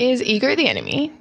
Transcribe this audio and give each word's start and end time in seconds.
Is 0.00 0.22
ego 0.22 0.56
the 0.56 0.66
enemy? 0.66 1.12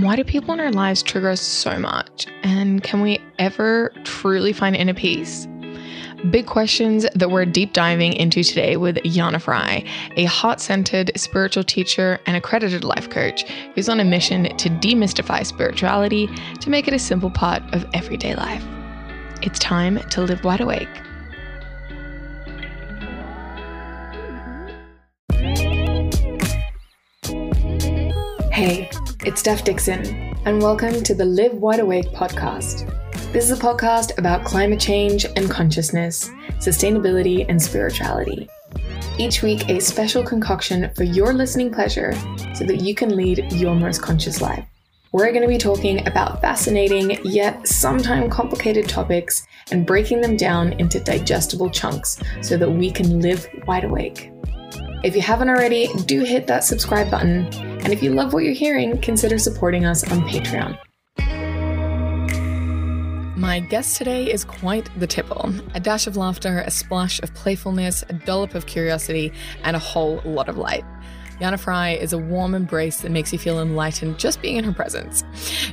Why 0.00 0.16
do 0.16 0.24
people 0.24 0.52
in 0.52 0.58
our 0.58 0.72
lives 0.72 1.00
trigger 1.00 1.30
us 1.30 1.40
so 1.40 1.78
much? 1.78 2.26
And 2.42 2.82
can 2.82 3.02
we 3.02 3.20
ever 3.38 3.92
truly 4.02 4.52
find 4.52 4.74
inner 4.74 4.94
peace? 4.94 5.46
Big 6.28 6.46
questions 6.46 7.06
that 7.14 7.30
we're 7.30 7.44
deep 7.44 7.72
diving 7.72 8.14
into 8.14 8.42
today 8.42 8.76
with 8.76 8.96
Yana 9.04 9.40
Fry, 9.40 9.84
a 10.16 10.24
heart 10.24 10.58
centered 10.58 11.12
spiritual 11.14 11.62
teacher 11.62 12.18
and 12.26 12.36
accredited 12.36 12.82
life 12.82 13.08
coach 13.08 13.44
who's 13.76 13.88
on 13.88 14.00
a 14.00 14.04
mission 14.04 14.56
to 14.56 14.68
demystify 14.68 15.46
spirituality 15.46 16.28
to 16.58 16.68
make 16.68 16.88
it 16.88 16.94
a 16.94 16.98
simple 16.98 17.30
part 17.30 17.62
of 17.72 17.86
everyday 17.94 18.34
life. 18.34 18.66
It's 19.40 19.60
time 19.60 20.00
to 20.10 20.22
live 20.22 20.42
wide 20.42 20.60
awake. 20.60 20.88
Hey, 28.60 28.90
it's 29.24 29.40
Steph 29.40 29.64
Dixon, 29.64 30.04
and 30.44 30.60
welcome 30.60 31.02
to 31.04 31.14
the 31.14 31.24
Live 31.24 31.54
Wide 31.54 31.80
Awake 31.80 32.10
podcast. 32.10 32.86
This 33.32 33.50
is 33.50 33.58
a 33.58 33.62
podcast 33.62 34.18
about 34.18 34.44
climate 34.44 34.78
change 34.78 35.24
and 35.24 35.50
consciousness, 35.50 36.28
sustainability 36.58 37.46
and 37.48 37.62
spirituality. 37.62 38.50
Each 39.16 39.40
week, 39.40 39.70
a 39.70 39.80
special 39.80 40.22
concoction 40.22 40.90
for 40.94 41.04
your 41.04 41.32
listening 41.32 41.72
pleasure 41.72 42.12
so 42.54 42.64
that 42.66 42.82
you 42.82 42.94
can 42.94 43.16
lead 43.16 43.50
your 43.50 43.74
most 43.74 44.02
conscious 44.02 44.42
life. 44.42 44.66
We're 45.12 45.32
going 45.32 45.40
to 45.40 45.48
be 45.48 45.56
talking 45.56 46.06
about 46.06 46.42
fascinating 46.42 47.18
yet 47.24 47.66
sometimes 47.66 48.30
complicated 48.30 48.90
topics 48.90 49.42
and 49.72 49.86
breaking 49.86 50.20
them 50.20 50.36
down 50.36 50.74
into 50.74 51.00
digestible 51.00 51.70
chunks 51.70 52.20
so 52.42 52.58
that 52.58 52.70
we 52.70 52.90
can 52.90 53.20
live 53.20 53.48
wide 53.66 53.84
awake. 53.84 54.30
If 55.02 55.16
you 55.16 55.22
haven't 55.22 55.48
already, 55.48 55.88
do 56.04 56.24
hit 56.24 56.46
that 56.48 56.62
subscribe 56.62 57.10
button. 57.10 57.46
And 57.54 57.88
if 57.88 58.02
you 58.02 58.12
love 58.12 58.34
what 58.34 58.44
you're 58.44 58.52
hearing, 58.52 59.00
consider 59.00 59.38
supporting 59.38 59.86
us 59.86 60.04
on 60.12 60.20
Patreon. 60.28 60.78
My 63.34 63.60
guest 63.60 63.96
today 63.96 64.30
is 64.30 64.44
quite 64.44 64.90
the 65.00 65.06
tipple 65.06 65.54
a 65.74 65.80
dash 65.80 66.06
of 66.06 66.18
laughter, 66.18 66.58
a 66.66 66.70
splash 66.70 67.18
of 67.22 67.32
playfulness, 67.32 68.04
a 68.10 68.12
dollop 68.12 68.54
of 68.54 68.66
curiosity, 68.66 69.32
and 69.64 69.74
a 69.74 69.78
whole 69.78 70.20
lot 70.26 70.50
of 70.50 70.58
light. 70.58 70.84
Yana 71.40 71.58
Fry 71.58 71.92
is 71.92 72.12
a 72.12 72.18
warm 72.18 72.54
embrace 72.54 72.98
that 73.00 73.10
makes 73.10 73.32
you 73.32 73.38
feel 73.38 73.60
enlightened 73.60 74.18
just 74.18 74.42
being 74.42 74.56
in 74.56 74.64
her 74.64 74.72
presence. 74.72 75.24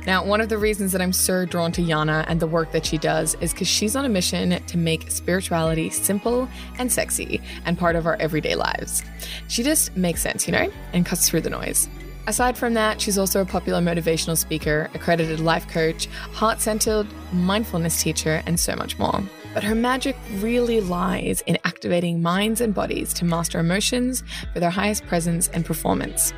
Now, 0.06 0.24
one 0.24 0.40
of 0.40 0.48
the 0.48 0.56
reasons 0.56 0.92
that 0.92 1.02
I'm 1.02 1.12
so 1.12 1.44
drawn 1.44 1.72
to 1.72 1.82
Yana 1.82 2.24
and 2.26 2.40
the 2.40 2.46
work 2.46 2.72
that 2.72 2.86
she 2.86 2.96
does 2.96 3.34
is 3.42 3.52
because 3.52 3.68
she's 3.68 3.94
on 3.94 4.06
a 4.06 4.08
mission 4.08 4.64
to 4.64 4.78
make 4.78 5.10
spirituality 5.10 5.90
simple 5.90 6.48
and 6.78 6.90
sexy 6.90 7.42
and 7.66 7.78
part 7.78 7.96
of 7.96 8.06
our 8.06 8.16
everyday 8.16 8.54
lives. 8.54 9.04
She 9.48 9.62
just 9.62 9.94
makes 9.94 10.22
sense, 10.22 10.46
you 10.46 10.52
know, 10.52 10.72
and 10.94 11.04
cuts 11.04 11.28
through 11.28 11.42
the 11.42 11.50
noise. 11.50 11.86
Aside 12.26 12.58
from 12.58 12.74
that, 12.74 13.00
she's 13.00 13.16
also 13.16 13.40
a 13.40 13.46
popular 13.46 13.80
motivational 13.80 14.36
speaker, 14.36 14.90
accredited 14.94 15.40
life 15.40 15.68
coach, 15.68 16.06
heart 16.32 16.60
centered 16.60 17.06
mindfulness 17.32 18.02
teacher, 18.02 18.42
and 18.46 18.58
so 18.58 18.74
much 18.74 18.98
more. 18.98 19.22
But 19.58 19.64
her 19.64 19.74
magic 19.74 20.16
really 20.34 20.80
lies 20.80 21.40
in 21.48 21.58
activating 21.64 22.22
minds 22.22 22.60
and 22.60 22.72
bodies 22.72 23.12
to 23.14 23.24
master 23.24 23.58
emotions 23.58 24.22
for 24.52 24.60
their 24.60 24.70
highest 24.70 25.04
presence 25.08 25.48
and 25.48 25.66
performance. 25.66 26.32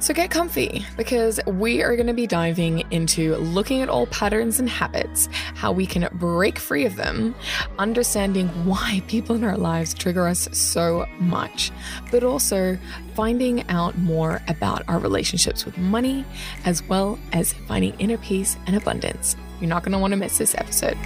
So 0.00 0.12
get 0.12 0.32
comfy 0.32 0.84
because 0.96 1.38
we 1.46 1.80
are 1.84 1.94
going 1.94 2.08
to 2.08 2.12
be 2.12 2.26
diving 2.26 2.82
into 2.90 3.36
looking 3.36 3.82
at 3.82 3.88
all 3.88 4.08
patterns 4.08 4.58
and 4.58 4.68
habits, 4.68 5.28
how 5.54 5.70
we 5.70 5.86
can 5.86 6.08
break 6.14 6.58
free 6.58 6.84
of 6.84 6.96
them, 6.96 7.36
understanding 7.78 8.48
why 8.66 9.00
people 9.06 9.36
in 9.36 9.44
our 9.44 9.56
lives 9.56 9.94
trigger 9.94 10.26
us 10.26 10.48
so 10.50 11.06
much, 11.20 11.70
but 12.10 12.24
also 12.24 12.76
finding 13.14 13.62
out 13.68 13.96
more 13.96 14.42
about 14.48 14.82
our 14.88 14.98
relationships 14.98 15.64
with 15.64 15.78
money, 15.78 16.24
as 16.64 16.82
well 16.82 17.16
as 17.32 17.52
finding 17.52 17.94
inner 18.00 18.18
peace 18.18 18.56
and 18.66 18.74
abundance. 18.74 19.36
You're 19.60 19.68
not 19.68 19.84
going 19.84 19.92
to 19.92 19.98
want 20.00 20.14
to 20.14 20.16
miss 20.16 20.36
this 20.36 20.56
episode. 20.56 20.98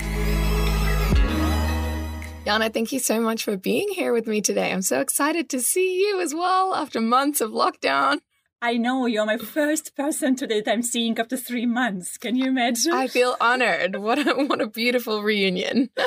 Yana, 2.47 2.73
thank 2.73 2.91
you 2.91 2.99
so 2.99 3.21
much 3.21 3.45
for 3.45 3.57
being 3.59 3.89
here 3.91 4.15
with 4.15 4.27
me 4.27 4.41
today. 4.41 4.73
I'm 4.73 4.81
so 4.81 5.01
excited 5.01 5.51
to 5.51 5.61
see 5.61 6.01
you 6.01 6.21
as 6.21 6.35
well 6.35 6.75
after 6.75 6.99
months 6.99 7.43
of 7.43 7.51
lockdown. 7.51 8.21
I 8.63 8.79
know 8.79 9.05
you're 9.07 9.27
my 9.27 9.37
first 9.37 9.95
person 9.95 10.37
today 10.37 10.63
that 10.63 10.73
I'm 10.73 10.83
seeing 10.83 11.19
after 11.19 11.37
three 11.37 11.67
months. 11.67 12.17
Can 12.17 12.37
you 12.37 12.47
imagine? 12.47 12.93
I 12.93 13.09
feel 13.09 13.37
honored. 13.41 13.97
What 13.97 14.27
a, 14.27 14.35
what 14.47 14.61
a 14.61 14.67
beautiful 14.67 15.23
reunion. 15.23 15.91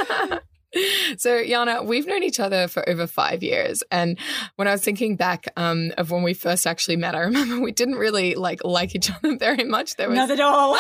so 1.17 1.43
Yana, 1.43 1.85
we've 1.85 2.07
known 2.07 2.23
each 2.23 2.39
other 2.39 2.67
for 2.67 2.87
over 2.89 3.05
five 3.05 3.43
years, 3.43 3.83
and 3.91 4.17
when 4.55 4.67
I 4.67 4.71
was 4.71 4.83
thinking 4.83 5.15
back 5.15 5.47
um, 5.55 5.91
of 5.97 6.09
when 6.09 6.23
we 6.23 6.33
first 6.33 6.65
actually 6.65 6.97
met, 6.97 7.15
I 7.15 7.21
remember 7.21 7.59
we 7.59 7.71
didn't 7.71 7.95
really 7.95 8.35
like 8.35 8.63
like 8.63 8.95
each 8.95 9.11
other 9.11 9.37
very 9.39 9.63
much. 9.63 9.95
There 9.95 10.09
was 10.09 10.17
not 10.17 10.31
at 10.31 10.39
all. 10.39 10.77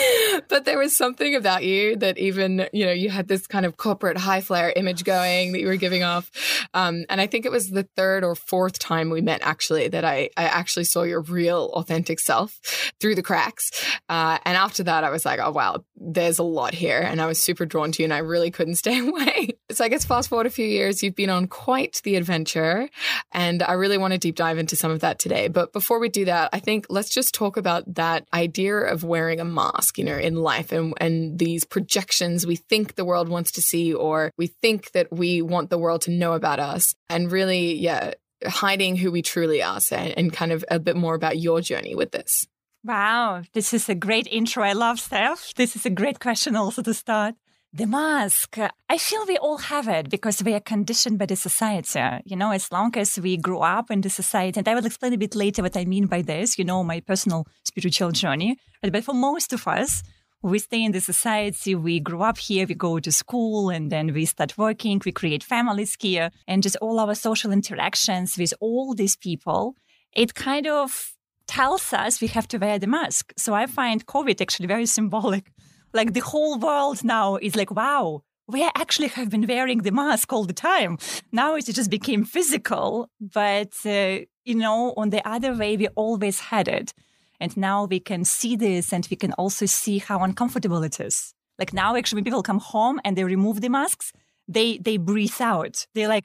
but 0.48 0.64
there 0.64 0.78
was 0.78 0.96
something 0.96 1.34
about 1.34 1.64
you 1.64 1.96
that 1.96 2.18
even 2.18 2.68
you 2.72 2.86
know 2.86 2.92
you 2.92 3.10
had 3.10 3.28
this 3.28 3.46
kind 3.46 3.66
of 3.66 3.76
corporate 3.76 4.16
high 4.16 4.40
flyer 4.40 4.72
image 4.76 5.04
going 5.04 5.52
that 5.52 5.60
you 5.60 5.66
were 5.66 5.76
giving 5.76 6.02
off. 6.02 6.30
Um, 6.74 7.04
and 7.08 7.20
i 7.20 7.26
think 7.26 7.44
it 7.44 7.52
was 7.52 7.70
the 7.70 7.84
third 7.96 8.24
or 8.24 8.34
fourth 8.34 8.78
time 8.78 9.10
we 9.10 9.20
met 9.20 9.40
actually 9.42 9.88
that 9.88 10.04
i, 10.04 10.30
I 10.36 10.44
actually 10.44 10.84
saw 10.84 11.02
your 11.02 11.20
real 11.22 11.70
authentic 11.74 12.20
self 12.20 12.60
through 13.00 13.14
the 13.14 13.22
cracks. 13.22 13.70
Uh, 14.08 14.38
and 14.44 14.56
after 14.56 14.82
that 14.84 15.04
i 15.04 15.10
was 15.10 15.24
like 15.24 15.40
oh 15.40 15.50
wow 15.50 15.84
there's 15.96 16.38
a 16.38 16.42
lot 16.42 16.74
here. 16.74 17.00
And 17.00 17.20
i 17.20 17.26
was 17.26 17.40
super 17.40 17.66
drawn 17.66 17.92
to 17.92 18.02
you 18.02 18.04
and 18.04 18.14
i 18.14 18.18
really 18.18 18.50
couldn't 18.50 18.74
stay 18.84 18.98
away. 18.98 19.50
So 19.70 19.84
i 19.84 19.88
guess 19.88 20.04
fast 20.04 20.28
forward 20.28 20.46
a 20.46 20.50
few 20.50 20.66
years 20.66 21.02
you've 21.02 21.16
been 21.16 21.30
on 21.30 21.46
quite 21.46 22.00
the 22.04 22.16
adventure. 22.16 22.88
And 23.32 23.62
i 23.62 23.72
really 23.72 23.98
want 23.98 24.12
to 24.12 24.18
deep 24.18 24.36
dive 24.36 24.58
into 24.58 24.76
some 24.76 24.90
of 24.90 25.00
that 25.00 25.18
today. 25.18 25.48
But 25.48 25.72
before 25.72 25.98
we 25.98 26.08
do 26.08 26.24
that 26.26 26.50
i 26.52 26.58
think 26.58 26.86
let's 26.88 27.10
just 27.10 27.34
talk 27.34 27.56
about 27.56 27.94
that 27.94 28.26
idea 28.32 28.76
of 28.76 29.04
wearing 29.04 29.40
a 29.40 29.44
mask, 29.44 29.81
you 29.96 30.04
know, 30.04 30.16
in 30.16 30.36
life 30.36 30.72
and, 30.72 30.94
and 30.98 31.38
these 31.38 31.64
projections 31.64 32.46
we 32.46 32.56
think 32.56 32.94
the 32.94 33.04
world 33.04 33.28
wants 33.28 33.52
to 33.52 33.62
see, 33.62 33.92
or 33.92 34.30
we 34.36 34.46
think 34.46 34.92
that 34.92 35.12
we 35.12 35.42
want 35.42 35.70
the 35.70 35.78
world 35.78 36.02
to 36.02 36.10
know 36.10 36.32
about 36.34 36.60
us. 36.60 36.94
And 37.08 37.32
really, 37.32 37.74
yeah, 37.74 38.12
hiding 38.46 38.96
who 38.96 39.10
we 39.10 39.22
truly 39.22 39.62
are 39.62 39.80
so, 39.80 39.96
and 39.96 40.32
kind 40.32 40.52
of 40.52 40.64
a 40.70 40.78
bit 40.78 40.96
more 40.96 41.14
about 41.14 41.38
your 41.38 41.60
journey 41.60 41.94
with 41.94 42.12
this. 42.12 42.46
Wow, 42.84 43.42
this 43.52 43.72
is 43.72 43.88
a 43.88 43.94
great 43.94 44.26
intro. 44.26 44.64
I 44.64 44.72
love 44.72 44.98
Steph. 44.98 45.54
This 45.54 45.76
is 45.76 45.86
a 45.86 45.90
great 45.90 46.18
question 46.18 46.56
also 46.56 46.82
to 46.82 46.92
start. 46.92 47.36
The 47.74 47.86
mask, 47.86 48.58
I 48.90 48.98
feel 48.98 49.24
we 49.26 49.38
all 49.38 49.56
have 49.56 49.88
it 49.88 50.10
because 50.10 50.42
we 50.42 50.52
are 50.52 50.60
conditioned 50.60 51.18
by 51.18 51.24
the 51.24 51.36
society. 51.36 52.02
You 52.26 52.36
know, 52.36 52.50
as 52.50 52.70
long 52.70 52.94
as 52.98 53.18
we 53.18 53.38
grow 53.38 53.62
up 53.62 53.90
in 53.90 54.02
the 54.02 54.10
society, 54.10 54.58
and 54.58 54.68
I 54.68 54.74
will 54.74 54.84
explain 54.84 55.14
a 55.14 55.16
bit 55.16 55.34
later 55.34 55.62
what 55.62 55.74
I 55.74 55.86
mean 55.86 56.04
by 56.04 56.20
this, 56.20 56.58
you 56.58 56.66
know, 56.66 56.84
my 56.84 57.00
personal 57.00 57.46
spiritual 57.64 58.10
journey. 58.10 58.58
But 58.82 59.02
for 59.04 59.14
most 59.14 59.54
of 59.54 59.66
us, 59.66 60.02
we 60.42 60.58
stay 60.58 60.84
in 60.84 60.92
the 60.92 61.00
society, 61.00 61.74
we 61.74 61.98
grow 61.98 62.20
up 62.20 62.36
here, 62.36 62.66
we 62.66 62.74
go 62.74 62.98
to 62.98 63.10
school, 63.10 63.70
and 63.70 63.90
then 63.90 64.12
we 64.12 64.26
start 64.26 64.58
working, 64.58 65.00
we 65.02 65.12
create 65.12 65.42
families 65.42 65.96
here, 65.98 66.30
and 66.46 66.62
just 66.62 66.76
all 66.82 67.00
our 67.00 67.14
social 67.14 67.52
interactions 67.52 68.36
with 68.36 68.52
all 68.60 68.94
these 68.94 69.16
people, 69.16 69.76
it 70.12 70.34
kind 70.34 70.66
of 70.66 71.14
tells 71.46 71.94
us 71.94 72.20
we 72.20 72.28
have 72.28 72.48
to 72.48 72.58
wear 72.58 72.78
the 72.78 72.86
mask. 72.86 73.32
So 73.38 73.54
I 73.54 73.66
find 73.66 74.04
COVID 74.06 74.42
actually 74.42 74.66
very 74.66 74.84
symbolic 74.84 75.50
like 75.92 76.12
the 76.12 76.20
whole 76.20 76.58
world 76.58 77.04
now 77.04 77.36
is 77.36 77.56
like, 77.56 77.70
wow, 77.70 78.22
we 78.48 78.68
actually 78.74 79.08
have 79.08 79.30
been 79.30 79.46
wearing 79.46 79.78
the 79.78 79.92
mask 79.92 80.32
all 80.32 80.44
the 80.44 80.52
time. 80.52 80.98
Now 81.30 81.54
it 81.54 81.66
just 81.66 81.90
became 81.90 82.24
physical, 82.24 83.08
but 83.20 83.74
uh, 83.86 84.20
you 84.44 84.54
know, 84.54 84.94
on 84.96 85.10
the 85.10 85.26
other 85.28 85.54
way, 85.54 85.76
we 85.76 85.88
always 85.88 86.40
had 86.40 86.68
it. 86.68 86.92
And 87.40 87.56
now 87.56 87.84
we 87.84 88.00
can 88.00 88.24
see 88.24 88.56
this 88.56 88.92
and 88.92 89.06
we 89.10 89.16
can 89.16 89.32
also 89.32 89.66
see 89.66 89.98
how 89.98 90.20
uncomfortable 90.20 90.82
it 90.82 91.00
is. 91.00 91.34
Like 91.58 91.72
now, 91.72 91.96
actually, 91.96 92.18
when 92.18 92.24
people 92.24 92.42
come 92.42 92.60
home 92.60 93.00
and 93.04 93.16
they 93.16 93.24
remove 93.24 93.60
the 93.60 93.68
masks, 93.68 94.12
they 94.48 94.78
they 94.78 94.96
breathe 94.96 95.40
out. 95.40 95.86
They're 95.94 96.08
like, 96.08 96.24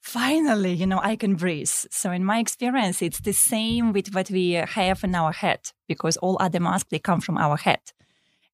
finally, 0.00 0.72
you 0.72 0.86
know, 0.86 1.00
I 1.02 1.16
can 1.16 1.34
breathe. 1.34 1.68
So 1.68 2.10
in 2.10 2.24
my 2.24 2.38
experience, 2.38 3.02
it's 3.02 3.20
the 3.20 3.32
same 3.32 3.92
with 3.92 4.14
what 4.14 4.30
we 4.30 4.52
have 4.52 5.02
in 5.04 5.14
our 5.14 5.32
head 5.32 5.60
because 5.88 6.16
all 6.18 6.36
other 6.40 6.60
masks, 6.60 6.88
they 6.90 6.98
come 6.98 7.20
from 7.20 7.38
our 7.38 7.56
head. 7.56 7.80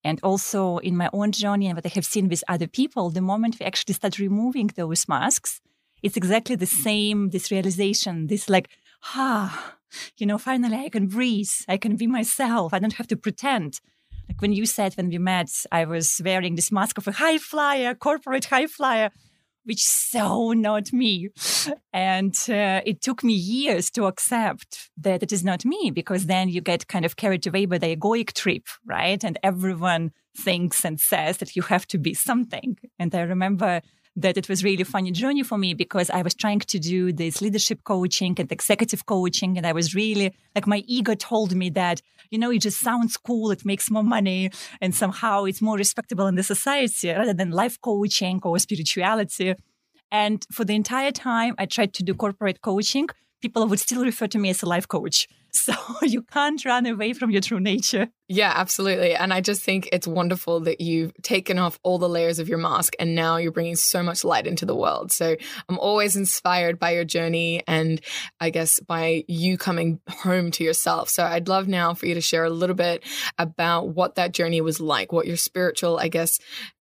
And 0.04 0.18
also 0.22 0.78
in 0.78 0.96
my 0.96 1.08
own 1.12 1.32
journey 1.32 1.66
and 1.66 1.76
what 1.76 1.86
I 1.86 1.90
have 1.90 2.04
seen 2.04 2.28
with 2.28 2.42
other 2.48 2.66
people, 2.66 3.10
the 3.10 3.20
moment 3.20 3.58
we 3.60 3.66
actually 3.66 3.94
start 3.94 4.18
removing 4.18 4.68
those 4.68 5.08
masks, 5.08 5.60
it's 6.02 6.16
exactly 6.16 6.56
the 6.56 6.66
same, 6.66 7.30
this 7.30 7.50
realization, 7.50 8.26
this 8.26 8.48
like, 8.48 8.68
ah, 9.14 9.76
you 10.16 10.26
know, 10.26 10.38
finally 10.38 10.76
I 10.76 10.88
can 10.88 11.06
breathe. 11.06 11.50
I 11.68 11.76
can 11.76 11.96
be 11.96 12.06
myself. 12.06 12.74
I 12.74 12.80
don't 12.80 12.94
have 12.94 13.06
to 13.08 13.16
pretend. 13.16 13.80
Like 14.28 14.40
when 14.40 14.52
you 14.52 14.66
said 14.66 14.94
when 14.94 15.08
we 15.08 15.18
met, 15.18 15.50
I 15.70 15.84
was 15.84 16.20
wearing 16.24 16.56
this 16.56 16.72
mask 16.72 16.98
of 16.98 17.06
a 17.06 17.12
high 17.12 17.38
flyer, 17.38 17.94
corporate 17.94 18.46
high 18.46 18.66
flyer 18.66 19.10
which 19.64 19.82
so 20.12 20.52
not 20.52 20.92
me. 20.92 21.28
And 21.92 22.34
uh, 22.48 22.80
it 22.84 23.00
took 23.00 23.22
me 23.22 23.34
years 23.34 23.90
to 23.92 24.06
accept 24.06 24.90
that 24.98 25.22
it 25.22 25.32
is 25.32 25.44
not 25.44 25.64
me 25.64 25.90
because 25.90 26.26
then 26.26 26.48
you 26.48 26.60
get 26.60 26.88
kind 26.88 27.04
of 27.04 27.16
carried 27.16 27.46
away 27.46 27.66
by 27.66 27.78
the 27.78 27.96
egoic 27.96 28.32
trip, 28.32 28.66
right? 28.86 29.22
And 29.22 29.38
everyone 29.42 30.12
thinks 30.36 30.84
and 30.84 30.98
says 30.98 31.38
that 31.38 31.56
you 31.56 31.62
have 31.62 31.86
to 31.88 31.98
be 31.98 32.14
something. 32.14 32.78
And 32.98 33.14
I 33.14 33.22
remember 33.22 33.82
that 34.16 34.36
it 34.36 34.48
was 34.48 34.62
really 34.62 34.84
funny 34.84 35.10
journey 35.10 35.42
for 35.42 35.56
me 35.56 35.72
because 35.74 36.10
I 36.10 36.22
was 36.22 36.34
trying 36.34 36.60
to 36.60 36.78
do 36.78 37.12
this 37.12 37.40
leadership 37.40 37.82
coaching 37.84 38.34
and 38.38 38.50
executive 38.52 39.06
coaching. 39.06 39.56
And 39.56 39.66
I 39.66 39.72
was 39.72 39.94
really 39.94 40.34
like, 40.54 40.66
my 40.66 40.82
ego 40.86 41.14
told 41.14 41.54
me 41.54 41.70
that, 41.70 42.02
you 42.30 42.38
know, 42.38 42.50
it 42.50 42.58
just 42.58 42.80
sounds 42.80 43.16
cool. 43.16 43.50
It 43.50 43.64
makes 43.64 43.90
more 43.90 44.04
money 44.04 44.50
and 44.80 44.94
somehow 44.94 45.44
it's 45.44 45.62
more 45.62 45.76
respectable 45.76 46.26
in 46.26 46.34
the 46.34 46.42
society 46.42 47.10
rather 47.10 47.32
than 47.32 47.50
life 47.50 47.80
coaching 47.80 48.40
or 48.42 48.58
spirituality. 48.58 49.54
And 50.10 50.44
for 50.52 50.64
the 50.64 50.74
entire 50.74 51.10
time, 51.10 51.54
I 51.56 51.64
tried 51.64 51.94
to 51.94 52.02
do 52.02 52.12
corporate 52.12 52.60
coaching. 52.60 53.08
People 53.42 53.66
would 53.66 53.80
still 53.80 54.04
refer 54.04 54.28
to 54.28 54.38
me 54.38 54.50
as 54.50 54.62
a 54.62 54.66
life 54.66 54.88
coach. 54.88 55.28
So 55.54 55.74
you 56.00 56.22
can't 56.22 56.64
run 56.64 56.86
away 56.86 57.12
from 57.12 57.30
your 57.30 57.42
true 57.42 57.60
nature. 57.60 58.08
Yeah, 58.26 58.54
absolutely. 58.56 59.14
And 59.14 59.34
I 59.34 59.42
just 59.42 59.60
think 59.60 59.86
it's 59.92 60.06
wonderful 60.06 60.60
that 60.60 60.80
you've 60.80 61.12
taken 61.22 61.58
off 61.58 61.78
all 61.82 61.98
the 61.98 62.08
layers 62.08 62.38
of 62.38 62.48
your 62.48 62.56
mask 62.56 62.94
and 62.98 63.14
now 63.14 63.36
you're 63.36 63.52
bringing 63.52 63.76
so 63.76 64.02
much 64.02 64.24
light 64.24 64.46
into 64.46 64.64
the 64.64 64.74
world. 64.74 65.12
So 65.12 65.36
I'm 65.68 65.78
always 65.78 66.16
inspired 66.16 66.78
by 66.78 66.92
your 66.92 67.04
journey 67.04 67.62
and 67.68 68.00
I 68.40 68.48
guess 68.48 68.80
by 68.80 69.24
you 69.28 69.58
coming 69.58 70.00
home 70.08 70.50
to 70.52 70.64
yourself. 70.64 71.10
So 71.10 71.22
I'd 71.22 71.48
love 71.48 71.68
now 71.68 71.92
for 71.92 72.06
you 72.06 72.14
to 72.14 72.22
share 72.22 72.44
a 72.44 72.50
little 72.50 72.74
bit 72.74 73.04
about 73.38 73.88
what 73.88 74.14
that 74.14 74.32
journey 74.32 74.62
was 74.62 74.80
like, 74.80 75.12
what 75.12 75.26
your 75.26 75.36
spiritual, 75.36 75.98
I 75.98 76.08
guess, 76.08 76.38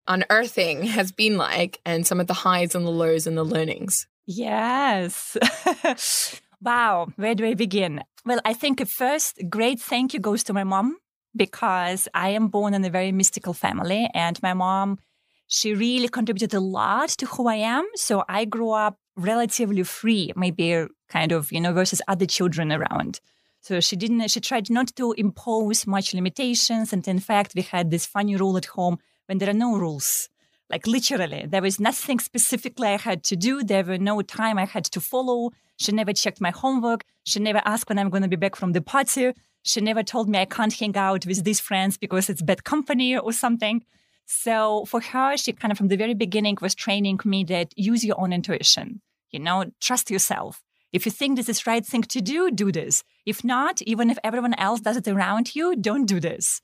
unearthing 0.07 0.85
has 0.85 1.11
been 1.11 1.37
like 1.37 1.81
and 1.85 2.07
some 2.07 2.21
of 2.21 2.29
the 2.29 2.35
highs 2.35 2.77
and 2.77 2.87
the 2.87 2.91
lows 2.91 3.27
and 3.27 3.37
the 3.37 3.45
learnings. 3.45 4.07
Yes. 4.27 5.37
wow. 6.61 7.09
Where 7.17 7.35
do 7.35 7.47
I 7.47 7.55
begin? 7.55 8.03
Well, 8.25 8.41
I 8.45 8.53
think 8.53 8.87
first, 8.87 9.41
great 9.49 9.81
thank 9.81 10.15
you 10.15 10.21
goes 10.21 10.43
to 10.45 10.53
my 10.53 10.65
mom 10.65 10.99
because 11.35 12.09
I 12.15 12.31
am 12.31 12.49
born 12.49 12.75
in 12.75 12.85
a 12.85 12.91
very 12.91 13.13
mystical 13.13 13.55
family 13.55 14.11
and 14.15 14.43
my 14.43 14.55
mom, 14.55 14.99
she 15.47 15.75
really 15.75 16.09
contributed 16.09 16.55
a 16.55 16.61
lot 16.61 17.11
to 17.11 17.27
who 17.27 17.49
I 17.49 17.57
am. 17.57 17.87
So 17.95 18.25
I 18.29 18.45
grew 18.45 18.71
up 18.71 18.99
relatively 19.17 19.83
free, 19.83 20.33
maybe 20.37 20.87
kind 21.09 21.33
of, 21.33 21.51
you 21.53 21.61
know, 21.61 21.73
versus 21.73 22.03
other 22.09 22.27
children 22.27 22.73
around. 22.73 23.21
So 23.61 23.81
she 23.81 23.97
didn't, 23.97 24.29
she 24.29 24.41
tried 24.41 24.71
not 24.71 24.95
to 24.97 25.13
impose 25.13 25.87
much 25.87 26.15
limitations. 26.15 26.93
And 26.93 27.07
in 27.07 27.19
fact, 27.19 27.53
we 27.55 27.63
had 27.63 27.91
this 27.91 28.07
funny 28.07 28.37
rule 28.37 28.57
at 28.57 28.67
home 28.67 28.99
when 29.27 29.39
there 29.39 29.51
are 29.51 29.55
no 29.55 29.77
rules. 29.77 30.29
Like 30.71 30.87
literally, 30.87 31.47
there 31.49 31.63
was 31.63 31.81
nothing 31.81 32.21
specifically 32.21 32.89
I 32.89 32.97
had 32.97 33.25
to 33.25 33.37
do. 33.37 33.63
There 33.63 33.85
were 33.85 33.99
no 33.99 34.23
time 34.23 34.57
I 34.57 34.67
had 34.67 34.85
to 34.85 35.01
follow. 35.01 35.51
She 35.81 35.93
never 35.93 36.13
checked 36.13 36.41
my 36.41 36.51
homework. 36.51 37.05
She 37.25 37.41
never 37.41 37.63
asked 37.65 37.89
when 37.89 37.99
I'm 37.99 38.11
going 38.11 38.23
to 38.23 38.29
be 38.29 38.37
back 38.37 38.55
from 38.55 38.73
the 38.73 38.83
party. 38.83 39.33
She 39.63 39.81
never 39.81 40.03
told 40.03 40.29
me 40.29 40.39
I 40.39 40.45
can't 40.45 40.73
hang 40.73 40.97
out 40.97 41.25
with 41.25 41.43
these 41.43 41.59
friends 41.59 41.97
because 41.97 42.29
it's 42.29 42.43
bad 42.43 42.65
company 42.65 43.17
or 43.17 43.33
something. 43.33 43.83
So 44.27 44.85
for 44.85 45.01
her, 45.01 45.37
she 45.39 45.53
kind 45.55 45.73
of 45.73 45.79
from 45.79 45.89
the 45.89 45.97
very 45.97 46.15
beginning 46.15 46.59
was 46.61 46.75
training 46.75 47.21
me 47.25 47.45
that 47.45 47.73
use 47.77 48.05
your 48.05 48.21
own 48.21 48.33
intuition. 48.33 49.01
You 49.31 49.41
know, 49.41 49.73
trust 49.81 50.11
yourself. 50.11 50.63
If 50.93 51.07
you 51.07 51.13
think 51.13 51.37
this 51.37 51.49
is 51.49 51.67
right 51.67 51.85
thing 51.85 52.03
to 52.03 52.21
do, 52.21 52.51
do 52.51 52.71
this. 52.71 53.03
If 53.25 53.43
not, 53.43 53.81
even 53.83 54.11
if 54.11 54.19
everyone 54.23 54.55
else 54.55 54.81
does 54.81 54.99
it 54.99 55.09
around 55.09 55.55
you, 55.55 55.77
don't 55.77 56.05
do 56.05 56.21
this. 56.21 56.61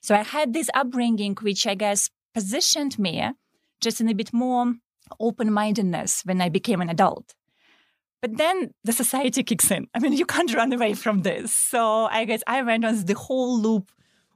So 0.00 0.14
I 0.14 0.22
had 0.22 0.52
this 0.52 0.70
upbringing, 0.74 1.36
which 1.40 1.66
I 1.66 1.74
guess 1.74 2.08
positioned 2.34 2.98
me 2.98 3.30
just 3.80 4.00
in 4.00 4.08
a 4.08 4.14
bit 4.14 4.32
more 4.32 4.74
open 5.18 5.52
mindedness 5.52 6.22
when 6.24 6.40
I 6.40 6.48
became 6.48 6.80
an 6.80 6.88
adult. 6.88 7.34
But 8.20 8.36
then 8.36 8.72
the 8.84 8.92
society 8.92 9.42
kicks 9.50 9.70
in. 9.70 9.88
I 9.94 9.98
mean, 9.98 10.12
you 10.12 10.26
can't 10.26 10.54
run 10.54 10.72
away 10.72 10.94
from 10.94 11.22
this. 11.22 11.54
So 11.54 12.06
I 12.06 12.24
guess 12.24 12.42
I 12.46 12.62
went 12.62 12.84
on 12.84 13.04
the 13.04 13.14
whole 13.14 13.58
loop 13.58 13.90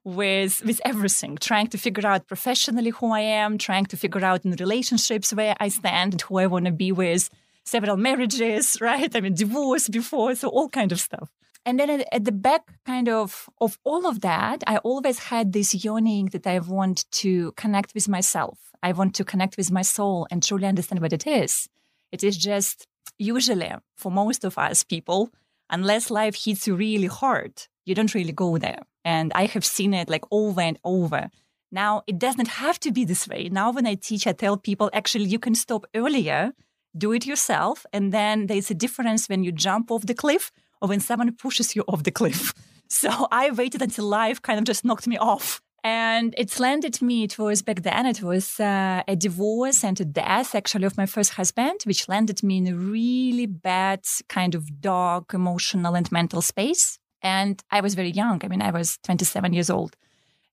with 0.04 0.62
with 0.64 0.80
everything, 0.84 1.36
trying 1.38 1.68
to 1.68 1.78
figure 1.78 2.06
out 2.06 2.28
professionally 2.28 2.90
who 2.90 3.12
I 3.12 3.20
am, 3.20 3.56
trying 3.58 3.86
to 3.86 3.96
figure 3.96 4.24
out 4.24 4.44
in 4.44 4.52
relationships 4.52 5.32
where 5.32 5.54
I 5.58 5.68
stand 5.68 6.12
and 6.12 6.20
who 6.20 6.38
I 6.38 6.46
want 6.46 6.66
to 6.66 6.72
be 6.72 6.92
with, 6.92 7.30
several 7.64 7.96
marriages, 7.96 8.78
right? 8.80 9.14
I 9.16 9.20
mean, 9.20 9.34
divorce 9.34 9.88
before, 9.88 10.34
so 10.34 10.48
all 10.48 10.68
kind 10.68 10.92
of 10.92 11.00
stuff. 11.00 11.30
And 11.66 11.80
then 11.80 11.88
at, 11.88 12.06
at, 12.12 12.24
the 12.26 12.32
back 12.32 12.62
kind 12.84 13.08
of 13.08 13.48
of 13.58 13.78
all 13.84 14.06
of 14.06 14.20
that, 14.20 14.62
I 14.66 14.76
always 14.78 15.18
had 15.30 15.54
this 15.54 15.74
yearning 15.74 16.26
that 16.26 16.46
I 16.46 16.58
want 16.58 17.10
to 17.22 17.52
connect 17.52 17.94
with 17.94 18.06
myself. 18.06 18.58
I 18.82 18.92
want 18.92 19.14
to 19.14 19.24
connect 19.24 19.56
with 19.56 19.72
my 19.72 19.80
soul 19.80 20.26
and 20.30 20.42
truly 20.42 20.66
understand 20.66 21.00
what 21.00 21.14
it 21.14 21.26
is. 21.26 21.70
It 22.12 22.22
is 22.22 22.36
just 22.36 22.86
usually 23.18 23.72
for 23.96 24.10
most 24.10 24.44
of 24.44 24.58
us 24.58 24.84
people, 24.84 25.30
unless 25.70 26.10
life 26.10 26.36
hits 26.44 26.66
you 26.66 26.74
really 26.74 27.06
hard, 27.06 27.52
you 27.84 27.94
don't 27.94 28.14
really 28.14 28.32
go 28.32 28.58
there. 28.58 28.80
And 29.04 29.32
I 29.34 29.46
have 29.46 29.64
seen 29.64 29.94
it 29.94 30.08
like 30.08 30.24
over 30.30 30.60
and 30.60 30.78
over. 30.84 31.30
Now, 31.70 32.02
it 32.06 32.18
doesn't 32.18 32.48
have 32.48 32.78
to 32.80 32.92
be 32.92 33.04
this 33.04 33.26
way. 33.28 33.48
Now, 33.50 33.72
when 33.72 33.86
I 33.86 33.94
teach, 33.94 34.26
I 34.26 34.32
tell 34.32 34.56
people 34.56 34.90
actually 34.92 35.24
you 35.24 35.38
can 35.38 35.54
stop 35.54 35.84
earlier, 35.94 36.52
do 36.96 37.12
it 37.12 37.26
yourself. 37.26 37.84
And 37.92 38.12
then 38.12 38.46
there's 38.46 38.70
a 38.70 38.74
difference 38.74 39.28
when 39.28 39.42
you 39.42 39.52
jump 39.52 39.90
off 39.90 40.06
the 40.06 40.14
cliff 40.14 40.52
or 40.80 40.88
when 40.88 41.00
someone 41.00 41.32
pushes 41.34 41.74
you 41.74 41.82
off 41.88 42.04
the 42.04 42.12
cliff. 42.12 42.54
So 42.86 43.26
I 43.32 43.50
waited 43.50 43.80
until 43.80 44.04
life 44.04 44.42
kind 44.42 44.58
of 44.58 44.66
just 44.66 44.84
knocked 44.84 45.08
me 45.08 45.16
off. 45.16 45.62
And 45.86 46.34
it's 46.38 46.58
landed 46.58 47.02
me, 47.02 47.24
it 47.24 47.38
was 47.38 47.60
back 47.60 47.82
then, 47.82 48.06
it 48.06 48.22
was 48.22 48.58
uh, 48.58 49.02
a 49.06 49.14
divorce 49.14 49.84
and 49.84 50.00
a 50.00 50.04
death 50.06 50.54
actually 50.54 50.86
of 50.86 50.96
my 50.96 51.04
first 51.04 51.34
husband, 51.34 51.82
which 51.84 52.08
landed 52.08 52.42
me 52.42 52.56
in 52.56 52.68
a 52.68 52.74
really 52.74 53.44
bad 53.44 54.00
kind 54.30 54.54
of 54.54 54.80
dark 54.80 55.34
emotional 55.34 55.94
and 55.94 56.10
mental 56.10 56.40
space. 56.40 56.98
And 57.20 57.62
I 57.70 57.82
was 57.82 57.94
very 57.94 58.10
young. 58.10 58.40
I 58.42 58.48
mean, 58.48 58.62
I 58.62 58.70
was 58.70 58.96
27 59.04 59.52
years 59.52 59.68
old. 59.68 59.94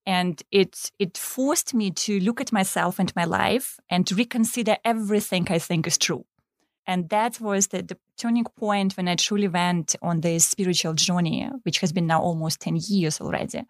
And 0.05 0.41
it, 0.51 0.91
it 0.99 1.17
forced 1.17 1.73
me 1.73 1.91
to 1.91 2.19
look 2.19 2.41
at 2.41 2.51
myself 2.51 2.99
and 2.99 3.15
my 3.15 3.23
life 3.23 3.79
and 3.89 4.05
to 4.07 4.15
reconsider 4.15 4.75
everything 4.83 5.47
I 5.49 5.59
think 5.59 5.87
is 5.87 5.97
true. 5.97 6.25
And 6.85 7.07
that 7.07 7.39
was 7.39 7.67
the, 7.67 7.83
the 7.83 7.97
turning 8.17 8.45
point 8.59 8.97
when 8.97 9.07
I 9.07 9.15
truly 9.15 9.47
went 9.47 9.95
on 10.01 10.21
this 10.21 10.43
spiritual 10.43 10.93
journey, 10.93 11.47
which 11.63 11.79
has 11.79 11.93
been 11.93 12.07
now 12.07 12.21
almost 12.21 12.59
10 12.59 12.79
years 12.89 13.21
already. 13.21 13.63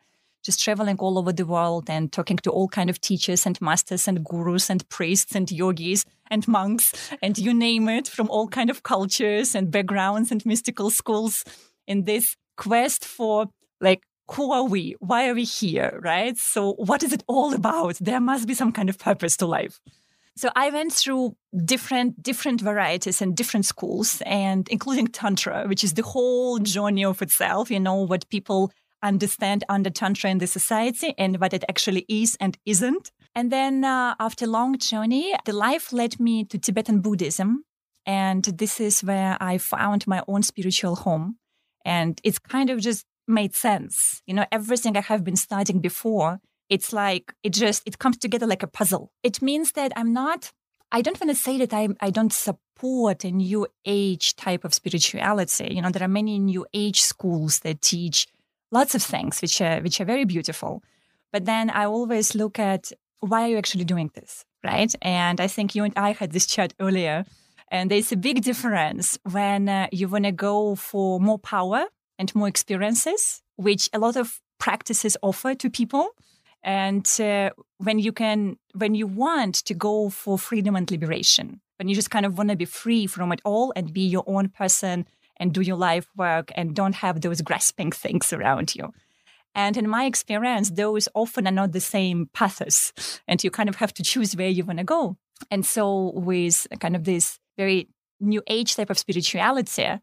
Just 0.43 0.63
traveling 0.63 0.97
all 0.97 1.19
over 1.19 1.31
the 1.31 1.45
world 1.45 1.89
and 1.89 2.11
talking 2.11 2.37
to 2.37 2.49
all 2.49 2.67
kind 2.67 2.89
of 2.89 2.99
teachers 2.99 3.45
and 3.45 3.61
masters 3.61 4.07
and 4.07 4.23
gurus 4.25 4.69
and 4.69 4.87
priests 4.89 5.35
and 5.35 5.51
yogis 5.51 6.05
and 6.29 6.47
monks 6.47 6.93
and 7.21 7.37
you 7.37 7.53
name 7.53 7.87
it 7.89 8.07
from 8.07 8.29
all 8.29 8.47
kind 8.47 8.69
of 8.69 8.83
cultures 8.83 9.53
and 9.53 9.69
backgrounds 9.69 10.31
and 10.31 10.45
mystical 10.45 10.89
schools 10.89 11.43
in 11.87 12.05
this 12.05 12.35
quest 12.57 13.05
for 13.05 13.47
like 13.79 14.03
who 14.31 14.53
are 14.53 14.63
we? 14.63 14.95
Why 14.99 15.27
are 15.27 15.33
we 15.33 15.43
here? 15.43 15.99
Right? 16.01 16.37
So 16.37 16.73
what 16.73 17.03
is 17.03 17.11
it 17.11 17.23
all 17.27 17.53
about? 17.53 17.97
There 17.99 18.21
must 18.21 18.47
be 18.47 18.53
some 18.53 18.71
kind 18.71 18.89
of 18.89 18.97
purpose 18.97 19.35
to 19.37 19.45
life. 19.45 19.79
So 20.37 20.49
I 20.55 20.69
went 20.69 20.93
through 20.93 21.35
different 21.65 22.23
different 22.23 22.61
varieties 22.61 23.21
and 23.21 23.35
different 23.35 23.65
schools, 23.65 24.21
and 24.25 24.67
including 24.69 25.07
tantra, 25.07 25.65
which 25.67 25.83
is 25.83 25.93
the 25.93 26.03
whole 26.03 26.59
journey 26.59 27.03
of 27.03 27.21
itself. 27.21 27.69
You 27.69 27.79
know 27.79 27.95
what 27.95 28.29
people 28.29 28.71
understand 29.03 29.63
under 29.69 29.89
tantra 29.89 30.29
in 30.29 30.37
the 30.37 30.47
society 30.47 31.13
and 31.17 31.39
what 31.39 31.53
it 31.53 31.63
actually 31.69 32.05
is 32.07 32.37
and 32.39 32.57
isn't. 32.65 33.11
And 33.33 33.51
then 33.51 33.83
uh, 33.83 34.15
after 34.19 34.45
long 34.45 34.77
journey, 34.77 35.33
the 35.45 35.53
life 35.53 35.93
led 35.93 36.19
me 36.19 36.43
to 36.45 36.57
Tibetan 36.57 37.01
Buddhism, 37.01 37.63
and 38.05 38.43
this 38.43 38.79
is 38.79 39.03
where 39.03 39.37
I 39.39 39.57
found 39.57 40.05
my 40.07 40.23
own 40.27 40.43
spiritual 40.43 40.95
home. 40.97 41.37
And 41.85 42.19
it's 42.23 42.39
kind 42.39 42.69
of 42.69 42.79
just 42.79 43.05
made 43.27 43.55
sense. 43.55 44.21
You 44.25 44.33
know, 44.33 44.45
everything 44.51 44.97
I 44.97 45.01
have 45.01 45.23
been 45.23 45.37
studying 45.37 45.79
before 45.79 46.39
it's 46.71 46.93
like 46.93 47.33
it 47.43 47.51
just 47.51 47.83
it 47.85 47.99
comes 47.99 48.17
together 48.17 48.47
like 48.47 48.63
a 48.63 48.67
puzzle 48.67 49.11
it 49.21 49.41
means 49.41 49.73
that 49.73 49.91
i'm 49.95 50.13
not 50.13 50.51
i 50.91 51.01
don't 51.01 51.19
want 51.19 51.29
to 51.29 51.35
say 51.35 51.57
that 51.57 51.73
i 51.73 51.87
i 51.99 52.09
don't 52.09 52.33
support 52.33 53.23
a 53.25 53.29
new 53.29 53.67
age 53.85 54.35
type 54.37 54.63
of 54.63 54.73
spirituality 54.73 55.67
you 55.75 55.81
know 55.81 55.91
there 55.91 56.03
are 56.03 56.17
many 56.19 56.39
new 56.39 56.65
age 56.73 57.01
schools 57.01 57.59
that 57.59 57.81
teach 57.81 58.25
lots 58.71 58.95
of 58.95 59.03
things 59.03 59.41
which 59.41 59.61
are 59.61 59.81
which 59.81 59.99
are 60.01 60.05
very 60.05 60.25
beautiful. 60.25 60.83
But 61.31 61.45
then 61.45 61.69
i 61.69 61.85
always 61.85 62.35
look 62.35 62.59
at 62.59 62.91
why 63.19 63.43
are 63.43 63.47
you 63.47 63.57
actually 63.57 63.85
doing 63.85 64.11
this 64.13 64.45
right? 64.63 64.93
And 65.01 65.39
i 65.39 65.47
think 65.47 65.75
you 65.75 65.83
and 65.83 65.93
i 65.95 66.11
had 66.11 66.31
this 66.31 66.45
chat 66.45 66.73
earlier 66.79 67.25
and 67.71 67.89
there's 67.89 68.11
a 68.11 68.17
big 68.17 68.43
difference 68.43 69.17
when 69.31 69.69
uh, 69.69 69.87
you 69.93 70.09
want 70.09 70.25
to 70.25 70.33
go 70.33 70.75
for 70.75 71.21
more 71.21 71.39
power 71.39 71.85
and 72.19 72.35
more 72.35 72.49
experiences 72.49 73.41
which 73.55 73.89
a 73.93 73.99
lot 73.99 74.17
of 74.17 74.39
practices 74.59 75.17
offer 75.21 75.55
to 75.55 75.69
people. 75.69 76.09
And 76.63 77.09
uh, 77.19 77.49
when 77.77 77.97
you 77.97 78.11
can 78.11 78.57
when 78.75 78.93
you 78.93 79.07
want 79.07 79.55
to 79.65 79.73
go 79.73 80.09
for 80.09 80.37
freedom 80.37 80.75
and 80.75 80.89
liberation 80.91 81.61
when 81.77 81.87
you 81.89 81.95
just 81.95 82.11
kind 82.11 82.27
of 82.27 82.37
want 82.37 82.51
to 82.51 82.55
be 82.55 82.65
free 82.65 83.07
from 83.07 83.31
it 83.31 83.41
all 83.43 83.73
and 83.75 83.91
be 83.91 84.05
your 84.05 84.23
own 84.27 84.49
person 84.49 85.07
and 85.41 85.53
do 85.53 85.61
your 85.61 85.75
life 85.75 86.07
work 86.15 86.51
and 86.55 86.75
don't 86.75 86.95
have 86.95 87.19
those 87.19 87.41
grasping 87.41 87.91
things 87.91 88.31
around 88.31 88.75
you 88.75 88.93
and 89.53 89.75
in 89.75 89.89
my 89.89 90.05
experience 90.05 90.69
those 90.71 91.09
often 91.13 91.47
are 91.47 91.51
not 91.51 91.73
the 91.73 91.81
same 91.81 92.29
paths 92.33 92.93
and 93.27 93.43
you 93.43 93.51
kind 93.51 93.67
of 93.67 93.75
have 93.75 93.93
to 93.93 94.03
choose 94.03 94.35
where 94.35 94.47
you 94.47 94.63
want 94.63 94.79
to 94.79 94.85
go 94.85 95.17
and 95.49 95.65
so 95.65 96.11
with 96.15 96.67
kind 96.79 96.95
of 96.95 97.03
this 97.03 97.39
very 97.57 97.89
new 98.19 98.41
age 98.47 98.75
type 98.75 98.89
of 98.89 98.97
spirituality 98.97 99.99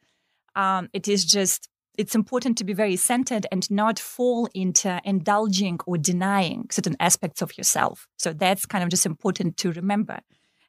um, 0.57 0.89
it 0.93 1.09
is 1.09 1.25
just 1.25 1.69
it's 1.99 2.15
important 2.15 2.57
to 2.57 2.65
be 2.65 2.73
very 2.73 2.95
centered 2.95 3.45
and 3.51 3.69
not 3.71 3.99
fall 3.99 4.49
into 4.55 5.01
indulging 5.05 5.81
or 5.85 5.99
denying 5.99 6.69
certain 6.71 6.97
aspects 7.01 7.43
of 7.43 7.59
yourself. 7.59 8.07
So 8.17 8.33
that's 8.33 8.67
kind 8.67 8.85
of 8.85 8.89
just 8.89 9.05
important 9.05 9.57
to 9.59 9.73
remember. 9.73 10.21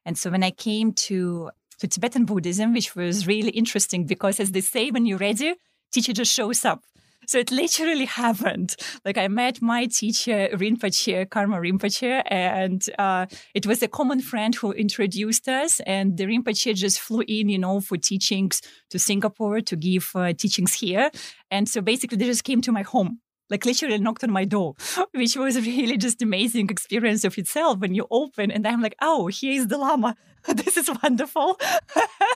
And 0.05 0.17
so 0.17 0.31
when 0.31 0.43
I 0.43 0.49
came 0.49 0.91
to 0.93 1.51
to 1.79 1.87
Tibetan 1.87 2.25
Buddhism, 2.25 2.73
which 2.73 2.95
was 2.95 3.27
really 3.27 3.51
interesting 3.51 4.05
because 4.05 4.39
as 4.39 4.51
they 4.51 4.61
say, 4.61 4.91
when 4.91 5.05
you're 5.05 5.17
ready, 5.17 5.55
teacher 5.91 6.13
just 6.13 6.33
shows 6.33 6.65
up. 6.65 6.83
So 7.27 7.37
it 7.37 7.51
literally 7.51 8.05
happened. 8.23 8.75
Like 9.05 9.17
I 9.17 9.27
met 9.27 9.61
my 9.61 9.85
teacher, 9.85 10.49
Rinpoche, 10.53 11.29
Karma 11.29 11.57
Rinpoche, 11.57 12.23
and 12.25 12.83
uh, 12.97 13.27
it 13.53 13.67
was 13.67 13.83
a 13.83 13.87
common 13.87 14.19
friend 14.19 14.55
who 14.55 14.71
introduced 14.71 15.47
us. 15.47 15.79
And 15.81 16.17
the 16.17 16.25
Rinpoche 16.25 16.75
just 16.75 16.99
flew 16.99 17.23
in, 17.27 17.49
you 17.49 17.59
know, 17.59 17.81
for 17.81 17.97
teachings 17.97 18.61
to 18.89 18.97
Singapore 18.97 19.61
to 19.61 19.75
give 19.75 20.11
uh, 20.15 20.33
teachings 20.33 20.73
here. 20.73 21.11
And 21.51 21.69
so 21.69 21.81
basically 21.81 22.17
they 22.17 22.25
just 22.25 22.43
came 22.43 22.61
to 22.61 22.71
my 22.71 22.81
home 22.81 23.19
like 23.49 23.65
literally 23.65 23.97
knocked 23.97 24.23
on 24.23 24.31
my 24.31 24.45
door, 24.45 24.75
which 25.13 25.35
was 25.35 25.55
really 25.65 25.97
just 25.97 26.21
amazing 26.21 26.69
experience 26.69 27.23
of 27.23 27.37
itself 27.37 27.79
when 27.79 27.95
you 27.95 28.05
open 28.11 28.51
and 28.51 28.67
I'm 28.67 28.81
like, 28.81 28.95
oh, 29.01 29.27
here 29.27 29.53
is 29.53 29.67
the 29.67 29.77
Lama. 29.77 30.15
this 30.55 30.77
is 30.77 30.89
wonderful. 31.03 31.59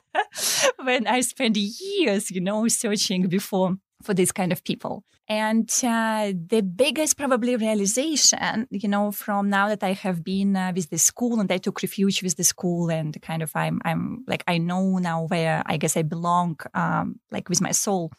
when 0.82 1.06
I 1.06 1.20
spent 1.20 1.56
years, 1.56 2.30
you 2.30 2.40
know, 2.40 2.66
searching 2.68 3.28
before 3.28 3.76
for 4.02 4.14
these 4.14 4.32
kind 4.32 4.52
of 4.52 4.62
people. 4.64 5.04
And 5.28 5.70
uh, 5.82 6.32
the 6.34 6.60
biggest 6.60 7.16
probably 7.16 7.56
realization, 7.56 8.66
you 8.70 8.88
know, 8.88 9.10
from 9.10 9.48
now 9.48 9.68
that 9.68 9.82
I 9.82 9.92
have 9.92 10.22
been 10.22 10.54
uh, 10.54 10.72
with 10.74 10.90
the 10.90 10.98
school 10.98 11.40
and 11.40 11.50
I 11.50 11.56
took 11.56 11.82
refuge 11.82 12.22
with 12.22 12.36
the 12.36 12.44
school 12.44 12.90
and 12.90 13.20
kind 13.22 13.42
of 13.42 13.50
I'm, 13.54 13.80
I'm 13.84 14.24
like, 14.26 14.44
I 14.46 14.58
know 14.58 14.98
now 14.98 15.24
where 15.26 15.62
I 15.64 15.78
guess 15.78 15.96
I 15.96 16.02
belong, 16.02 16.58
um, 16.74 17.20
like 17.30 17.48
with 17.48 17.62
my 17.62 17.70
soul. 17.70 18.12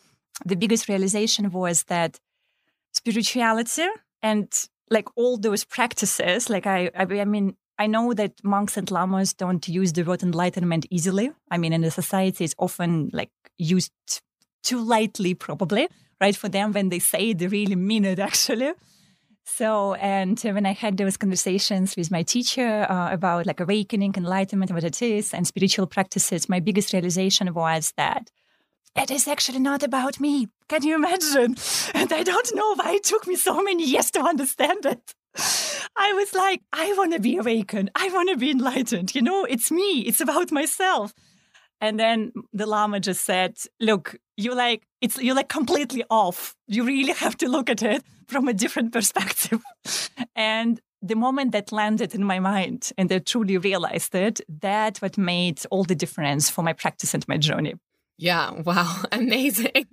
The 0.45 0.55
biggest 0.55 0.89
realization 0.89 1.51
was 1.51 1.83
that 1.83 2.19
spirituality 2.93 3.85
and 4.23 4.51
like 4.89 5.07
all 5.15 5.37
those 5.37 5.63
practices 5.63 6.49
like 6.49 6.65
I, 6.65 6.89
I 6.95 7.03
i 7.19 7.25
mean 7.25 7.55
i 7.79 7.87
know 7.87 8.13
that 8.13 8.31
monks 8.43 8.77
and 8.77 8.89
lamas 8.91 9.33
don't 9.33 9.67
use 9.67 9.93
the 9.93 10.03
word 10.03 10.23
enlightenment 10.23 10.85
easily 10.89 11.31
i 11.51 11.57
mean 11.57 11.73
in 11.73 11.81
the 11.81 11.91
society 11.91 12.43
it's 12.43 12.55
often 12.57 13.09
like 13.13 13.31
used 13.57 13.91
too 14.63 14.83
lightly 14.83 15.33
probably 15.33 15.87
right 16.21 16.35
for 16.35 16.49
them 16.49 16.71
when 16.73 16.89
they 16.89 16.99
say 16.99 17.29
it 17.29 17.37
they 17.39 17.47
really 17.47 17.75
mean 17.75 18.05
it 18.05 18.19
actually 18.19 18.71
so 19.45 19.93
and 19.95 20.39
when 20.39 20.65
i 20.65 20.73
had 20.73 20.97
those 20.97 21.17
conversations 21.17 21.95
with 21.95 22.09
my 22.11 22.23
teacher 22.23 22.85
uh, 22.89 23.09
about 23.11 23.45
like 23.45 23.59
awakening 23.59 24.13
enlightenment 24.17 24.71
what 24.71 24.83
it 24.83 25.01
is 25.01 25.33
and 25.33 25.45
spiritual 25.45 25.87
practices 25.87 26.49
my 26.49 26.59
biggest 26.59 26.93
realization 26.93 27.53
was 27.53 27.93
that 27.97 28.29
it 28.95 29.11
is 29.11 29.27
actually 29.27 29.59
not 29.59 29.83
about 29.83 30.19
me. 30.21 30.47
Can 30.69 30.83
you 30.83 30.95
imagine? 30.95 31.57
And 31.93 32.11
I 32.13 32.23
don't 32.23 32.55
know 32.55 32.75
why 32.75 32.93
it 32.93 33.03
took 33.03 33.27
me 33.27 33.35
so 33.35 33.61
many 33.61 33.83
years 33.83 34.09
to 34.11 34.21
understand 34.21 34.85
it. 34.85 35.13
I 35.97 36.13
was 36.13 36.33
like, 36.33 36.61
I 36.73 36.93
want 36.93 37.13
to 37.13 37.19
be 37.19 37.37
awakened. 37.37 37.91
I 37.95 38.09
want 38.09 38.29
to 38.29 38.37
be 38.37 38.51
enlightened. 38.51 39.15
You 39.15 39.21
know, 39.21 39.45
it's 39.45 39.71
me. 39.71 40.01
It's 40.01 40.21
about 40.21 40.51
myself. 40.51 41.13
And 41.81 41.99
then 41.99 42.31
the 42.53 42.65
Lama 42.65 42.99
just 42.99 43.25
said, 43.25 43.57
look, 43.79 44.15
you're 44.37 44.55
like, 44.55 44.83
it's, 45.01 45.17
you're 45.21 45.35
like 45.35 45.49
completely 45.49 46.03
off. 46.09 46.55
You 46.67 46.83
really 46.83 47.13
have 47.25 47.37
to 47.37 47.47
look 47.47 47.69
at 47.69 47.83
it 47.83 48.03
from 48.27 48.47
a 48.47 48.53
different 48.53 48.91
perspective. 48.91 49.61
and 50.35 50.79
the 51.01 51.15
moment 51.15 51.51
that 51.51 51.71
landed 51.71 52.15
in 52.15 52.23
my 52.23 52.39
mind 52.39 52.91
and 52.97 53.11
I 53.11 53.19
truly 53.19 53.57
realized 53.57 54.15
it, 54.15 54.41
that 54.61 54.97
what 54.97 55.17
made 55.17 55.61
all 55.69 55.83
the 55.83 55.95
difference 55.95 56.49
for 56.49 56.63
my 56.63 56.73
practice 56.73 57.13
and 57.13 57.27
my 57.27 57.37
journey. 57.37 57.75
Yeah, 58.17 58.51
wow, 58.51 59.03
amazing. 59.11 59.87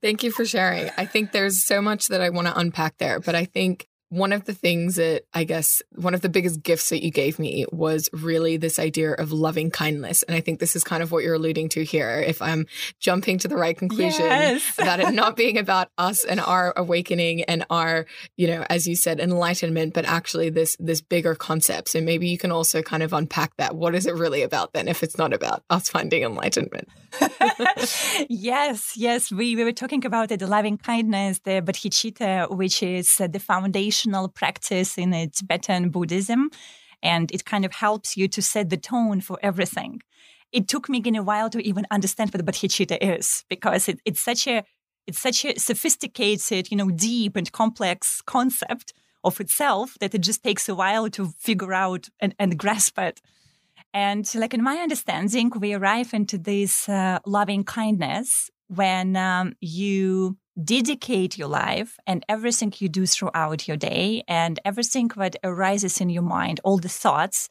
Thank 0.00 0.22
you 0.22 0.30
for 0.30 0.44
sharing. 0.44 0.90
I 0.96 1.04
think 1.04 1.32
there's 1.32 1.64
so 1.64 1.82
much 1.82 2.08
that 2.08 2.20
I 2.20 2.30
want 2.30 2.46
to 2.46 2.56
unpack 2.56 2.98
there, 2.98 3.20
but 3.20 3.34
I 3.34 3.44
think 3.44 3.86
one 4.10 4.32
of 4.32 4.44
the 4.44 4.52
things 4.52 4.96
that 4.96 5.22
I 5.32 5.44
guess 5.44 5.82
one 5.94 6.14
of 6.14 6.20
the 6.20 6.28
biggest 6.28 6.62
gifts 6.62 6.90
that 6.90 7.02
you 7.02 7.12
gave 7.12 7.38
me 7.38 7.64
was 7.70 8.10
really 8.12 8.56
this 8.56 8.80
idea 8.80 9.12
of 9.12 9.30
loving 9.30 9.70
kindness. 9.70 10.24
And 10.24 10.36
I 10.36 10.40
think 10.40 10.58
this 10.58 10.74
is 10.74 10.82
kind 10.82 11.00
of 11.00 11.12
what 11.12 11.22
you're 11.22 11.36
alluding 11.36 11.68
to 11.70 11.84
here. 11.84 12.22
If 12.26 12.42
I'm 12.42 12.66
jumping 12.98 13.38
to 13.38 13.48
the 13.48 13.56
right 13.56 13.78
conclusion 13.78 14.24
yes. 14.24 14.78
about 14.78 14.98
it 14.98 15.14
not 15.14 15.36
being 15.36 15.58
about 15.58 15.90
us 15.96 16.24
and 16.24 16.40
our 16.40 16.74
awakening 16.76 17.44
and 17.44 17.64
our, 17.70 18.04
you 18.36 18.48
know, 18.48 18.66
as 18.68 18.88
you 18.88 18.96
said, 18.96 19.20
enlightenment, 19.20 19.94
but 19.94 20.04
actually 20.04 20.50
this 20.50 20.76
this 20.80 21.00
bigger 21.00 21.36
concept. 21.36 21.88
So 21.88 22.00
maybe 22.00 22.28
you 22.28 22.36
can 22.36 22.50
also 22.50 22.82
kind 22.82 23.04
of 23.04 23.12
unpack 23.12 23.56
that. 23.58 23.76
What 23.76 23.94
is 23.94 24.06
it 24.06 24.14
really 24.14 24.42
about 24.42 24.72
then 24.72 24.88
if 24.88 25.04
it's 25.04 25.18
not 25.18 25.32
about 25.32 25.62
us 25.70 25.88
finding 25.88 26.24
enlightenment? 26.24 26.88
yes, 28.28 28.96
yes. 28.96 29.32
We, 29.32 29.56
we 29.56 29.64
were 29.64 29.72
talking 29.72 30.04
about 30.04 30.30
it, 30.30 30.40
the 30.40 30.46
loving 30.46 30.78
kindness, 30.78 31.40
the 31.40 31.62
bodhicitta, 31.62 32.56
which 32.56 32.82
is 32.82 33.16
the 33.16 33.38
foundational 34.00 34.28
practice 34.28 34.98
in 34.98 35.30
Tibetan 35.30 35.90
Buddhism. 35.90 36.50
And 37.02 37.30
it 37.32 37.44
kind 37.44 37.64
of 37.64 37.72
helps 37.72 38.16
you 38.16 38.28
to 38.28 38.42
set 38.42 38.68
the 38.68 38.76
tone 38.76 39.20
for 39.20 39.38
everything. 39.42 40.02
It 40.52 40.68
took 40.68 40.88
me 40.88 40.98
again 40.98 41.16
a 41.16 41.22
while 41.22 41.48
to 41.50 41.60
even 41.60 41.86
understand 41.90 42.32
what 42.32 42.44
bodhicitta 42.44 42.98
is 43.00 43.44
because 43.48 43.88
it, 43.88 44.00
it's 44.04 44.20
such 44.20 44.46
a 44.46 44.64
it's 45.06 45.20
such 45.20 45.44
a 45.44 45.58
sophisticated, 45.58 46.70
you 46.70 46.76
know, 46.76 46.90
deep 46.90 47.36
and 47.36 47.50
complex 47.50 48.20
concept 48.26 48.92
of 49.24 49.40
itself 49.40 49.96
that 50.00 50.14
it 50.14 50.20
just 50.20 50.42
takes 50.42 50.68
a 50.68 50.74
while 50.74 51.08
to 51.10 51.32
figure 51.38 51.72
out 51.72 52.08
and, 52.20 52.34
and 52.38 52.58
grasp 52.58 52.98
it. 52.98 53.20
And 53.94 54.30
like 54.34 54.54
in 54.54 54.62
my 54.62 54.76
understanding, 54.76 55.50
we 55.58 55.74
arrive 55.74 56.12
into 56.12 56.38
this 56.38 56.88
uh, 56.88 57.18
loving 57.26 57.64
kindness 57.64 58.50
when 58.68 59.16
um, 59.16 59.54
you 59.60 60.36
dedicate 60.64 61.38
your 61.38 61.48
life 61.48 61.98
and 62.06 62.24
everything 62.28 62.72
you 62.78 62.88
do 62.88 63.06
throughout 63.06 63.66
your 63.68 63.76
day 63.76 64.24
and 64.28 64.58
everything 64.64 65.10
that 65.16 65.36
arises 65.42 66.00
in 66.00 66.10
your 66.10 66.22
mind, 66.22 66.60
all 66.64 66.78
the 66.78 66.88
thoughts 66.88 67.48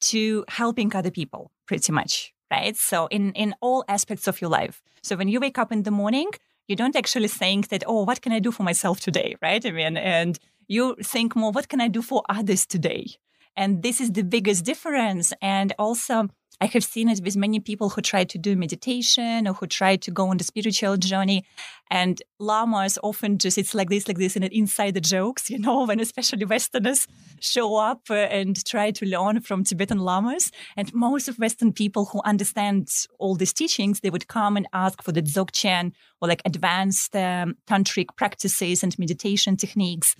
to 0.00 0.44
helping 0.48 0.94
other 0.94 1.10
people 1.10 1.50
pretty 1.66 1.92
much, 1.92 2.34
right? 2.50 2.76
So 2.76 3.06
in, 3.06 3.32
in 3.32 3.54
all 3.60 3.84
aspects 3.88 4.26
of 4.26 4.40
your 4.40 4.50
life. 4.50 4.82
So 5.02 5.16
when 5.16 5.28
you 5.28 5.40
wake 5.40 5.58
up 5.58 5.72
in 5.72 5.84
the 5.84 5.90
morning, 5.90 6.30
you 6.68 6.76
don't 6.76 6.96
actually 6.96 7.28
think 7.28 7.68
that, 7.68 7.84
oh, 7.86 8.04
what 8.04 8.20
can 8.20 8.32
I 8.32 8.38
do 8.38 8.52
for 8.52 8.62
myself 8.62 9.00
today, 9.00 9.36
right? 9.42 9.64
I 9.64 9.70
mean, 9.70 9.96
and 9.96 10.38
you 10.68 10.96
think 11.02 11.36
more, 11.36 11.52
what 11.52 11.68
can 11.68 11.80
I 11.80 11.88
do 11.88 12.02
for 12.02 12.22
others 12.28 12.66
today? 12.66 13.06
And 13.56 13.82
this 13.82 14.00
is 14.00 14.12
the 14.12 14.24
biggest 14.24 14.64
difference. 14.64 15.32
And 15.42 15.74
also, 15.78 16.28
I 16.62 16.66
have 16.66 16.84
seen 16.84 17.08
it 17.08 17.20
with 17.24 17.36
many 17.36 17.58
people 17.58 17.90
who 17.90 18.00
try 18.00 18.22
to 18.22 18.38
do 18.38 18.54
meditation 18.54 19.48
or 19.48 19.54
who 19.54 19.66
try 19.66 19.96
to 19.96 20.10
go 20.12 20.28
on 20.28 20.36
the 20.36 20.44
spiritual 20.44 20.96
journey. 20.96 21.44
And 21.90 22.22
lamas 22.38 23.00
often 23.02 23.38
just, 23.38 23.58
it's 23.58 23.74
like 23.74 23.88
this, 23.88 24.06
like 24.06 24.16
this, 24.16 24.36
and 24.36 24.44
inside 24.44 24.94
the 24.94 25.00
jokes, 25.00 25.50
you 25.50 25.58
know, 25.58 25.84
when 25.88 25.98
especially 25.98 26.44
Westerners 26.44 27.08
show 27.40 27.74
up 27.78 28.02
uh, 28.10 28.14
and 28.14 28.64
try 28.64 28.92
to 28.92 29.04
learn 29.04 29.40
from 29.40 29.64
Tibetan 29.64 29.98
lamas. 29.98 30.52
And 30.76 30.94
most 30.94 31.26
of 31.26 31.36
Western 31.40 31.72
people 31.72 32.04
who 32.04 32.20
understand 32.24 32.88
all 33.18 33.34
these 33.34 33.52
teachings, 33.52 33.98
they 33.98 34.10
would 34.10 34.28
come 34.28 34.56
and 34.56 34.68
ask 34.72 35.02
for 35.02 35.10
the 35.10 35.20
dzogchen 35.20 35.90
or 36.20 36.28
like 36.28 36.42
advanced 36.44 37.16
um, 37.16 37.56
tantric 37.66 38.14
practices 38.16 38.84
and 38.84 38.96
meditation 39.00 39.56
techniques. 39.56 40.14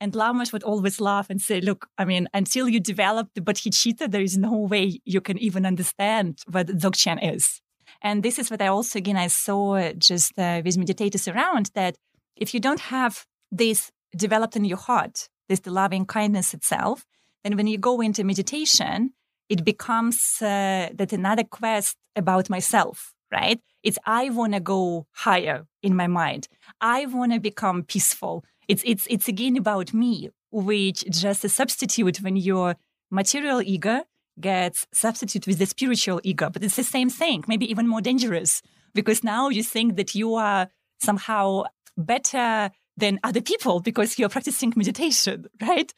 And 0.00 0.14
lamas 0.14 0.52
would 0.52 0.62
always 0.62 1.00
laugh 1.00 1.30
and 1.30 1.40
say, 1.40 1.60
look, 1.60 1.88
I 1.98 2.04
mean, 2.04 2.28
until 2.34 2.68
you 2.68 2.80
develop 2.80 3.28
the 3.34 3.40
bodhicitta, 3.40 4.10
there 4.10 4.22
is 4.22 4.36
no 4.36 4.56
way 4.56 5.00
you 5.04 5.20
can 5.20 5.38
even 5.38 5.64
understand 5.66 6.40
what 6.50 6.66
Dzogchen 6.66 7.34
is. 7.34 7.60
And 8.02 8.22
this 8.22 8.38
is 8.38 8.50
what 8.50 8.62
I 8.62 8.66
also, 8.66 8.98
again, 8.98 9.16
I 9.16 9.28
saw 9.28 9.92
just 9.92 10.38
uh, 10.38 10.62
with 10.64 10.76
meditators 10.76 11.32
around 11.32 11.70
that 11.74 11.96
if 12.36 12.54
you 12.54 12.60
don't 12.60 12.80
have 12.80 13.26
this 13.50 13.90
developed 14.16 14.56
in 14.56 14.64
your 14.64 14.78
heart, 14.78 15.28
this 15.48 15.60
the 15.60 15.70
loving 15.70 16.06
kindness 16.06 16.54
itself, 16.54 17.04
then 17.44 17.56
when 17.56 17.66
you 17.66 17.78
go 17.78 18.00
into 18.00 18.24
meditation, 18.24 19.12
it 19.48 19.64
becomes 19.64 20.40
uh, 20.40 20.88
that 20.94 21.12
another 21.12 21.44
quest 21.44 21.96
about 22.16 22.48
myself, 22.48 23.12
right? 23.30 23.60
It's 23.82 23.98
I 24.06 24.30
want 24.30 24.54
to 24.54 24.60
go 24.60 25.06
higher 25.12 25.66
in 25.82 25.96
my 25.96 26.06
mind. 26.06 26.48
I 26.80 27.06
want 27.06 27.32
to 27.32 27.40
become 27.40 27.82
peaceful. 27.82 28.44
It's 28.68 28.82
it's 28.84 29.06
it's 29.10 29.28
again 29.28 29.56
about 29.56 29.92
me, 29.92 30.30
which 30.50 31.04
just 31.10 31.44
a 31.44 31.48
substitute 31.48 32.18
when 32.18 32.36
your 32.36 32.76
material 33.10 33.62
ego 33.62 34.04
gets 34.40 34.86
substituted 34.92 35.46
with 35.46 35.58
the 35.58 35.66
spiritual 35.66 36.20
ego, 36.24 36.48
but 36.50 36.62
it's 36.62 36.76
the 36.76 36.84
same 36.84 37.10
thing, 37.10 37.44
maybe 37.46 37.70
even 37.70 37.86
more 37.86 38.00
dangerous, 38.00 38.62
because 38.94 39.22
now 39.22 39.48
you 39.48 39.62
think 39.62 39.96
that 39.96 40.14
you 40.14 40.34
are 40.34 40.68
somehow 41.00 41.64
better 41.96 42.70
than 42.96 43.20
other 43.24 43.40
people 43.40 43.80
because 43.80 44.18
you're 44.18 44.28
practicing 44.28 44.72
meditation, 44.76 45.46
right? 45.60 45.92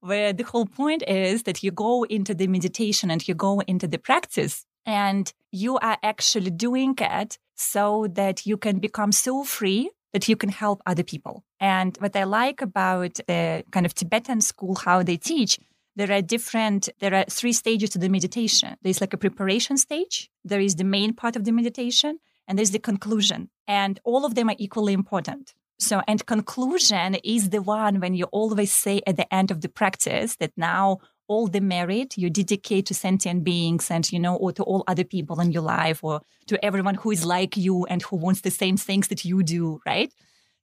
Where 0.00 0.32
the 0.32 0.44
whole 0.44 0.66
point 0.66 1.02
is 1.06 1.42
that 1.44 1.62
you 1.62 1.70
go 1.70 2.04
into 2.04 2.34
the 2.34 2.46
meditation 2.46 3.10
and 3.10 3.26
you 3.26 3.34
go 3.34 3.60
into 3.60 3.88
the 3.88 3.98
practice 3.98 4.64
and 4.86 5.32
you 5.50 5.78
are 5.78 5.98
actually 6.02 6.50
doing 6.50 6.94
it 6.98 7.38
so 7.56 8.06
that 8.12 8.46
you 8.46 8.56
can 8.56 8.78
become 8.78 9.12
so 9.12 9.44
free 9.44 9.90
that 10.12 10.28
you 10.28 10.36
can 10.36 10.48
help 10.48 10.80
other 10.86 11.02
people. 11.02 11.44
And 11.60 11.96
what 11.98 12.14
I 12.14 12.24
like 12.24 12.62
about 12.62 13.14
the 13.26 13.64
kind 13.70 13.86
of 13.86 13.94
Tibetan 13.94 14.40
school, 14.40 14.76
how 14.76 15.02
they 15.02 15.16
teach, 15.16 15.58
there 15.96 16.12
are 16.12 16.22
different, 16.22 16.88
there 17.00 17.14
are 17.14 17.24
three 17.24 17.52
stages 17.52 17.90
to 17.90 17.98
the 17.98 18.08
meditation. 18.08 18.76
There's 18.82 19.00
like 19.00 19.12
a 19.12 19.18
preparation 19.18 19.76
stage, 19.76 20.30
there 20.44 20.60
is 20.60 20.76
the 20.76 20.84
main 20.84 21.12
part 21.12 21.34
of 21.34 21.44
the 21.44 21.52
meditation, 21.52 22.20
and 22.46 22.56
there's 22.56 22.70
the 22.70 22.78
conclusion. 22.78 23.50
And 23.66 23.98
all 24.04 24.24
of 24.24 24.36
them 24.36 24.48
are 24.48 24.56
equally 24.58 24.92
important. 24.92 25.54
So, 25.80 26.02
and 26.08 26.24
conclusion 26.26 27.16
is 27.16 27.50
the 27.50 27.62
one 27.62 28.00
when 28.00 28.14
you 28.14 28.24
always 28.26 28.72
say 28.72 29.00
at 29.06 29.16
the 29.16 29.32
end 29.32 29.50
of 29.50 29.60
the 29.60 29.68
practice 29.68 30.36
that 30.36 30.52
now 30.56 30.98
all 31.28 31.46
the 31.46 31.60
merit 31.60 32.16
you 32.16 32.30
dedicate 32.30 32.86
to 32.86 32.94
sentient 32.94 33.44
beings 33.44 33.90
and, 33.90 34.10
you 34.10 34.18
know, 34.18 34.34
or 34.36 34.50
to 34.52 34.62
all 34.62 34.82
other 34.88 35.04
people 35.04 35.40
in 35.40 35.52
your 35.52 35.62
life 35.62 36.02
or 36.02 36.20
to 36.46 36.64
everyone 36.64 36.94
who 36.94 37.10
is 37.10 37.24
like 37.24 37.56
you 37.56 37.84
and 37.86 38.02
who 38.02 38.16
wants 38.16 38.40
the 38.40 38.50
same 38.50 38.76
things 38.76 39.08
that 39.08 39.24
you 39.24 39.42
do, 39.42 39.80
right? 39.86 40.12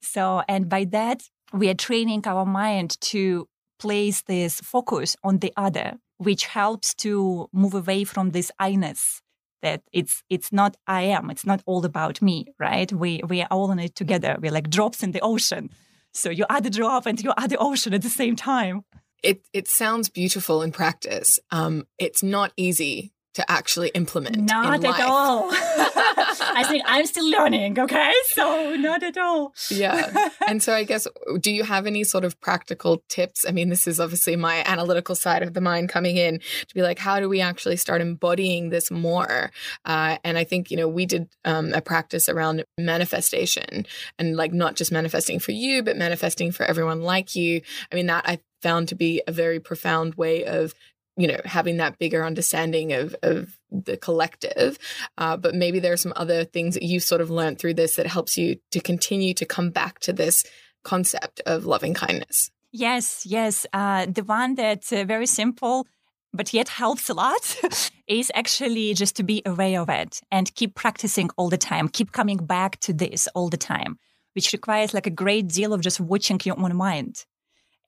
So, 0.02 0.44
and 0.48 0.70
by 0.70 0.86
that, 0.86 1.24
we 1.54 1.70
are 1.70 1.74
training 1.74 2.24
our 2.26 2.46
mind 2.46 3.00
to 3.02 3.48
place 3.80 4.22
this 4.22 4.60
focus 4.62 5.16
on 5.24 5.40
the 5.40 5.54
other, 5.58 5.98
which 6.18 6.46
helps 6.46 6.94
to 6.96 7.50
move 7.52 7.74
away 7.74 8.04
from 8.04 8.32
this 8.32 8.52
I-ness 8.60 9.22
that 9.62 9.82
it's 9.92 10.24
it's 10.30 10.52
not 10.52 10.78
I 10.86 11.02
am, 11.04 11.32
it's 11.32 11.46
not 11.46 11.62
all 11.66 11.84
about 11.86 12.22
me, 12.22 12.46
right? 12.60 12.92
We 12.92 13.22
we 13.28 13.42
are 13.42 13.48
all 13.50 13.72
in 13.72 13.80
it 13.80 13.96
together. 13.96 14.38
We're 14.40 14.52
like 14.52 14.70
drops 14.70 15.02
in 15.02 15.12
the 15.12 15.22
ocean. 15.22 15.70
So 16.14 16.30
you 16.30 16.46
are 16.50 16.62
the 16.62 16.70
drop 16.70 17.06
and 17.08 17.22
you 17.22 17.34
are 17.36 17.48
the 17.48 17.58
ocean 17.58 17.94
at 17.94 18.04
the 18.04 18.10
same 18.10 18.36
time. 18.36 18.84
It 19.24 19.42
it 19.54 19.68
sounds 19.68 20.10
beautiful 20.10 20.62
in 20.62 20.72
practice. 20.72 21.40
Um, 21.50 21.88
it's 21.98 22.22
not 22.22 22.52
easy 22.56 23.15
to 23.36 23.52
actually 23.52 23.90
implement. 23.90 24.38
Not 24.38 24.84
at 24.84 25.02
all. 25.02 25.50
I 25.52 26.66
think 26.68 26.84
I'm 26.86 27.06
still 27.06 27.30
learning. 27.30 27.78
Okay, 27.78 28.14
so 28.28 28.76
not 28.78 29.04
at 29.04 29.18
all. 29.18 29.54
yeah, 29.70 30.30
and 30.48 30.64
so 30.64 30.74
I 30.74 30.84
guess, 30.84 31.08
do 31.40 31.52
you 31.52 31.64
have 31.64 31.86
any 31.86 32.04
sort 32.04 32.24
of 32.24 32.40
practical 32.40 33.04
tips? 33.10 33.46
I 33.48 33.52
mean, 33.52 33.70
this 33.70 33.88
is 33.88 34.00
obviously 34.00 34.36
my 34.36 34.64
analytical 34.66 35.16
side 35.16 35.44
of 35.44 35.54
the 35.54 35.62
mind 35.62 35.90
coming 35.90 36.18
in 36.18 36.40
to 36.40 36.76
be 36.76 36.82
like, 36.82 36.98
how 36.98 37.20
do 37.20 37.30
we 37.30 37.42
actually 37.42 37.78
start 37.78 38.02
embodying 38.02 38.70
this 38.70 38.90
more? 38.90 39.52
Uh, 39.84 40.18
and 40.24 40.38
I 40.38 40.44
think 40.44 40.72
you 40.72 40.78
know 40.78 40.88
we 40.88 41.06
did 41.06 41.28
um, 41.44 41.74
a 41.74 41.82
practice 41.82 42.30
around 42.30 42.64
manifestation 42.78 43.86
and 44.18 44.36
like 44.36 44.54
not 44.54 44.76
just 44.76 44.92
manifesting 44.92 45.40
for 45.40 45.52
you, 45.52 45.84
but 45.84 45.98
manifesting 45.98 46.52
for 46.52 46.66
everyone 46.66 47.02
like 47.02 47.36
you. 47.36 47.62
I 47.92 47.96
mean, 47.96 48.08
that 48.08 48.28
I 48.28 48.40
found 48.62 48.88
to 48.88 48.96
be 48.96 49.22
a 49.28 49.32
very 49.32 49.60
profound 49.60 50.16
way 50.16 50.44
of 50.44 50.74
you 51.18 51.28
know 51.28 51.40
having 51.46 51.78
that 51.78 51.98
bigger 51.98 52.26
understanding 52.26 52.94
of 52.94 53.16
of 53.24 53.58
the 53.72 53.98
collective 53.98 54.78
uh, 55.18 55.38
but 55.38 55.56
maybe 55.56 55.80
there 55.80 55.94
are 55.94 55.98
some 55.98 56.14
other 56.16 56.44
things 56.44 56.74
that 56.74 56.84
you 56.84 57.00
sort 57.00 57.22
of 57.22 57.30
learned 57.30 57.60
through 57.60 57.74
this 57.74 57.96
that 57.96 58.08
helps 58.08 58.38
you 58.38 58.58
to 58.72 58.80
continue 58.80 59.34
to 59.34 59.46
come 59.46 59.70
back 59.70 60.00
to 60.00 60.14
this 60.14 60.44
concept 60.84 61.42
of 61.46 61.66
loving 61.66 61.94
kindness. 61.94 62.52
Yes 62.72 63.26
yes 63.26 63.66
uh, 63.74 64.06
the 64.06 64.24
one 64.24 64.56
that's 64.56 64.92
uh, 64.92 65.04
very 65.06 65.28
simple 65.28 65.88
but 66.34 66.54
yet 66.54 66.68
helps 66.68 67.10
a 67.10 67.14
lot 67.14 67.58
is 68.08 68.30
actually 68.36 68.94
just 68.94 69.16
to 69.16 69.24
be 69.24 69.42
aware 69.46 69.80
of 69.80 69.90
it 69.90 70.20
and 70.32 70.54
keep 70.56 70.76
practicing 70.76 71.30
all 71.38 71.50
the 71.50 71.58
time. 71.58 71.88
Keep 71.88 72.12
coming 72.12 72.38
back 72.38 72.78
to 72.82 72.92
this 72.92 73.28
all 73.36 73.50
the 73.50 73.58
time 73.58 73.98
which 74.36 74.52
requires 74.52 74.94
like 74.94 75.08
a 75.08 75.22
great 75.24 75.48
deal 75.48 75.74
of 75.74 75.82
just 75.82 76.00
watching 76.00 76.40
your 76.44 76.60
own 76.60 76.76
mind 76.76 77.26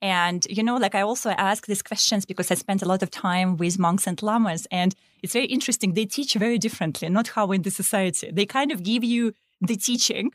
and, 0.00 0.46
you 0.48 0.62
know, 0.62 0.76
like 0.76 0.94
I 0.94 1.02
also 1.02 1.30
ask 1.30 1.66
these 1.66 1.82
questions 1.82 2.24
because 2.24 2.50
I 2.50 2.54
spent 2.54 2.82
a 2.82 2.88
lot 2.88 3.02
of 3.02 3.10
time 3.10 3.56
with 3.56 3.78
monks 3.78 4.06
and 4.06 4.22
lamas. 4.22 4.66
And 4.70 4.94
it's 5.22 5.32
very 5.32 5.46
interesting. 5.46 5.94
They 5.94 6.06
teach 6.06 6.34
very 6.34 6.58
differently, 6.58 7.08
not 7.08 7.28
how 7.28 7.50
in 7.50 7.62
the 7.62 7.70
society. 7.70 8.30
They 8.30 8.46
kind 8.46 8.70
of 8.70 8.82
give 8.82 9.02
you 9.02 9.32
the 9.60 9.76
teaching 9.76 10.30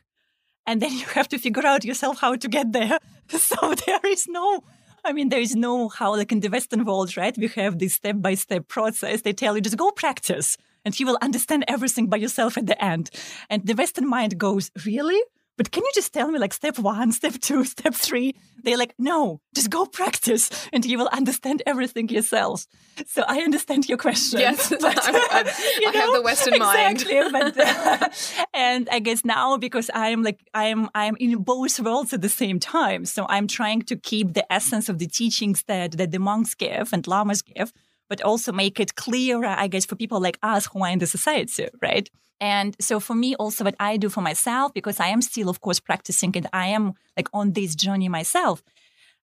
and 0.66 0.80
then 0.80 0.92
you 0.98 1.06
have 1.06 1.28
to 1.28 1.38
figure 1.38 1.66
out 1.66 1.84
yourself 1.84 2.20
how 2.20 2.36
to 2.36 2.48
get 2.48 2.72
there. 2.72 2.98
So 3.28 3.74
there 3.86 4.00
is 4.04 4.26
no, 4.28 4.62
I 5.02 5.14
mean, 5.14 5.30
there 5.30 5.40
is 5.40 5.56
no 5.56 5.88
how, 5.88 6.14
like 6.14 6.30
in 6.30 6.40
the 6.40 6.50
Western 6.50 6.84
world, 6.84 7.16
right? 7.16 7.34
We 7.36 7.48
have 7.56 7.78
this 7.78 7.94
step 7.94 8.16
by 8.18 8.34
step 8.34 8.68
process. 8.68 9.22
They 9.22 9.32
tell 9.32 9.56
you 9.56 9.62
just 9.62 9.78
go 9.78 9.90
practice 9.92 10.58
and 10.84 10.98
you 11.00 11.06
will 11.06 11.16
understand 11.22 11.64
everything 11.68 12.08
by 12.08 12.18
yourself 12.18 12.58
at 12.58 12.66
the 12.66 12.84
end. 12.84 13.08
And 13.48 13.66
the 13.66 13.72
Western 13.74 14.06
mind 14.06 14.36
goes, 14.38 14.70
really? 14.84 15.18
But 15.56 15.70
can 15.70 15.82
you 15.84 15.90
just 15.94 16.12
tell 16.12 16.30
me 16.30 16.38
like 16.38 16.52
step 16.52 16.78
one, 16.78 17.12
step 17.20 17.34
two, 17.40 17.64
step 17.64 17.94
three? 17.94 18.34
They're 18.62 18.78
like, 18.78 18.94
no, 18.98 19.40
just 19.54 19.70
go 19.70 19.84
practice 19.84 20.50
and 20.72 20.84
you 20.84 20.98
will 20.98 21.08
understand 21.12 21.62
everything 21.66 22.08
yourself. 22.08 22.66
So 23.06 23.22
I 23.28 23.40
understand 23.40 23.88
your 23.88 23.98
question. 23.98 24.40
Yes, 24.40 24.70
but, 24.80 24.98
I, 25.02 25.10
I, 25.30 25.42
know, 25.80 25.92
have 26.00 26.12
the 26.14 26.22
Western 26.22 26.54
exactly, 26.54 27.20
mind. 27.20 27.32
but, 27.32 27.58
uh, 27.58 28.08
and 28.54 28.88
I 28.90 29.00
guess 29.00 29.24
now 29.24 29.58
because 29.58 29.90
I'm 29.94 30.22
like, 30.22 30.40
I'm, 30.54 30.88
I'm 30.94 31.16
in 31.20 31.36
both 31.42 31.78
worlds 31.80 32.12
at 32.12 32.22
the 32.22 32.28
same 32.28 32.58
time. 32.58 33.04
So 33.04 33.26
I'm 33.28 33.46
trying 33.46 33.82
to 33.82 33.96
keep 33.96 34.32
the 34.32 34.50
essence 34.52 34.88
of 34.88 34.98
the 34.98 35.06
teachings 35.06 35.64
that, 35.64 35.92
that 35.92 36.10
the 36.10 36.18
monks 36.18 36.54
give 36.54 36.92
and 36.92 37.06
lamas 37.06 37.42
give, 37.42 37.72
but 38.14 38.22
also 38.24 38.52
make 38.52 38.78
it 38.78 38.94
clearer, 38.94 39.52
I 39.64 39.66
guess, 39.66 39.84
for 39.84 39.96
people 39.96 40.20
like 40.20 40.38
us 40.40 40.66
who 40.66 40.84
are 40.84 40.92
in 40.94 41.00
the 41.00 41.06
society, 41.06 41.66
right? 41.82 42.08
And 42.40 42.76
so 42.78 43.00
for 43.00 43.16
me, 43.16 43.34
also 43.34 43.64
what 43.64 43.74
I 43.80 43.96
do 43.96 44.08
for 44.08 44.20
myself, 44.20 44.72
because 44.72 45.00
I 45.00 45.08
am 45.08 45.20
still, 45.20 45.48
of 45.48 45.60
course, 45.60 45.80
practicing 45.80 46.32
and 46.36 46.46
I 46.52 46.66
am 46.68 46.92
like 47.16 47.28
on 47.32 47.54
this 47.54 47.74
journey 47.74 48.08
myself, 48.08 48.62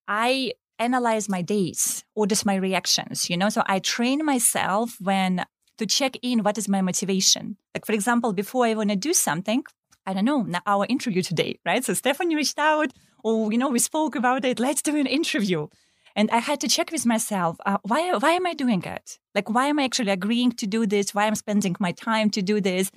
I 0.06 0.52
analyze 0.78 1.26
my 1.26 1.40
days 1.40 2.04
or 2.14 2.26
just 2.26 2.44
my 2.44 2.56
reactions, 2.56 3.30
you 3.30 3.36
know? 3.38 3.48
So 3.48 3.62
I 3.64 3.78
train 3.78 4.26
myself 4.26 4.98
when 5.00 5.46
to 5.78 5.86
check 5.86 6.12
in 6.20 6.42
what 6.42 6.58
is 6.58 6.68
my 6.68 6.82
motivation. 6.82 7.56
Like, 7.74 7.86
for 7.86 7.94
example, 7.94 8.34
before 8.34 8.66
I 8.66 8.74
want 8.74 8.90
to 8.90 8.96
do 8.96 9.14
something, 9.14 9.64
I 10.04 10.12
don't 10.12 10.26
know, 10.26 10.46
our 10.66 10.84
interview 10.90 11.22
today, 11.22 11.58
right? 11.64 11.82
So 11.82 11.94
Stephanie 11.94 12.36
reached 12.36 12.58
out, 12.58 12.92
or, 13.24 13.50
you 13.52 13.56
know, 13.56 13.70
we 13.70 13.78
spoke 13.78 14.16
about 14.16 14.44
it, 14.44 14.60
let's 14.60 14.82
do 14.82 14.94
an 14.96 15.06
interview. 15.06 15.68
And 16.14 16.30
I 16.30 16.38
had 16.38 16.60
to 16.60 16.68
check 16.68 16.92
with 16.92 17.06
myself, 17.06 17.56
uh, 17.64 17.78
why, 17.82 18.12
why 18.18 18.32
am 18.32 18.46
I 18.46 18.54
doing 18.54 18.82
it? 18.84 19.18
Like, 19.34 19.48
why 19.48 19.66
am 19.66 19.78
I 19.78 19.84
actually 19.84 20.10
agreeing 20.10 20.52
to 20.52 20.66
do 20.66 20.86
this? 20.86 21.14
Why 21.14 21.26
am 21.26 21.32
I 21.32 21.34
spending 21.34 21.76
my 21.80 21.92
time 21.92 22.30
to 22.30 22.42
do 22.42 22.60
this? 22.60 22.90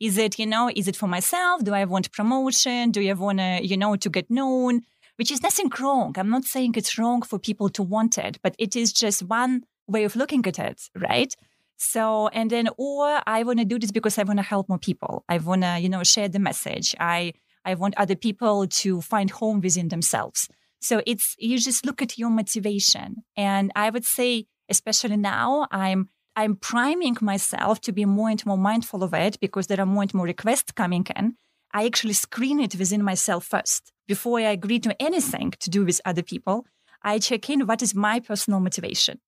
Is 0.00 0.16
it, 0.16 0.38
you 0.38 0.46
know, 0.46 0.70
is 0.74 0.88
it 0.88 0.96
for 0.96 1.08
myself? 1.08 1.62
Do 1.64 1.74
I 1.74 1.84
want 1.84 2.12
promotion? 2.12 2.90
Do 2.90 3.06
I 3.06 3.12
want 3.12 3.38
to, 3.38 3.60
you 3.62 3.76
know, 3.76 3.96
to 3.96 4.08
get 4.08 4.30
known? 4.30 4.82
Which 5.16 5.30
is 5.30 5.42
nothing 5.42 5.70
wrong. 5.78 6.14
I'm 6.16 6.30
not 6.30 6.44
saying 6.44 6.74
it's 6.76 6.96
wrong 6.96 7.20
for 7.22 7.38
people 7.38 7.68
to 7.70 7.82
want 7.82 8.16
it, 8.16 8.38
but 8.42 8.54
it 8.58 8.74
is 8.74 8.92
just 8.92 9.22
one 9.22 9.64
way 9.86 10.04
of 10.04 10.16
looking 10.16 10.46
at 10.46 10.58
it, 10.58 10.88
right? 10.96 11.34
So, 11.76 12.28
and 12.28 12.50
then, 12.50 12.68
or 12.78 13.20
I 13.26 13.42
want 13.42 13.58
to 13.58 13.64
do 13.64 13.78
this 13.78 13.90
because 13.90 14.16
I 14.16 14.22
want 14.22 14.38
to 14.38 14.42
help 14.42 14.68
more 14.68 14.78
people. 14.78 15.24
I 15.28 15.38
want 15.38 15.62
to, 15.62 15.78
you 15.78 15.88
know, 15.88 16.02
share 16.04 16.28
the 16.28 16.38
message. 16.38 16.94
I, 16.98 17.34
I 17.64 17.74
want 17.74 17.94
other 17.96 18.16
people 18.16 18.66
to 18.66 19.00
find 19.02 19.30
home 19.30 19.60
within 19.60 19.88
themselves. 19.88 20.48
So 20.80 21.02
it's, 21.06 21.36
you 21.38 21.58
just 21.58 21.84
look 21.84 22.02
at 22.02 22.18
your 22.18 22.30
motivation. 22.30 23.24
And 23.36 23.70
I 23.76 23.90
would 23.90 24.04
say, 24.04 24.46
especially 24.68 25.16
now, 25.16 25.66
I'm, 25.70 26.08
I'm 26.36 26.56
priming 26.56 27.16
myself 27.20 27.80
to 27.82 27.92
be 27.92 28.04
more 28.04 28.30
and 28.30 28.44
more 28.46 28.58
mindful 28.58 29.02
of 29.02 29.12
it 29.12 29.38
because 29.40 29.66
there 29.66 29.80
are 29.80 29.86
more 29.86 30.02
and 30.02 30.14
more 30.14 30.26
requests 30.26 30.72
coming 30.72 31.06
in. 31.16 31.34
I 31.72 31.86
actually 31.86 32.14
screen 32.14 32.60
it 32.60 32.76
within 32.76 33.02
myself 33.02 33.44
first. 33.44 33.92
Before 34.08 34.38
I 34.38 34.50
agree 34.50 34.80
to 34.80 35.00
anything 35.00 35.52
to 35.60 35.70
do 35.70 35.84
with 35.84 36.00
other 36.04 36.22
people, 36.22 36.66
I 37.02 37.18
check 37.18 37.48
in 37.50 37.66
what 37.66 37.82
is 37.82 37.94
my 37.94 38.20
personal 38.20 38.60
motivation. 38.60 39.20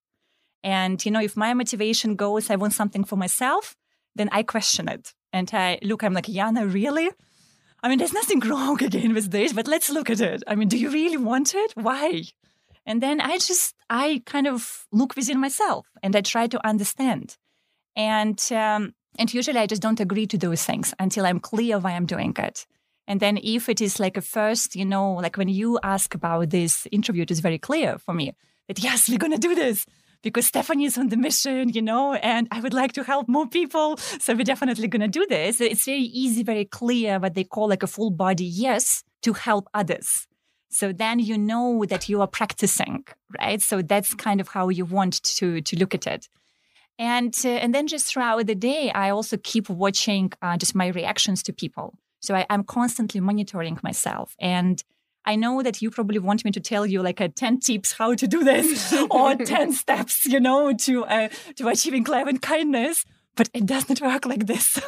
And, 0.65 1.05
you 1.05 1.11
know, 1.11 1.21
if 1.21 1.37
my 1.37 1.55
motivation 1.55 2.17
goes, 2.17 2.51
I 2.51 2.57
want 2.57 2.73
something 2.73 3.05
for 3.05 3.17
myself, 3.17 3.77
then 4.15 4.29
I 4.33 4.43
question 4.43 4.89
it. 4.89 5.13
And 5.33 5.51
I 5.53 5.79
look, 5.83 6.03
I'm 6.03 6.15
like, 6.15 6.27
Yana, 6.27 6.73
really? 6.73 7.11
I 7.83 7.89
mean, 7.89 7.99
there's 7.99 8.13
nothing 8.13 8.41
wrong 8.41 8.83
again 8.89 9.15
with 9.15 9.31
this, 9.31 9.53
but 9.53 9.67
let's 9.67 9.91
look 9.91 10.11
at 10.11 10.21
it. 10.21 10.43
I 10.47 10.55
mean, 10.55 10.69
do 10.69 10.79
you 10.79 10.91
really 10.91 11.17
want 11.17 11.55
it? 11.55 11.73
Why? 11.75 12.25
And 12.87 13.03
then 13.03 13.21
I 13.21 13.39
just, 13.39 13.75
I 13.91 14.23
kind 14.27 14.47
of 14.47 14.87
look 14.93 15.15
within 15.17 15.41
myself 15.41 15.87
and 16.03 16.17
I 16.17 16.21
try 16.21 16.47
to 16.49 16.67
understand. 16.67 17.37
And, 17.95 18.41
um, 18.51 18.95
and 19.19 19.33
usually 19.33 19.59
I 19.59 19.67
just 19.67 19.83
don't 19.83 20.01
agree 20.01 20.27
to 20.27 20.39
those 20.39 20.65
things 20.65 20.95
until 20.99 21.27
I'm 21.27 21.39
clear 21.39 21.79
why 21.79 21.93
I'm 21.93 22.07
doing 22.07 22.35
it. 22.39 22.67
And 23.07 23.21
then 23.21 23.39
if 23.43 23.69
it 23.69 23.81
is 23.81 24.01
like 24.01 24.17
a 24.17 24.21
first, 24.21 24.75
you 24.75 24.85
know, 24.85 25.15
like 25.15 25.37
when 25.37 25.49
you 25.49 25.79
ask 25.83 26.15
about 26.15 26.51
this 26.51 26.87
interview, 26.91 27.23
it 27.23 27.31
is 27.31 27.41
very 27.41 27.59
clear 27.59 27.99
for 27.99 28.15
me 28.15 28.33
that 28.69 28.83
yes, 28.83 29.09
we're 29.09 29.19
going 29.19 29.33
to 29.33 29.39
do 29.39 29.55
this 29.55 29.87
because 30.23 30.47
Stephanie 30.47 30.85
is 30.85 30.97
on 30.97 31.09
the 31.09 31.17
mission, 31.17 31.69
you 31.69 31.83
know, 31.83 32.15
and 32.15 32.49
I 32.51 32.61
would 32.61 32.75
like 32.75 32.93
to 32.93 33.05
help 33.05 33.29
more 33.29 33.47
people. 33.47 33.97
So 33.97 34.35
we're 34.35 34.45
definitely 34.45 34.89
going 34.89 35.03
to 35.03 35.09
do 35.09 35.27
this. 35.27 35.61
It's 35.61 35.85
very 35.85 35.99
easy, 35.99 36.43
very 36.43 36.65
clear 36.65 37.19
what 37.19 37.35
they 37.35 37.45
call 37.45 37.69
like 37.69 37.83
a 37.83 37.87
full 37.87 38.11
body 38.11 38.45
yes 38.45 39.03
to 39.23 39.33
help 39.33 39.69
others. 39.75 40.27
So 40.71 40.93
then 40.93 41.19
you 41.19 41.37
know 41.37 41.85
that 41.89 42.09
you 42.09 42.21
are 42.23 42.27
practicing, 42.27 43.05
right? 43.39 43.61
So 43.61 43.83
that's 43.83 44.15
kind 44.15 44.41
of 44.41 44.49
how 44.49 44.71
you 44.71 44.87
want 44.87 45.23
to 45.23 45.61
to 45.61 45.77
look 45.77 45.95
at 45.95 46.07
it. 46.07 46.29
And 46.99 47.35
uh, 47.45 47.49
and 47.49 47.75
then 47.75 47.87
just 47.87 48.07
throughout 48.07 48.47
the 48.47 48.55
day, 48.55 48.91
I 48.91 49.11
also 49.11 49.37
keep 49.37 49.69
watching 49.69 50.33
uh, 50.41 50.57
just 50.57 50.75
my 50.75 50.89
reactions 50.89 51.43
to 51.45 51.53
people. 51.53 51.95
So 52.21 52.35
I, 52.35 52.47
I'm 52.49 52.65
constantly 52.65 53.21
monitoring 53.21 53.79
myself 53.83 54.35
and 54.41 54.83
I 55.25 55.37
know 55.37 55.63
that 55.63 55.81
you 55.81 55.91
probably 55.91 56.19
want 56.19 56.45
me 56.45 56.51
to 56.51 56.61
tell 56.61 56.87
you 56.87 57.03
like 57.03 57.21
a 57.21 57.29
10 57.29 57.61
tips 57.61 57.93
how 57.93 58.15
to 58.15 58.27
do 58.27 58.43
this 58.43 58.93
or 59.11 59.35
10 59.35 59.73
steps, 59.73 60.27
you 60.27 60.41
know, 60.41 60.73
to, 60.73 61.05
uh, 61.05 61.29
to 61.57 61.69
achieving 61.69 62.05
love 62.05 62.29
and 62.29 62.43
kindness. 62.43 63.05
But 63.35 63.49
it 63.55 63.65
doesn't 63.65 64.03
work 64.03 64.27
like 64.27 64.47
this. 64.47 64.79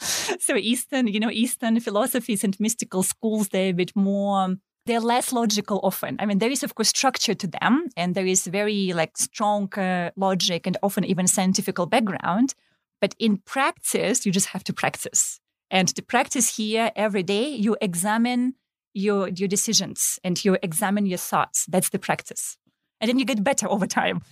so 0.00 0.56
Eastern, 0.56 1.06
you 1.06 1.20
know, 1.20 1.30
Eastern 1.30 1.78
philosophies 1.78 2.42
and 2.42 2.58
mystical 2.58 3.02
schools, 3.02 3.50
they're 3.50 3.70
a 3.70 3.72
bit 3.72 3.94
more, 3.94 4.56
they're 4.86 5.00
less 5.00 5.32
logical 5.32 5.80
often. 5.84 6.16
I 6.18 6.26
mean, 6.26 6.38
there 6.38 6.50
is 6.50 6.64
of 6.64 6.74
course 6.74 6.88
structure 6.88 7.34
to 7.34 7.46
them 7.46 7.88
and 7.96 8.14
there 8.14 8.26
is 8.26 8.46
very 8.46 8.92
like 8.92 9.16
strong 9.16 9.72
uh, 9.78 10.10
logic 10.16 10.66
and 10.66 10.76
often 10.82 11.04
even 11.04 11.26
scientific 11.28 11.76
background. 11.88 12.54
But 13.00 13.14
in 13.18 13.38
practice, 13.38 14.26
you 14.26 14.32
just 14.32 14.48
have 14.48 14.64
to 14.64 14.72
practice. 14.72 15.40
And 15.70 15.88
to 15.94 16.02
practice 16.02 16.56
here 16.56 16.90
every 16.96 17.22
day, 17.22 17.48
you 17.48 17.76
examine 17.80 18.54
your 18.94 19.28
your 19.28 19.48
decisions 19.48 20.18
and 20.24 20.42
you 20.44 20.56
examine 20.62 21.06
your 21.06 21.18
thoughts. 21.18 21.66
That's 21.66 21.90
the 21.90 21.98
practice, 21.98 22.56
and 23.00 23.08
then 23.08 23.18
you 23.18 23.24
get 23.24 23.42
better 23.44 23.68
over 23.68 23.86
time. 23.86 24.22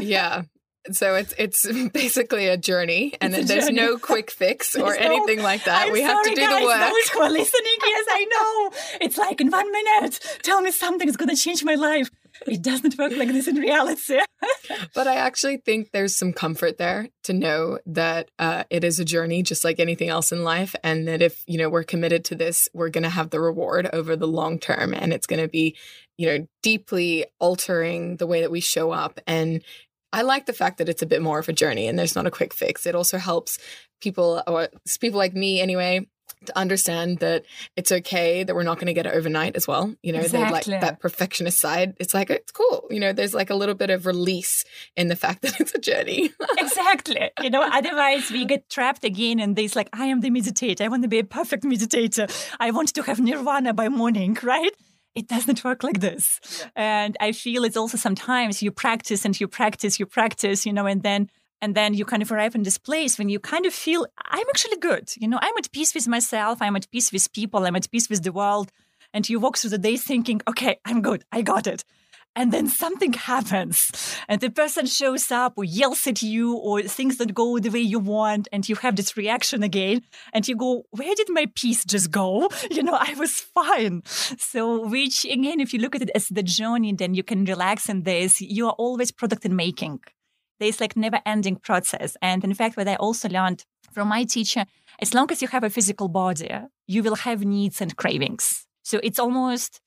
yeah. 0.00 0.42
So 0.92 1.14
it's 1.14 1.32
it's 1.38 1.66
basically 1.92 2.46
a 2.48 2.58
journey, 2.58 3.14
and 3.20 3.34
a 3.34 3.42
there's 3.42 3.64
journey. 3.66 3.76
no 3.76 3.96
quick 3.96 4.30
fix 4.30 4.76
or 4.84 4.94
anything 4.94 5.42
like 5.42 5.64
that. 5.64 5.86
I'm 5.86 5.92
we 5.92 6.02
have 6.02 6.12
sorry, 6.12 6.30
to 6.30 6.34
do 6.34 6.40
guys, 6.42 6.60
the 6.60 6.66
work. 6.66 6.80
Those 6.90 7.08
who 7.10 7.20
are 7.22 7.30
listening, 7.30 7.76
yes, 7.86 8.06
I 8.10 8.24
know. 8.24 8.78
It's 9.00 9.16
like 9.16 9.40
in 9.40 9.50
one 9.50 9.70
minute, 9.72 10.20
tell 10.42 10.60
me 10.60 10.70
something 10.70 11.08
is 11.08 11.16
going 11.16 11.30
to 11.30 11.36
change 11.36 11.64
my 11.64 11.74
life. 11.74 12.10
It 12.46 12.62
doesn't 12.62 12.98
work 12.98 13.16
like 13.16 13.28
this 13.28 13.48
in 13.48 13.56
reality. 13.56 14.18
but 14.94 15.06
I 15.06 15.16
actually 15.16 15.58
think 15.58 15.90
there's 15.90 16.16
some 16.16 16.32
comfort 16.32 16.78
there 16.78 17.08
to 17.24 17.32
know 17.32 17.78
that 17.86 18.30
uh, 18.38 18.64
it 18.70 18.84
is 18.84 18.98
a 18.98 19.04
journey, 19.04 19.42
just 19.42 19.64
like 19.64 19.80
anything 19.80 20.08
else 20.08 20.32
in 20.32 20.44
life, 20.44 20.74
and 20.82 21.06
that 21.08 21.22
if 21.22 21.42
you 21.46 21.58
know 21.58 21.68
we're 21.68 21.84
committed 21.84 22.24
to 22.26 22.34
this, 22.34 22.68
we're 22.72 22.90
going 22.90 23.04
to 23.04 23.10
have 23.10 23.30
the 23.30 23.40
reward 23.40 23.88
over 23.92 24.16
the 24.16 24.26
long 24.26 24.58
term, 24.58 24.94
and 24.94 25.12
it's 25.12 25.26
going 25.26 25.42
to 25.42 25.48
be 25.48 25.76
you 26.16 26.26
know 26.26 26.46
deeply 26.62 27.26
altering 27.38 28.16
the 28.16 28.26
way 28.26 28.40
that 28.40 28.50
we 28.50 28.60
show 28.60 28.90
up 28.90 29.18
and 29.26 29.62
I 30.14 30.22
like 30.22 30.46
the 30.46 30.52
fact 30.52 30.78
that 30.78 30.88
it's 30.88 31.02
a 31.02 31.06
bit 31.06 31.22
more 31.22 31.40
of 31.40 31.48
a 31.48 31.52
journey 31.52 31.88
and 31.88 31.98
there's 31.98 32.14
not 32.14 32.24
a 32.24 32.30
quick 32.30 32.54
fix. 32.54 32.86
It 32.86 32.94
also 32.94 33.18
helps 33.18 33.58
people, 34.00 34.44
or 34.46 34.68
people 35.00 35.18
like 35.18 35.34
me 35.34 35.60
anyway, 35.60 36.06
to 36.46 36.58
understand 36.58 37.18
that 37.18 37.44
it's 37.76 37.92
okay 37.92 38.44
that 38.44 38.54
we're 38.54 38.62
not 38.62 38.78
going 38.78 38.86
to 38.86 38.94
get 38.94 39.06
it 39.06 39.14
overnight 39.14 39.56
as 39.56 39.66
well. 39.66 39.94
You 40.02 40.12
know, 40.12 40.20
exactly. 40.20 40.72
like 40.72 40.80
that 40.80 41.00
perfectionist 41.00 41.60
side. 41.60 41.94
It's 41.98 42.14
like 42.14 42.30
it's 42.30 42.52
cool. 42.52 42.86
You 42.90 43.00
know, 43.00 43.12
there's 43.12 43.34
like 43.34 43.50
a 43.50 43.54
little 43.54 43.74
bit 43.74 43.90
of 43.90 44.06
release 44.06 44.64
in 44.96 45.08
the 45.08 45.16
fact 45.16 45.42
that 45.42 45.60
it's 45.60 45.74
a 45.74 45.78
journey. 45.78 46.32
exactly. 46.58 47.30
You 47.42 47.50
know, 47.50 47.62
otherwise 47.62 48.30
we 48.30 48.44
get 48.44 48.68
trapped 48.70 49.04
again 49.04 49.40
in 49.40 49.54
this 49.54 49.76
like 49.76 49.88
I 49.92 50.06
am 50.06 50.20
the 50.20 50.30
meditator. 50.30 50.82
I 50.82 50.88
want 50.88 51.02
to 51.02 51.08
be 51.08 51.18
a 51.18 51.24
perfect 51.24 51.64
meditator. 51.64 52.30
I 52.60 52.70
want 52.70 52.94
to 52.94 53.02
have 53.02 53.20
nirvana 53.20 53.74
by 53.74 53.88
morning, 53.88 54.36
right? 54.42 54.72
it 55.14 55.28
doesn't 55.28 55.62
work 55.62 55.84
like 55.84 56.00
this. 56.00 56.40
Yeah. 56.58 56.66
And 56.74 57.16
I 57.20 57.32
feel 57.32 57.64
it's 57.64 57.76
also 57.76 57.96
sometimes 57.96 58.62
you 58.62 58.72
practice 58.72 59.24
and 59.24 59.38
you 59.38 59.46
practice, 59.46 60.00
you 60.00 60.06
practice, 60.06 60.66
you 60.66 60.72
know, 60.72 60.86
and 60.86 61.02
then 61.02 61.30
and 61.60 61.74
then 61.74 61.94
you 61.94 62.04
kind 62.04 62.22
of 62.22 62.30
arrive 62.30 62.54
in 62.54 62.62
this 62.62 62.78
place 62.78 63.18
when 63.18 63.28
you 63.28 63.38
kind 63.38 63.66
of 63.66 63.72
feel 63.72 64.06
I'm 64.18 64.46
actually 64.48 64.78
good. 64.78 65.12
You 65.16 65.28
know, 65.28 65.38
I'm 65.40 65.56
at 65.58 65.72
peace 65.72 65.94
with 65.94 66.08
myself, 66.08 66.60
I'm 66.60 66.76
at 66.76 66.90
peace 66.90 67.12
with 67.12 67.32
people, 67.32 67.66
I'm 67.66 67.76
at 67.76 67.90
peace 67.90 68.08
with 68.08 68.22
the 68.22 68.32
world. 68.32 68.70
And 69.12 69.28
you 69.28 69.38
walk 69.38 69.58
through 69.58 69.70
the 69.70 69.78
day 69.78 69.96
thinking, 69.96 70.40
okay, 70.48 70.80
I'm 70.84 71.00
good, 71.00 71.24
I 71.30 71.42
got 71.42 71.66
it 71.66 71.84
and 72.36 72.52
then 72.52 72.68
something 72.68 73.12
happens 73.32 73.90
and 74.28 74.40
the 74.40 74.50
person 74.50 74.86
shows 74.86 75.30
up 75.30 75.54
or 75.56 75.64
yells 75.64 76.06
at 76.06 76.22
you 76.22 76.54
or 76.56 76.82
things 76.82 77.16
don't 77.16 77.34
go 77.34 77.58
the 77.58 77.70
way 77.70 77.80
you 77.80 77.98
want 77.98 78.48
and 78.52 78.68
you 78.68 78.74
have 78.76 78.96
this 78.96 79.16
reaction 79.16 79.62
again 79.62 80.02
and 80.32 80.46
you 80.48 80.56
go 80.56 80.84
where 80.90 81.14
did 81.14 81.28
my 81.30 81.46
peace 81.54 81.84
just 81.84 82.10
go 82.10 82.48
you 82.70 82.82
know 82.82 82.98
i 83.00 83.14
was 83.14 83.40
fine 83.40 84.02
so 84.04 84.86
which 84.86 85.24
again 85.24 85.60
if 85.60 85.72
you 85.72 85.80
look 85.80 85.94
at 85.94 86.02
it 86.02 86.10
as 86.14 86.28
the 86.28 86.42
journey 86.42 86.92
then 86.92 87.14
you 87.14 87.22
can 87.22 87.44
relax 87.44 87.88
in 87.88 88.02
this 88.02 88.40
you 88.40 88.66
are 88.66 88.74
always 88.78 89.10
product 89.10 89.44
in 89.44 89.54
making 89.54 90.00
there's 90.60 90.80
like 90.80 90.96
never 90.96 91.20
ending 91.26 91.56
process 91.56 92.16
and 92.22 92.44
in 92.44 92.54
fact 92.54 92.76
what 92.76 92.88
i 92.88 92.96
also 92.96 93.28
learned 93.28 93.64
from 93.92 94.08
my 94.08 94.24
teacher 94.24 94.64
as 95.00 95.14
long 95.14 95.30
as 95.30 95.42
you 95.42 95.48
have 95.48 95.64
a 95.64 95.70
physical 95.70 96.08
body 96.08 96.50
you 96.86 97.02
will 97.02 97.16
have 97.16 97.44
needs 97.44 97.80
and 97.80 97.96
cravings 97.96 98.66
so 98.82 99.00
it's 99.02 99.18
almost 99.18 99.80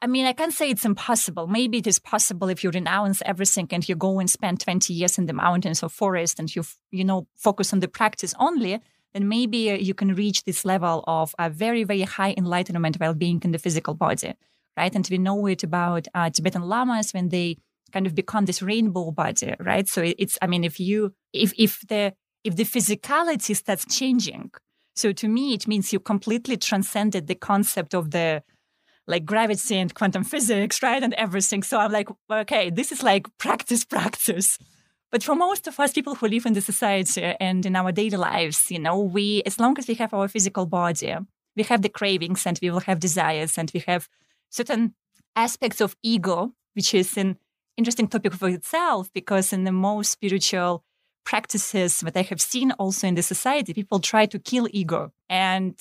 I 0.00 0.06
mean, 0.06 0.24
I 0.24 0.32
can't 0.32 0.52
say 0.52 0.70
it's 0.70 0.86
impossible. 0.86 1.46
Maybe 1.46 1.78
it 1.78 1.86
is 1.86 1.98
possible 1.98 2.48
if 2.48 2.64
you 2.64 2.70
renounce 2.70 3.22
everything 3.26 3.68
and 3.70 3.86
you 3.86 3.94
go 3.94 4.18
and 4.18 4.30
spend 4.30 4.60
20 4.60 4.94
years 4.94 5.18
in 5.18 5.26
the 5.26 5.34
mountains 5.34 5.82
or 5.82 5.90
forest 5.90 6.38
and 6.38 6.54
you, 6.54 6.64
you 6.90 7.04
know, 7.04 7.26
focus 7.36 7.72
on 7.72 7.80
the 7.80 7.88
practice 7.88 8.32
only, 8.38 8.80
then 9.12 9.28
maybe 9.28 9.70
uh, 9.70 9.74
you 9.74 9.92
can 9.92 10.14
reach 10.14 10.44
this 10.44 10.64
level 10.64 11.04
of 11.06 11.34
a 11.38 11.50
very, 11.50 11.84
very 11.84 12.02
high 12.02 12.34
enlightenment 12.36 12.96
while 12.96 13.12
being 13.12 13.40
in 13.44 13.52
the 13.52 13.58
physical 13.58 13.92
body, 13.92 14.34
right? 14.76 14.94
And 14.94 15.06
we 15.10 15.18
know 15.18 15.46
it 15.46 15.62
about 15.62 16.08
uh, 16.14 16.30
Tibetan 16.30 16.62
lamas 16.62 17.12
when 17.12 17.28
they 17.28 17.58
kind 17.94 18.06
of 18.06 18.14
become 18.14 18.44
this 18.46 18.60
rainbow 18.60 19.12
body, 19.12 19.54
right? 19.60 19.86
So 19.88 20.02
it's, 20.02 20.36
I 20.42 20.46
mean, 20.48 20.64
if 20.64 20.80
you, 20.80 21.14
if, 21.32 21.52
if 21.56 21.72
the, 21.88 22.12
if 22.42 22.56
the 22.56 22.64
physicality 22.64 23.54
starts 23.54 23.86
changing, 23.98 24.50
so 24.96 25.12
to 25.12 25.28
me, 25.28 25.54
it 25.54 25.68
means 25.68 25.92
you 25.92 26.00
completely 26.00 26.56
transcended 26.56 27.26
the 27.26 27.36
concept 27.36 27.94
of 27.94 28.10
the 28.10 28.42
like 29.06 29.24
gravity 29.24 29.76
and 29.76 29.94
quantum 29.94 30.24
physics, 30.24 30.82
right? 30.82 31.02
And 31.02 31.14
everything. 31.14 31.62
So 31.62 31.78
I'm 31.78 31.92
like, 31.92 32.08
okay, 32.30 32.70
this 32.70 32.90
is 32.90 33.02
like 33.02 33.26
practice, 33.38 33.84
practice. 33.96 34.58
But 35.12 35.22
for 35.22 35.36
most 35.36 35.68
of 35.68 35.78
us, 35.78 35.92
people 35.92 36.16
who 36.16 36.26
live 36.26 36.46
in 36.46 36.54
the 36.54 36.60
society 36.60 37.22
and 37.38 37.64
in 37.64 37.76
our 37.76 37.92
daily 37.92 38.16
lives, 38.16 38.70
you 38.70 38.80
know, 38.80 38.98
we, 38.98 39.42
as 39.46 39.60
long 39.60 39.78
as 39.78 39.86
we 39.86 39.94
have 39.94 40.12
our 40.12 40.26
physical 40.26 40.66
body, 40.66 41.14
we 41.54 41.62
have 41.64 41.82
the 41.82 41.88
cravings 41.88 42.46
and 42.46 42.58
we 42.60 42.70
will 42.70 42.80
have 42.88 42.98
desires 42.98 43.56
and 43.56 43.70
we 43.72 43.80
have 43.86 44.08
certain 44.50 44.94
aspects 45.36 45.80
of 45.80 45.96
ego, 46.02 46.52
which 46.74 46.94
is 46.94 47.16
an 47.16 47.36
interesting 47.76 48.08
topic 48.08 48.34
for 48.34 48.48
itself 48.48 49.10
because 49.12 49.52
in 49.52 49.64
the 49.64 49.72
most 49.72 50.12
spiritual 50.12 50.84
practices 51.24 52.00
that 52.00 52.16
I 52.16 52.22
have 52.22 52.40
seen 52.40 52.72
also 52.72 53.06
in 53.06 53.14
the 53.14 53.22
society, 53.22 53.72
people 53.72 54.00
try 54.00 54.26
to 54.26 54.38
kill 54.38 54.68
ego. 54.70 55.12
And 55.28 55.74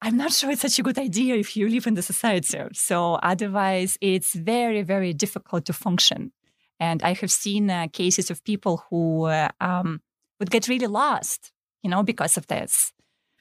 I'm 0.00 0.16
not 0.16 0.32
sure 0.32 0.50
it's 0.50 0.62
such 0.62 0.78
a 0.78 0.82
good 0.82 0.98
idea 0.98 1.34
if 1.36 1.56
you 1.56 1.68
live 1.68 1.86
in 1.86 1.94
the 1.94 2.02
society. 2.02 2.58
So 2.72 3.14
otherwise, 3.14 3.98
it's 4.00 4.34
very, 4.34 4.82
very 4.82 5.12
difficult 5.12 5.66
to 5.66 5.72
function. 5.72 6.32
And 6.80 7.02
I 7.02 7.14
have 7.14 7.30
seen 7.30 7.70
uh, 7.70 7.88
cases 7.92 8.30
of 8.30 8.44
people 8.44 8.84
who 8.88 9.24
uh, 9.24 9.48
um, 9.60 10.00
would 10.38 10.50
get 10.50 10.68
really 10.68 10.86
lost, 10.86 11.52
you 11.82 11.90
know, 11.90 12.02
because 12.02 12.36
of 12.36 12.46
this. 12.46 12.92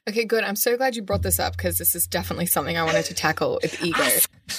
Okay, 0.08 0.24
good. 0.24 0.46
I'm 0.46 0.56
so 0.56 0.78
glad 0.78 0.96
you 0.96 1.02
brought 1.02 1.22
this 1.22 1.38
up 1.38 1.58
because 1.58 1.78
this 1.78 1.94
is 1.94 2.08
definitely 2.08 2.46
something 2.46 2.78
I 2.78 2.84
wanted 2.84 3.04
to 3.06 3.14
tackle 3.14 3.60
with 3.62 3.84
ego. 3.84 4.08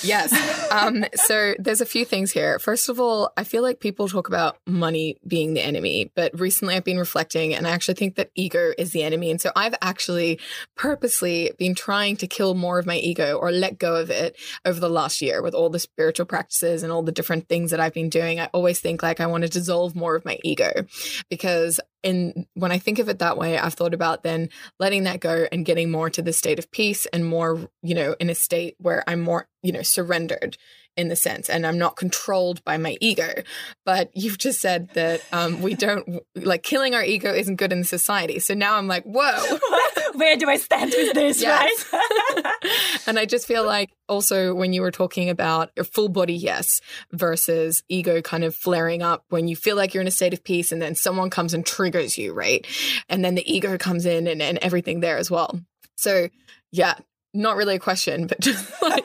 yes. 0.02 0.70
Um, 0.70 1.06
so 1.14 1.54
there's 1.58 1.80
a 1.80 1.86
few 1.86 2.04
things 2.04 2.32
here. 2.32 2.58
First 2.58 2.90
of 2.90 3.00
all, 3.00 3.32
I 3.34 3.44
feel 3.44 3.62
like 3.62 3.80
people 3.80 4.08
talk 4.08 4.28
about 4.28 4.58
money 4.66 5.16
being 5.26 5.54
the 5.54 5.62
enemy, 5.62 6.12
but 6.14 6.38
recently 6.38 6.74
I've 6.74 6.84
been 6.84 6.98
reflecting 6.98 7.54
and 7.54 7.66
I 7.66 7.70
actually 7.70 7.94
think 7.94 8.16
that 8.16 8.30
ego 8.34 8.72
is 8.76 8.90
the 8.90 9.02
enemy. 9.02 9.30
And 9.30 9.40
so 9.40 9.50
I've 9.56 9.74
actually 9.80 10.38
purposely 10.76 11.52
been 11.58 11.74
trying 11.74 12.18
to 12.18 12.26
kill 12.26 12.54
more 12.54 12.78
of 12.78 12.84
my 12.84 12.98
ego 12.98 13.38
or 13.38 13.50
let 13.50 13.78
go 13.78 13.96
of 13.96 14.10
it 14.10 14.36
over 14.66 14.78
the 14.78 14.90
last 14.90 15.22
year 15.22 15.40
with 15.40 15.54
all 15.54 15.70
the 15.70 15.78
spiritual 15.78 16.26
practices 16.26 16.82
and 16.82 16.92
all 16.92 17.02
the 17.02 17.10
different 17.10 17.48
things 17.48 17.70
that 17.70 17.80
I've 17.80 17.94
been 17.94 18.10
doing. 18.10 18.38
I 18.38 18.50
always 18.52 18.80
think 18.80 19.02
like 19.02 19.18
I 19.18 19.26
want 19.26 19.44
to 19.44 19.48
dissolve 19.48 19.96
more 19.96 20.14
of 20.14 20.26
my 20.26 20.38
ego 20.44 20.84
because 21.30 21.80
in 22.02 22.46
when 22.54 22.72
I 22.72 22.78
think 22.78 22.98
of 22.98 23.08
it 23.08 23.18
that 23.18 23.36
way, 23.36 23.58
I've 23.58 23.74
thought 23.74 23.94
about 23.94 24.22
then 24.22 24.48
letting 24.78 25.04
that 25.04 25.20
go 25.20 25.46
and 25.50 25.64
getting 25.64 25.90
more 25.90 26.10
to 26.10 26.22
the 26.22 26.32
state 26.32 26.58
of 26.58 26.70
peace 26.70 27.06
and 27.06 27.26
more, 27.26 27.68
you 27.82 27.94
know, 27.94 28.14
in 28.20 28.30
a 28.30 28.34
state 28.34 28.76
where 28.78 29.02
I'm 29.06 29.20
more, 29.20 29.48
you 29.62 29.72
know, 29.72 29.82
surrendered 29.82 30.56
in 30.96 31.08
the 31.08 31.16
sense 31.16 31.48
and 31.48 31.64
I'm 31.66 31.78
not 31.78 31.96
controlled 31.96 32.62
by 32.64 32.76
my 32.76 32.98
ego. 33.00 33.42
But 33.86 34.10
you've 34.14 34.38
just 34.38 34.60
said 34.60 34.90
that 34.94 35.22
um, 35.32 35.62
we 35.62 35.74
don't 35.74 36.20
like 36.34 36.62
killing 36.62 36.94
our 36.94 37.04
ego 37.04 37.32
isn't 37.32 37.56
good 37.56 37.72
in 37.72 37.84
society. 37.84 38.38
So 38.40 38.54
now 38.54 38.76
I'm 38.76 38.88
like, 38.88 39.04
whoa. 39.04 39.58
Where 40.18 40.36
do 40.36 40.48
I 40.48 40.56
stand 40.56 40.92
with 40.96 41.14
this, 41.14 41.40
yes. 41.40 41.92
right? 41.92 42.44
and 43.06 43.18
I 43.18 43.24
just 43.24 43.46
feel 43.46 43.64
like 43.64 43.90
also 44.08 44.52
when 44.54 44.72
you 44.72 44.82
were 44.82 44.90
talking 44.90 45.30
about 45.30 45.70
a 45.76 45.84
full 45.84 46.08
body 46.08 46.34
yes 46.34 46.80
versus 47.12 47.84
ego 47.88 48.20
kind 48.20 48.42
of 48.42 48.54
flaring 48.54 49.00
up 49.00 49.24
when 49.28 49.46
you 49.46 49.54
feel 49.54 49.76
like 49.76 49.94
you're 49.94 50.00
in 50.00 50.08
a 50.08 50.12
state 50.12 50.32
of 50.32 50.42
peace 50.42 50.72
and 50.72 50.82
then 50.82 50.96
someone 50.96 51.30
comes 51.30 51.54
and 51.54 51.64
triggers 51.64 52.18
you, 52.18 52.32
right? 52.32 52.66
And 53.08 53.24
then 53.24 53.36
the 53.36 53.52
ego 53.52 53.78
comes 53.78 54.06
in 54.06 54.26
and, 54.26 54.42
and 54.42 54.58
everything 54.58 55.00
there 55.00 55.18
as 55.18 55.30
well. 55.30 55.60
So 55.96 56.28
yeah, 56.72 56.94
not 57.34 57.56
really 57.56 57.76
a 57.76 57.78
question, 57.78 58.26
but 58.26 58.40
just 58.40 58.70
like, 58.82 59.04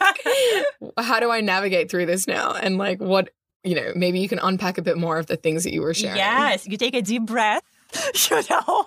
how 0.97 1.19
do 1.19 1.29
I 1.29 1.41
navigate 1.41 1.91
through 1.91 2.07
this 2.07 2.27
now? 2.27 2.53
And 2.53 2.77
like, 2.77 2.99
what, 2.99 3.29
you 3.63 3.75
know, 3.75 3.91
maybe 3.95 4.19
you 4.19 4.27
can 4.27 4.39
unpack 4.39 4.77
a 4.77 4.81
bit 4.81 4.97
more 4.97 5.17
of 5.17 5.27
the 5.27 5.37
things 5.37 5.63
that 5.63 5.73
you 5.73 5.81
were 5.81 5.93
sharing. 5.93 6.17
Yes, 6.17 6.67
you 6.67 6.77
take 6.77 6.95
a 6.95 7.01
deep 7.01 7.25
breath, 7.25 7.63
you 8.29 8.41
know, 8.49 8.85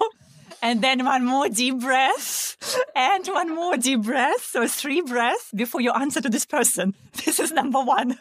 and 0.62 0.83
then 0.83 1.05
one 1.05 1.25
more 1.25 1.49
deep 1.49 1.81
breath, 1.81 2.57
and 2.95 3.27
one 3.27 3.55
more 3.55 3.77
deep 3.77 4.03
breath. 4.03 4.45
So 4.45 4.66
three 4.66 5.01
breaths 5.01 5.51
before 5.55 5.81
you 5.81 5.92
answer 5.92 6.21
to 6.21 6.29
this 6.29 6.45
person. 6.45 6.95
This 7.25 7.40
is 7.40 7.53
number 7.53 7.81
one, 7.81 8.19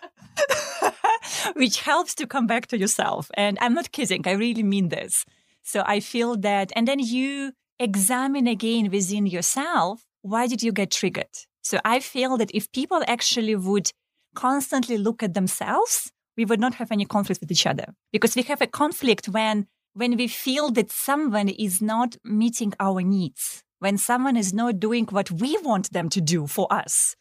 which 1.56 1.82
helps 1.82 2.16
to 2.16 2.28
come 2.28 2.48
back 2.48 2.68
to 2.68 2.78
yourself. 2.78 3.30
And 3.36 3.58
I'm 3.62 3.74
not 3.74 3.92
kidding, 3.92 4.28
I 4.28 4.34
really 4.34 4.64
mean 4.64 4.90
this. 4.90 5.26
So 5.64 5.84
I 5.86 6.00
feel 6.00 6.38
that, 6.38 6.72
and 6.76 6.88
then 6.88 7.00
you 7.00 7.54
examine 7.80 8.48
again 8.48 8.90
within 8.90 9.26
yourself 9.26 10.06
why 10.26 10.48
did 10.48 10.64
you 10.64 10.72
get 10.72 10.90
triggered? 10.90 11.36
So 11.62 11.78
I 11.86 12.00
feel 12.00 12.36
that 12.38 12.50
if 12.52 12.72
people 12.72 13.04
actually 13.08 13.56
would 13.56 13.92
constantly 14.34 14.98
look 14.98 15.22
at 15.22 15.36
themselves, 15.36 16.12
we 16.36 16.46
would 16.46 16.60
not 16.60 16.74
have 16.76 16.92
any 16.92 17.06
conflict 17.06 17.42
with 17.42 17.52
each 17.52 17.68
other 17.68 17.94
because 18.12 18.36
we 18.36 18.42
have 18.44 18.60
a 18.60 18.68
conflict 18.68 19.28
when 19.28 19.68
when 19.96 20.18
we 20.18 20.28
feel 20.28 20.70
that 20.72 20.92
someone 20.92 21.48
is 21.50 21.82
not 21.82 22.18
meeting 22.24 22.74
our 22.80 23.02
needs, 23.02 23.64
when 23.80 23.98
someone 23.98 24.36
is 24.36 24.54
not 24.54 24.80
doing 24.80 25.06
what 25.06 25.32
we 25.32 25.58
want 25.64 25.92
them 25.94 26.10
to 26.10 26.22
do 26.22 26.46
for 26.48 26.72
us, 26.72 27.16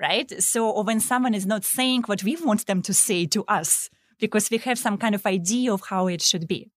right? 0.00 0.30
So, 0.42 0.70
or 0.70 0.84
when 0.84 1.00
someone 1.00 1.34
is 1.34 1.46
not 1.46 1.64
saying 1.64 2.04
what 2.06 2.22
we 2.22 2.36
want 2.36 2.66
them 2.66 2.80
to 2.82 2.94
say 2.94 3.26
to 3.26 3.44
us 3.48 3.90
because 4.20 4.50
we 4.50 4.58
have 4.58 4.78
some 4.78 4.98
kind 4.98 5.16
of 5.16 5.26
idea 5.26 5.72
of 5.72 5.82
how 5.90 6.06
it 6.06 6.22
should 6.22 6.46
be. 6.46 6.70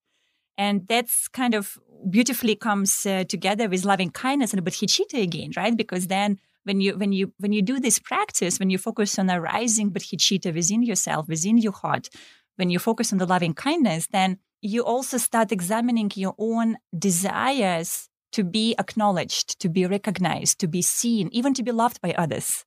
And 0.58 0.88
that's 0.88 1.28
kind 1.28 1.54
of 1.54 1.78
beautifully 2.10 2.56
comes 2.56 3.06
uh, 3.06 3.24
together 3.26 3.70
with 3.70 3.86
loving 3.86 4.10
kindness 4.10 4.52
and 4.52 4.66
bodhicitta 4.66 5.22
again, 5.22 5.52
right? 5.56 5.78
Because 5.78 6.08
then 6.08 6.40
when 6.64 6.82
you 6.82 6.98
when 6.98 7.12
you 7.14 7.34
when 7.38 7.54
you 7.54 7.62
do 7.62 7.80
this 7.80 8.00
practice, 8.00 8.58
when 8.58 8.72
you 8.72 8.80
focus 8.80 9.20
on 9.20 9.30
arising 9.30 9.92
bodhicitta 9.92 10.54
within 10.54 10.82
yourself, 10.82 11.28
within 11.28 11.60
your 11.60 11.74
heart, 11.74 12.10
when 12.56 12.72
you 12.72 12.80
focus 12.80 13.12
on 13.12 13.20
the 13.20 13.28
loving 13.28 13.54
kindness, 13.54 14.08
then 14.08 14.40
you 14.66 14.84
also 14.84 15.18
start 15.18 15.52
examining 15.52 16.12
your 16.16 16.34
own 16.40 16.78
desires 16.98 18.10
to 18.32 18.44
be 18.44 18.76
acknowledged, 18.80 19.60
to 19.60 19.70
be 19.70 19.86
recognized, 19.86 20.60
to 20.60 20.68
be 20.68 20.82
seen, 20.82 21.30
even 21.32 21.54
to 21.54 21.62
be 21.62 21.72
loved 21.72 22.02
by 22.02 22.14
others, 22.18 22.66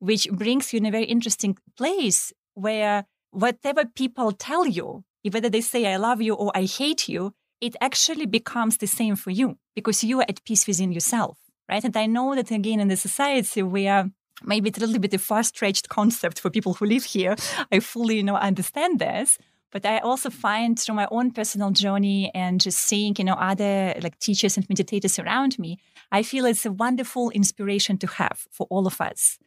which 0.00 0.28
brings 0.30 0.72
you 0.72 0.78
in 0.78 0.86
a 0.86 0.90
very 0.90 1.04
interesting 1.04 1.56
place 1.76 2.32
where 2.54 3.04
whatever 3.30 3.84
people 3.84 4.32
tell 4.32 4.66
you, 4.66 5.04
whether 5.30 5.48
they 5.48 5.60
say, 5.60 5.86
I 5.86 5.96
love 5.96 6.20
you 6.20 6.34
or 6.34 6.50
I 6.56 6.64
hate 6.64 7.08
you, 7.08 7.32
it 7.60 7.76
actually 7.80 8.26
becomes 8.26 8.78
the 8.78 8.86
same 8.86 9.14
for 9.14 9.30
you 9.30 9.58
because 9.76 10.02
you 10.02 10.18
are 10.20 10.26
at 10.28 10.44
peace 10.44 10.66
within 10.66 10.90
yourself, 10.90 11.38
right? 11.68 11.84
And 11.84 11.96
I 11.96 12.06
know 12.06 12.34
that 12.34 12.50
again 12.50 12.80
in 12.80 12.88
the 12.88 12.96
society 12.96 13.62
where 13.62 14.10
maybe 14.42 14.70
it's 14.70 14.78
a 14.78 14.86
little 14.86 15.00
bit 15.00 15.14
a 15.14 15.18
far-stretched 15.18 15.88
concept 15.88 16.40
for 16.40 16.50
people 16.50 16.74
who 16.74 16.86
live 16.86 17.04
here. 17.04 17.36
I 17.70 17.78
fully, 17.80 18.16
you 18.16 18.24
know, 18.24 18.36
understand 18.36 18.98
this. 18.98 19.38
But 19.70 19.84
I 19.84 19.98
also 19.98 20.30
find 20.30 20.78
through 20.78 20.94
my 20.94 21.08
own 21.10 21.30
personal 21.30 21.70
journey 21.70 22.30
and 22.34 22.60
just 22.60 22.78
seeing, 22.78 23.14
you 23.18 23.24
know, 23.24 23.34
other 23.34 23.94
like 24.02 24.18
teachers 24.18 24.56
and 24.56 24.66
meditators 24.68 25.22
around 25.22 25.58
me, 25.58 25.78
I 26.10 26.22
feel 26.22 26.46
it's 26.46 26.64
a 26.64 26.72
wonderful 26.72 27.30
inspiration 27.30 27.98
to 27.98 28.06
have 28.06 28.46
for 28.50 28.66
all 28.70 28.86
of 28.86 29.00
us. 29.00 29.38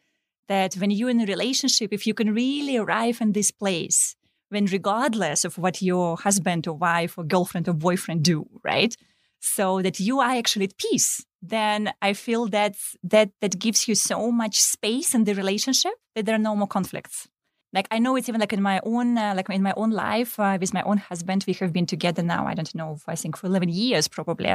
That 0.48 0.74
when 0.74 0.90
you're 0.90 1.10
in 1.10 1.20
a 1.20 1.26
relationship, 1.26 1.92
if 1.92 2.06
you 2.06 2.14
can 2.14 2.34
really 2.34 2.76
arrive 2.76 3.20
in 3.20 3.32
this 3.32 3.50
place, 3.50 4.14
when 4.48 4.66
regardless 4.66 5.44
of 5.44 5.58
what 5.58 5.82
your 5.82 6.16
husband 6.16 6.68
or 6.68 6.76
wife 6.76 7.18
or 7.18 7.24
girlfriend 7.24 7.68
or 7.68 7.72
boyfriend 7.72 8.22
do, 8.22 8.46
right? 8.62 8.94
So 9.40 9.82
that 9.82 9.98
you 9.98 10.20
are 10.20 10.30
actually 10.30 10.66
at 10.66 10.76
peace, 10.76 11.24
then 11.40 11.92
I 12.00 12.12
feel 12.12 12.46
that 12.48 12.76
that 13.02 13.30
that 13.40 13.58
gives 13.58 13.88
you 13.88 13.96
so 13.96 14.30
much 14.30 14.60
space 14.60 15.14
in 15.14 15.24
the 15.24 15.34
relationship 15.34 15.94
that 16.14 16.26
there 16.26 16.36
are 16.36 16.46
no 16.50 16.54
more 16.54 16.68
conflicts 16.68 17.28
like 17.72 17.88
i 17.90 17.98
know 17.98 18.16
it's 18.16 18.28
even 18.28 18.40
like 18.40 18.52
in 18.52 18.62
my 18.62 18.80
own 18.84 19.16
uh, 19.18 19.34
like 19.36 19.48
in 19.50 19.62
my 19.62 19.74
own 19.76 19.90
life 19.90 20.38
uh, 20.38 20.56
with 20.60 20.74
my 20.74 20.82
own 20.82 20.98
husband 20.98 21.44
we 21.46 21.52
have 21.54 21.72
been 21.72 21.86
together 21.86 22.22
now 22.22 22.46
i 22.46 22.54
don't 22.54 22.74
know 22.74 22.98
i 23.06 23.16
think 23.16 23.36
for 23.36 23.46
11 23.46 23.68
years 23.68 24.08
probably. 24.08 24.54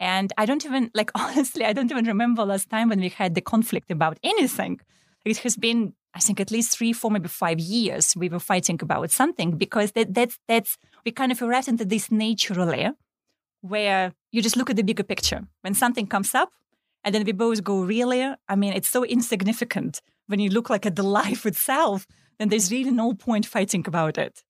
And 0.00 0.32
i 0.36 0.46
don't 0.46 0.64
even 0.64 0.90
like 0.94 1.10
honestly 1.22 1.64
i 1.64 1.72
don't 1.72 1.90
even 1.90 2.06
remember 2.06 2.44
last 2.44 2.68
time 2.70 2.88
when 2.88 3.00
we 3.00 3.08
had 3.08 3.34
the 3.34 3.40
conflict 3.40 3.90
about 3.90 4.18
anything. 4.22 4.80
It 5.24 5.38
has 5.38 5.56
been 5.56 5.94
i 6.14 6.20
think 6.20 6.40
at 6.40 6.50
least 6.50 6.76
three 6.76 6.92
four 6.92 7.10
maybe 7.10 7.28
five 7.28 7.60
years 7.60 8.14
we 8.16 8.28
were 8.28 8.40
fighting 8.40 8.78
about 8.82 9.10
something 9.10 9.56
because 9.56 9.92
that, 9.92 10.12
that's 10.12 10.38
that's 10.48 10.76
we 11.04 11.12
kind 11.12 11.32
of 11.32 11.40
arrived 11.40 11.68
into 11.68 11.84
this 11.84 12.10
naturally 12.10 12.90
where 13.60 14.12
you 14.32 14.42
just 14.42 14.56
look 14.56 14.70
at 14.70 14.76
the 14.76 14.82
bigger 14.82 15.04
picture. 15.04 15.42
When 15.60 15.74
something 15.74 16.08
comes 16.08 16.34
up 16.34 16.50
and 17.04 17.14
then 17.14 17.24
we 17.24 17.32
both 17.32 17.62
go 17.62 17.82
really? 17.82 18.22
I 18.52 18.56
mean 18.56 18.72
it's 18.72 18.90
so 18.96 19.04
insignificant 19.04 20.02
when 20.26 20.40
you 20.40 20.50
look 20.50 20.68
like 20.68 20.84
at 20.86 20.96
the 20.96 21.08
life 21.20 21.46
itself 21.46 22.06
then 22.38 22.48
there's 22.48 22.70
really 22.70 22.90
no 22.90 23.14
point 23.14 23.46
fighting 23.46 23.84
about 23.86 24.18
it. 24.18 24.42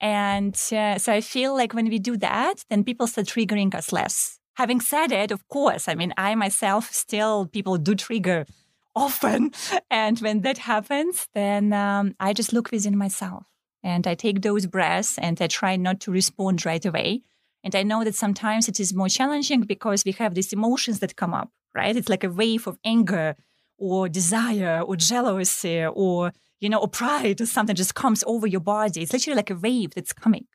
And 0.00 0.54
uh, 0.72 0.98
so 0.98 1.12
I 1.12 1.20
feel 1.20 1.54
like 1.54 1.72
when 1.72 1.88
we 1.88 1.98
do 1.98 2.16
that, 2.18 2.64
then 2.68 2.84
people 2.84 3.06
start 3.06 3.28
triggering 3.28 3.74
us 3.74 3.92
less. 3.92 4.38
Having 4.56 4.80
said 4.80 5.12
it, 5.12 5.30
of 5.30 5.46
course, 5.48 5.88
I 5.88 5.94
mean, 5.94 6.12
I 6.16 6.34
myself 6.34 6.90
still, 6.92 7.46
people 7.46 7.76
do 7.78 7.94
trigger 7.94 8.46
often. 8.94 9.52
And 9.90 10.18
when 10.20 10.40
that 10.42 10.58
happens, 10.58 11.28
then 11.34 11.72
um, 11.72 12.14
I 12.18 12.32
just 12.32 12.52
look 12.52 12.70
within 12.70 12.96
myself 12.96 13.44
and 13.82 14.06
I 14.06 14.14
take 14.14 14.42
those 14.42 14.66
breaths 14.66 15.18
and 15.18 15.40
I 15.40 15.46
try 15.46 15.76
not 15.76 16.00
to 16.00 16.10
respond 16.10 16.66
right 16.66 16.84
away. 16.84 17.22
And 17.62 17.74
I 17.74 17.82
know 17.82 18.04
that 18.04 18.14
sometimes 18.14 18.68
it 18.68 18.80
is 18.80 18.94
more 18.94 19.08
challenging 19.08 19.62
because 19.62 20.04
we 20.04 20.12
have 20.12 20.34
these 20.34 20.52
emotions 20.52 21.00
that 21.00 21.16
come 21.16 21.34
up, 21.34 21.50
right? 21.74 21.96
It's 21.96 22.08
like 22.08 22.24
a 22.24 22.30
wave 22.30 22.66
of 22.66 22.78
anger 22.84 23.36
or 23.78 24.08
desire 24.08 24.80
or 24.80 24.96
jealousy 24.96 25.84
or 25.84 26.32
you 26.60 26.68
know, 26.68 26.78
or 26.78 26.88
pride 26.88 27.40
or 27.40 27.46
something 27.46 27.76
just 27.76 27.94
comes 27.94 28.24
over 28.26 28.46
your 28.46 28.60
body. 28.60 29.02
It's 29.02 29.12
literally 29.12 29.36
like 29.36 29.50
a 29.50 29.56
wave 29.56 29.94
that's 29.94 30.12
coming. 30.12 30.46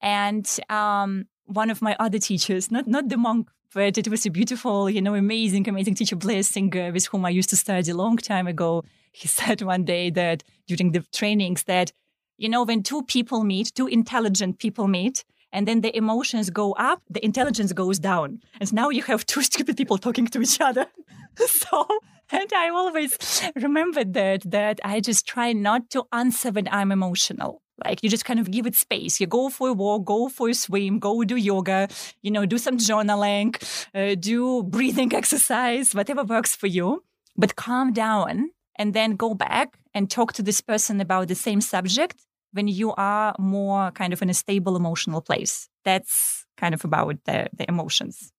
And 0.00 0.48
um, 0.68 1.24
one 1.46 1.70
of 1.70 1.82
my 1.82 1.96
other 1.98 2.18
teachers, 2.18 2.70
not 2.70 2.86
not 2.86 3.08
the 3.08 3.16
monk, 3.16 3.48
but 3.72 3.98
it 3.98 4.08
was 4.08 4.24
a 4.24 4.30
beautiful, 4.30 4.88
you 4.88 5.02
know, 5.02 5.14
amazing, 5.14 5.68
amazing 5.68 5.94
teacher, 5.94 6.16
Blair 6.16 6.42
Singer, 6.42 6.92
with 6.92 7.06
whom 7.06 7.24
I 7.24 7.30
used 7.30 7.50
to 7.50 7.56
study 7.56 7.90
a 7.90 7.96
long 7.96 8.16
time 8.16 8.46
ago. 8.46 8.84
He 9.12 9.28
said 9.38 9.62
one 9.62 9.84
day 9.84 10.10
that 10.10 10.42
during 10.66 10.92
the 10.92 11.04
trainings 11.12 11.64
that, 11.64 11.92
you 12.36 12.48
know, 12.48 12.62
when 12.64 12.82
two 12.82 13.02
people 13.02 13.42
meet, 13.44 13.72
two 13.74 13.86
intelligent 13.86 14.58
people 14.58 14.88
meet, 14.88 15.24
and 15.54 15.68
then 15.68 15.80
the 15.80 15.96
emotions 15.96 16.50
go 16.50 16.72
up, 16.72 17.00
the 17.08 17.24
intelligence 17.24 17.72
goes 17.72 17.98
down. 17.98 18.40
And 18.60 18.70
now 18.72 18.90
you 18.90 19.02
have 19.04 19.24
two 19.24 19.42
stupid 19.50 19.76
people 19.76 19.96
talking 19.96 20.26
to 20.26 20.42
each 20.42 20.60
other. 20.60 20.86
so 21.36 21.86
and 22.30 22.52
I 22.52 22.68
always 22.70 23.42
remember 23.54 24.02
that 24.04 24.50
that 24.50 24.80
I 24.84 25.00
just 25.00 25.26
try 25.26 25.52
not 25.52 25.90
to 25.90 26.04
answer 26.12 26.50
when 26.50 26.68
I'm 26.68 26.90
emotional. 26.90 27.62
Like 27.84 28.02
you 28.02 28.08
just 28.08 28.24
kind 28.24 28.40
of 28.40 28.50
give 28.50 28.66
it 28.66 28.74
space. 28.74 29.20
You 29.20 29.26
go 29.26 29.50
for 29.50 29.68
a 29.68 29.72
walk, 29.72 30.04
go 30.04 30.28
for 30.28 30.48
a 30.48 30.54
swim, 30.54 30.98
go 30.98 31.22
do 31.24 31.36
yoga, 31.36 31.88
you 32.22 32.30
know, 32.30 32.46
do 32.46 32.58
some 32.58 32.76
journaling, 32.78 33.50
uh, 33.94 34.14
do 34.14 34.62
breathing 34.62 35.14
exercise, 35.20 35.94
whatever 35.94 36.24
works 36.24 36.54
for 36.56 36.66
you. 36.66 37.04
But 37.36 37.56
calm 37.56 37.92
down 37.92 38.50
and 38.76 38.94
then 38.94 39.16
go 39.16 39.34
back 39.34 39.78
and 39.92 40.10
talk 40.10 40.32
to 40.34 40.42
this 40.42 40.60
person 40.60 41.00
about 41.00 41.28
the 41.28 41.34
same 41.34 41.60
subject 41.60 42.24
when 42.54 42.68
you 42.68 42.94
are 42.94 43.34
more 43.38 43.90
kind 43.92 44.12
of 44.12 44.22
in 44.22 44.30
a 44.30 44.34
stable 44.34 44.76
emotional 44.76 45.20
place. 45.20 45.68
That's 45.84 46.46
kind 46.56 46.74
of 46.74 46.84
about 46.84 47.16
the, 47.26 47.48
the 47.52 47.68
emotions. 47.68 48.32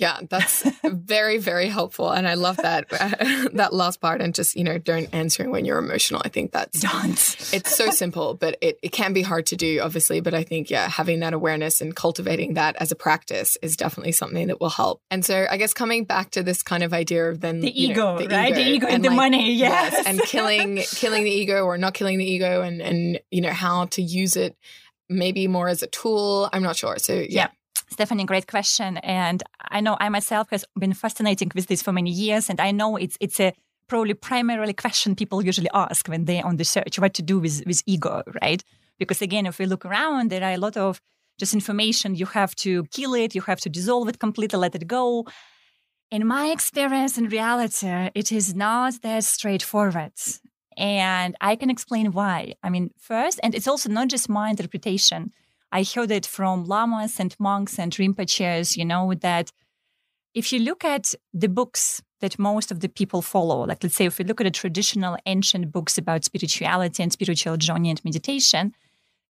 Yeah, 0.00 0.20
that's 0.30 0.62
very, 0.82 1.36
very 1.36 1.68
helpful. 1.68 2.10
And 2.10 2.26
I 2.26 2.32
love 2.32 2.56
that 2.56 2.88
that 3.52 3.74
last 3.74 4.00
part 4.00 4.22
and 4.22 4.34
just, 4.34 4.56
you 4.56 4.64
know, 4.64 4.78
don't 4.78 5.12
answer 5.12 5.48
when 5.48 5.66
you're 5.66 5.78
emotional. 5.78 6.22
I 6.24 6.30
think 6.30 6.52
that's 6.52 6.80
don't. 6.80 7.10
it's 7.52 7.76
so 7.76 7.90
simple, 7.90 8.32
but 8.32 8.56
it, 8.62 8.78
it 8.82 8.92
can 8.92 9.12
be 9.12 9.20
hard 9.20 9.44
to 9.46 9.56
do, 9.56 9.80
obviously. 9.80 10.20
But 10.20 10.32
I 10.32 10.42
think, 10.42 10.70
yeah, 10.70 10.88
having 10.88 11.20
that 11.20 11.34
awareness 11.34 11.82
and 11.82 11.94
cultivating 11.94 12.54
that 12.54 12.76
as 12.76 12.90
a 12.90 12.96
practice 12.96 13.58
is 13.60 13.76
definitely 13.76 14.12
something 14.12 14.46
that 14.46 14.58
will 14.58 14.70
help. 14.70 15.02
And 15.10 15.22
so 15.22 15.46
I 15.50 15.58
guess 15.58 15.74
coming 15.74 16.04
back 16.04 16.30
to 16.30 16.42
this 16.42 16.62
kind 16.62 16.82
of 16.82 16.94
idea 16.94 17.28
of 17.28 17.40
then 17.42 17.60
the 17.60 17.82
ego, 17.82 18.14
know, 18.14 18.26
the 18.26 18.34
right? 18.34 18.52
Ego 18.52 18.64
the 18.64 18.70
ego 18.70 18.86
and, 18.86 18.94
and 18.94 19.04
the 19.04 19.10
like, 19.10 19.16
money, 19.16 19.52
yes. 19.52 19.92
yes. 19.92 20.06
And 20.06 20.18
killing 20.22 20.76
killing 20.94 21.24
the 21.24 21.30
ego 21.30 21.64
or 21.64 21.76
not 21.76 21.92
killing 21.92 22.16
the 22.16 22.24
ego 22.24 22.62
and 22.62 22.80
and 22.80 23.20
you 23.30 23.42
know, 23.42 23.52
how 23.52 23.84
to 23.84 24.00
use 24.00 24.36
it 24.36 24.56
maybe 25.10 25.46
more 25.46 25.68
as 25.68 25.82
a 25.82 25.88
tool. 25.88 26.48
I'm 26.54 26.62
not 26.62 26.76
sure. 26.76 26.96
So 26.96 27.12
yeah. 27.12 27.26
yeah. 27.28 27.48
Stephanie, 27.90 28.24
great 28.24 28.46
question. 28.46 28.98
And 28.98 29.42
I 29.70 29.80
know 29.80 29.96
I 30.00 30.08
myself 30.08 30.50
has 30.50 30.64
been 30.78 30.94
fascinating 30.94 31.50
with 31.54 31.66
this 31.66 31.82
for 31.82 31.92
many 31.92 32.10
years, 32.10 32.48
and 32.48 32.60
I 32.60 32.70
know 32.70 32.96
it's 32.96 33.16
it's 33.20 33.40
a 33.40 33.52
probably 33.88 34.14
primarily 34.14 34.72
question 34.72 35.16
people 35.16 35.44
usually 35.44 35.70
ask 35.74 36.06
when 36.06 36.24
they're 36.24 36.46
on 36.46 36.56
the 36.56 36.64
search 36.64 36.98
what 37.00 37.12
to 37.14 37.22
do 37.22 37.40
with, 37.40 37.62
with 37.66 37.82
ego, 37.86 38.22
right? 38.40 38.62
Because 38.98 39.20
again, 39.20 39.46
if 39.46 39.58
we 39.58 39.66
look 39.66 39.84
around, 39.84 40.30
there 40.30 40.44
are 40.44 40.52
a 40.52 40.58
lot 40.58 40.76
of 40.76 41.00
just 41.38 41.54
information. 41.54 42.14
You 42.14 42.26
have 42.26 42.54
to 42.56 42.84
kill 42.92 43.14
it, 43.14 43.34
you 43.34 43.40
have 43.42 43.60
to 43.60 43.68
dissolve 43.68 44.08
it 44.08 44.20
completely, 44.20 44.58
let 44.58 44.76
it 44.76 44.86
go. 44.86 45.26
In 46.12 46.26
my 46.26 46.46
experience 46.46 47.18
in 47.18 47.28
reality, 47.28 48.10
it 48.14 48.30
is 48.30 48.54
not 48.54 49.02
that 49.02 49.24
straightforward. 49.24 50.12
And 50.76 51.34
I 51.40 51.56
can 51.56 51.70
explain 51.70 52.12
why. 52.12 52.54
I 52.62 52.70
mean, 52.70 52.90
first, 52.96 53.40
and 53.42 53.54
it's 53.54 53.66
also 53.66 53.88
not 53.88 54.08
just 54.08 54.28
my 54.28 54.50
interpretation. 54.50 55.32
I 55.72 55.84
heard 55.84 56.10
it 56.10 56.26
from 56.26 56.64
lamas 56.64 57.20
and 57.20 57.34
monks 57.38 57.78
and 57.78 57.92
rinpoches, 57.92 58.76
you 58.76 58.84
know, 58.84 59.14
that 59.14 59.52
if 60.34 60.52
you 60.52 60.60
look 60.60 60.84
at 60.84 61.14
the 61.32 61.48
books 61.48 62.02
that 62.20 62.38
most 62.38 62.70
of 62.70 62.80
the 62.80 62.88
people 62.88 63.22
follow, 63.22 63.64
like 63.64 63.82
let's 63.82 63.94
say 63.94 64.06
if 64.06 64.18
we 64.18 64.24
look 64.24 64.40
at 64.40 64.44
the 64.44 64.50
traditional 64.50 65.16
ancient 65.26 65.72
books 65.72 65.96
about 65.96 66.24
spirituality 66.24 67.02
and 67.02 67.12
spiritual 67.12 67.56
journey 67.56 67.90
and 67.90 68.04
meditation, 68.04 68.72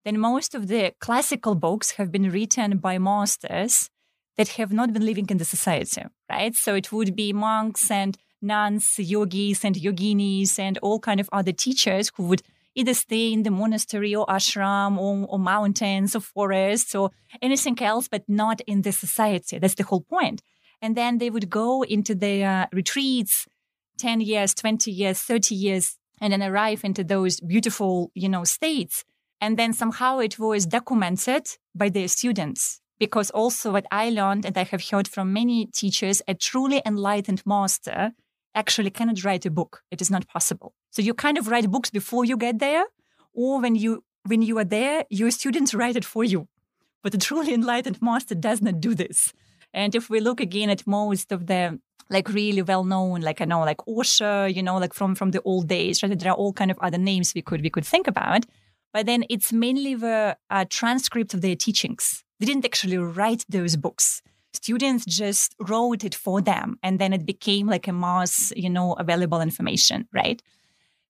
then 0.05 0.19
most 0.19 0.55
of 0.55 0.67
the 0.67 0.93
classical 0.99 1.55
books 1.55 1.91
have 1.91 2.11
been 2.11 2.29
written 2.29 2.77
by 2.77 2.97
masters 2.97 3.89
that 4.37 4.49
have 4.49 4.71
not 4.71 4.93
been 4.93 5.05
living 5.05 5.27
in 5.29 5.37
the 5.37 5.45
society, 5.45 6.03
right? 6.29 6.55
So 6.55 6.75
it 6.75 6.91
would 6.91 7.15
be 7.15 7.33
monks 7.33 7.91
and 7.91 8.17
nuns, 8.41 8.99
yogis 8.99 9.65
and 9.65 9.75
yoginis 9.75 10.59
and 10.59 10.77
all 10.79 10.99
kind 10.99 11.19
of 11.19 11.29
other 11.31 11.51
teachers 11.51 12.11
who 12.15 12.23
would 12.23 12.43
either 12.77 12.93
stay 12.93 13.33
in 13.33 13.41
the 13.43 13.49
monastery 13.49 14.13
or 14.15 14.25
ashram 14.27 14.97
or, 14.97 15.25
or 15.27 15.39
mountains 15.39 16.15
or 16.15 16.19
forests 16.19 16.93
or 16.93 17.09
anything 17.41 17.81
else, 17.81 18.07
but 18.07 18.23
not 18.27 18.61
in 18.61 18.83
the 18.83 18.91
society. 18.91 19.57
That's 19.57 19.75
the 19.75 19.83
whole 19.83 20.01
point. 20.01 20.43
And 20.79 20.95
then 20.95 21.17
they 21.17 21.31
would 21.31 21.49
go 21.49 21.83
into 21.83 22.13
their 22.13 22.49
uh, 22.49 22.65
retreats 22.71 23.47
10 23.97 24.21
years, 24.21 24.53
20 24.53 24.91
years, 24.91 25.19
30 25.19 25.55
years, 25.55 25.97
and 26.21 26.31
then 26.31 26.43
arrive 26.43 26.83
into 26.83 27.03
those 27.03 27.39
beautiful, 27.39 28.11
you 28.13 28.29
know, 28.29 28.43
states. 28.43 29.03
And 29.41 29.57
then 29.57 29.73
somehow 29.73 30.19
it 30.19 30.37
was 30.37 30.67
documented 30.67 31.47
by 31.73 31.89
their 31.89 32.07
students. 32.07 32.79
Because 32.99 33.31
also 33.31 33.71
what 33.73 33.87
I 33.91 34.09
learned, 34.09 34.45
and 34.45 34.57
I 34.57 34.63
have 34.63 34.89
heard 34.89 35.07
from 35.07 35.33
many 35.33 35.65
teachers, 35.67 36.21
a 36.27 36.35
truly 36.35 36.81
enlightened 36.85 37.43
master 37.45 38.11
actually 38.53 38.89
cannot 38.91 39.23
write 39.23 39.45
a 39.45 39.51
book. 39.51 39.81
It 39.91 40.01
is 40.01 40.11
not 40.11 40.27
possible. 40.27 40.73
So 40.91 41.01
you 41.01 41.13
kind 41.13 41.37
of 41.37 41.47
write 41.47 41.69
books 41.69 41.89
before 41.89 42.25
you 42.25 42.37
get 42.37 42.59
there, 42.59 42.85
or 43.33 43.61
when 43.61 43.75
you 43.75 44.03
when 44.25 44.41
you 44.41 44.57
are 44.57 44.65
there, 44.65 45.05
your 45.09 45.31
students 45.31 45.73
write 45.73 45.95
it 45.95 46.05
for 46.05 46.23
you. 46.23 46.47
But 47.03 47.13
a 47.13 47.17
truly 47.17 47.53
enlightened 47.59 48.01
master 48.01 48.35
does 48.35 48.61
not 48.61 48.79
do 48.81 48.95
this. 48.95 49.33
And 49.73 49.95
if 49.95 50.09
we 50.09 50.19
look 50.19 50.41
again 50.41 50.69
at 50.69 50.87
most 50.87 51.31
of 51.31 51.47
the 51.47 51.79
like 52.09 52.29
really 52.29 52.61
well 52.61 52.83
known, 52.83 53.21
like 53.21 53.41
I 53.41 53.45
know, 53.45 53.61
like 53.61 53.85
Osho, 53.87 54.45
you 54.45 54.63
know, 54.63 54.77
like 54.77 54.93
from 54.93 55.15
from 55.15 55.31
the 55.31 55.41
old 55.41 55.67
days, 55.67 56.01
right? 56.01 56.17
There 56.17 56.31
are 56.31 56.35
all 56.35 56.53
kind 56.53 56.71
of 56.71 56.77
other 56.81 56.97
names 56.97 57.33
we 57.35 57.41
could 57.41 57.61
we 57.61 57.69
could 57.69 57.85
think 57.85 58.07
about. 58.07 58.45
but 58.93 59.05
then 59.05 59.25
it's 59.29 59.51
mainly 59.53 59.95
the 59.95 60.37
uh, 60.49 60.65
transcript 60.69 61.33
of 61.33 61.41
their 61.41 61.55
teachings. 61.55 62.23
They 62.39 62.45
didn't 62.45 62.65
actually 62.65 62.97
write 62.97 63.45
those 63.49 63.75
books. 63.75 64.21
Students 64.53 65.05
just 65.05 65.55
wrote 65.59 66.03
it 66.03 66.15
for 66.15 66.41
them, 66.41 66.79
and 66.81 66.97
then 66.99 67.13
it 67.13 67.25
became 67.25 67.67
like 67.67 67.87
a 67.87 67.93
mass, 67.93 68.53
you 68.55 68.69
know, 68.69 68.93
available 68.93 69.41
information, 69.41 70.07
right? 70.13 70.41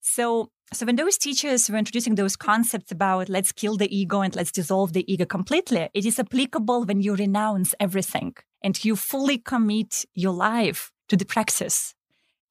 So, 0.10 0.52
so 0.74 0.86
when 0.86 0.96
those 0.96 1.18
teachers 1.18 1.70
were 1.70 1.78
introducing 1.78 2.16
those 2.16 2.38
concepts 2.38 2.92
about 2.92 3.28
let's 3.28 3.52
kill 3.52 3.76
the 3.76 3.94
ego 3.96 4.22
and 4.22 4.34
let's 4.36 4.54
dissolve 4.54 4.94
the 4.94 5.12
ego 5.12 5.26
completely, 5.26 5.90
it 5.94 6.06
is 6.06 6.18
applicable 6.18 6.86
when 6.86 7.02
you 7.02 7.14
renounce 7.14 7.76
everything 7.80 8.36
and 8.64 8.84
you 8.86 8.96
fully 8.96 9.38
commit 9.38 10.06
your 10.16 10.34
life 10.34 10.92
to 11.10 11.18
the 11.18 11.26
praxis. 11.26 11.94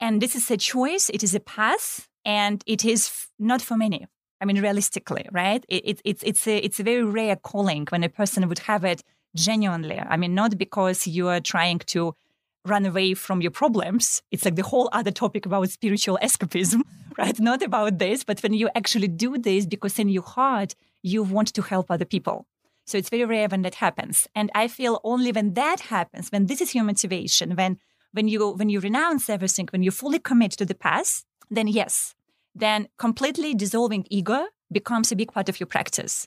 And 0.01 0.21
this 0.21 0.37
is 0.37 0.51
a 0.51 0.59
choice, 0.59 1.09
it 1.09 1.25
is 1.25 1.35
a 1.35 1.41
path, 1.41 2.09
and 2.27 2.63
it 2.67 2.85
is 2.85 3.07
f- 3.07 3.31
not 3.39 3.63
for 3.63 3.77
many. 3.77 4.07
I 4.39 4.45
mean, 4.45 4.61
realistically, 4.61 5.27
right? 5.33 5.65
It, 5.67 5.83
it, 5.87 6.01
it's, 6.05 6.23
it's, 6.23 6.47
a, 6.47 6.59
it's 6.59 6.79
a 6.79 6.83
very 6.83 7.05
rare 7.05 7.37
calling 7.37 7.87
when 7.89 8.05
a 8.05 8.11
person 8.11 8.47
would 8.51 8.59
have 8.61 8.85
it 8.85 9.03
genuinely. 9.35 9.99
I 9.99 10.19
mean, 10.19 10.35
not 10.35 10.59
because 10.59 11.07
you 11.07 11.29
are 11.29 11.41
trying 11.41 11.79
to 11.95 12.15
run 12.67 12.87
away 12.87 13.15
from 13.15 13.41
your 13.41 13.51
problems. 13.51 14.23
It's 14.31 14.45
like 14.45 14.57
the 14.57 14.63
whole 14.63 14.89
other 14.93 15.11
topic 15.11 15.47
about 15.47 15.71
spiritual 15.71 16.19
escapism, 16.23 16.83
right? 17.19 17.39
Not 17.39 17.63
about 17.63 17.99
this, 17.99 18.25
but 18.25 18.43
when 18.43 18.53
you 18.53 18.69
actually 18.75 19.09
do 19.09 19.39
this 19.39 19.67
because 19.67 19.99
in 19.99 20.09
your 20.09 20.23
heart, 20.23 20.75
you 21.03 21.23
want 21.23 21.55
to 21.55 21.63
help 21.63 21.91
other 21.91 22.05
people. 22.05 22.47
So 22.87 22.99
it's 22.99 23.11
very 23.11 23.25
rare 23.25 23.49
when 23.49 23.63
that 23.63 23.77
happens. 23.77 24.29
And 24.35 24.51
I 24.55 24.69
feel 24.69 25.01
only 25.03 25.33
when 25.33 25.55
that 25.55 25.81
happens, 25.81 26.31
when 26.31 26.47
this 26.47 26.61
is 26.61 26.75
your 26.75 26.85
motivation, 26.85 27.57
when 27.57 27.79
when 28.13 28.29
you 28.29 28.53
when 28.53 28.69
you 28.69 28.81
renounce 28.81 29.29
everything, 29.29 29.69
when 29.71 29.83
you 29.83 29.91
fully 29.91 30.19
commit 30.19 30.53
to 30.53 30.65
the 30.65 30.75
path, 30.75 31.25
then 31.51 31.67
yes, 31.67 32.15
then 32.55 32.89
completely 32.97 33.55
dissolving 33.55 34.07
ego 34.09 34.47
becomes 34.73 35.13
a 35.13 35.17
big 35.17 35.33
part 35.33 35.49
of 35.49 35.61
your 35.61 35.67
practice. 35.67 36.27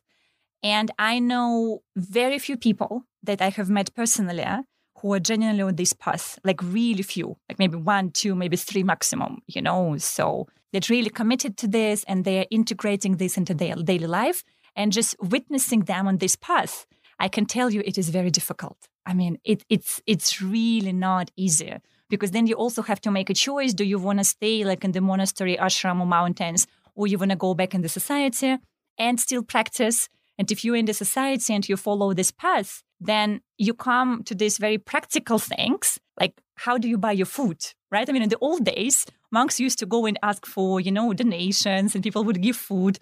And 0.62 0.92
I 1.00 1.20
know 1.20 1.82
very 1.96 2.38
few 2.40 2.58
people 2.58 3.04
that 3.24 3.42
I 3.42 3.50
have 3.50 3.70
met 3.70 3.94
personally 3.96 4.46
who 5.02 5.14
are 5.14 5.20
genuinely 5.20 5.64
on 5.64 5.76
this 5.76 5.94
path, 5.94 6.40
like 6.44 6.62
really 6.62 7.04
few, 7.04 7.38
like 7.48 7.60
maybe 7.60 7.78
one, 7.78 8.12
two, 8.12 8.36
maybe 8.36 8.58
three 8.58 8.84
maximum, 8.84 9.42
you 9.48 9.62
know. 9.62 9.98
So 9.98 10.48
they're 10.72 10.82
really 10.90 11.10
committed 11.10 11.58
to 11.58 11.68
this 11.68 12.04
and 12.06 12.26
they're 12.26 12.46
integrating 12.52 13.18
this 13.18 13.38
into 13.38 13.54
their 13.54 13.76
daily 13.76 14.08
life 14.08 14.44
and 14.76 14.92
just 14.92 15.16
witnessing 15.22 15.82
them 15.82 16.08
on 16.08 16.18
this 16.18 16.36
path. 16.36 16.86
I 17.20 17.28
can 17.28 17.46
tell 17.46 17.70
you 17.70 17.82
it 17.86 17.98
is 17.98 18.10
very 18.10 18.32
difficult. 18.32 18.88
I 19.06 19.14
mean, 19.14 19.40
it, 19.44 19.64
it's 19.70 20.02
it's 20.06 20.42
really 20.42 20.94
not 20.94 21.32
easy 21.36 21.74
because 22.10 22.32
then 22.32 22.48
you 22.48 22.56
also 22.56 22.82
have 22.82 23.02
to 23.02 23.12
make 23.12 23.30
a 23.30 23.34
choice. 23.34 23.74
Do 23.74 23.84
you 23.84 24.00
want 24.00 24.20
to 24.20 24.26
stay 24.26 24.64
like 24.64 24.84
in 24.84 24.92
the 24.92 25.02
monastery, 25.02 25.58
ashram, 25.58 26.00
or 26.00 26.06
mountains, 26.06 26.68
or 26.96 27.08
you 27.08 27.18
want 27.18 27.32
to 27.32 27.38
go 27.38 27.54
back 27.54 27.74
in 27.74 27.82
the 27.82 27.90
society 27.90 28.58
and 28.98 29.20
still 29.20 29.44
practice? 29.44 30.10
And 30.38 30.52
if 30.52 30.64
you're 30.64 30.76
in 30.76 30.86
the 30.86 30.94
society 30.94 31.54
and 31.54 31.68
you 31.68 31.76
follow 31.76 32.14
this 32.14 32.32
path, 32.32 32.84
then 33.00 33.42
you 33.58 33.74
come 33.74 34.24
to 34.24 34.36
these 34.36 34.58
very 34.58 34.78
practical 34.78 35.40
things 35.40 36.00
like 36.20 36.42
how 36.56 36.78
do 36.78 36.90
you 36.90 36.98
buy 36.98 37.14
your 37.14 37.26
food, 37.26 37.66
right? 37.92 38.08
I 38.08 38.12
mean, 38.12 38.22
in 38.22 38.30
the 38.30 38.38
old 38.42 38.66
days, 38.66 39.06
monks 39.32 39.60
used 39.60 39.80
to 39.80 39.86
go 39.86 40.06
and 40.06 40.20
ask 40.22 40.46
for, 40.46 40.82
you 40.82 40.92
know, 40.92 41.14
donations 41.14 41.96
and 41.96 42.04
people 42.04 42.24
would 42.26 42.42
give 42.42 42.58
food. 42.58 43.00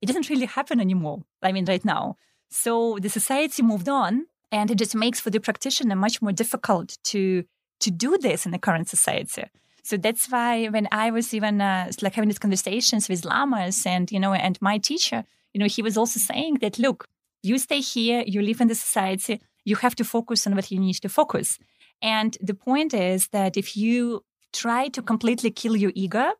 It 0.00 0.06
doesn't 0.06 0.30
really 0.30 0.46
happen 0.46 0.80
anymore. 0.80 1.22
I 1.42 1.52
mean, 1.52 1.64
right 1.64 1.84
now. 1.84 2.16
So 2.50 2.98
the 3.00 3.08
society 3.08 3.62
moved 3.62 3.88
on 3.88 4.26
and 4.52 4.70
it 4.70 4.78
just 4.78 4.94
makes 4.94 5.20
for 5.20 5.30
the 5.30 5.40
practitioner 5.40 5.96
much 5.96 6.22
more 6.22 6.32
difficult 6.32 6.98
to 7.04 7.44
to 7.80 7.90
do 7.90 8.18
this 8.18 8.44
in 8.44 8.52
the 8.52 8.58
current 8.58 8.88
society. 8.88 9.44
So 9.82 9.96
that's 9.96 10.30
why 10.30 10.66
when 10.66 10.86
I 10.92 11.10
was 11.10 11.32
even 11.32 11.62
uh, 11.62 11.90
like 12.02 12.14
having 12.14 12.28
these 12.28 12.38
conversations 12.38 13.08
with 13.08 13.24
lamas 13.24 13.86
and 13.86 14.10
you 14.12 14.20
know 14.20 14.34
and 14.34 14.60
my 14.60 14.78
teacher, 14.78 15.24
you 15.52 15.58
know, 15.60 15.66
he 15.66 15.82
was 15.82 15.96
also 15.96 16.20
saying 16.20 16.58
that 16.60 16.78
look, 16.78 17.08
you 17.42 17.58
stay 17.58 17.80
here, 17.80 18.22
you 18.26 18.42
live 18.42 18.60
in 18.60 18.68
the 18.68 18.74
society, 18.74 19.40
you 19.64 19.76
have 19.76 19.94
to 19.96 20.04
focus 20.04 20.46
on 20.46 20.54
what 20.54 20.70
you 20.70 20.78
need 20.78 20.94
to 20.94 21.08
focus. 21.08 21.58
And 22.02 22.36
the 22.40 22.54
point 22.54 22.94
is 22.94 23.28
that 23.28 23.56
if 23.56 23.76
you 23.76 24.24
try 24.52 24.88
to 24.88 25.02
completely 25.02 25.50
kill 25.50 25.76
your 25.76 25.92
ego, 25.94 26.32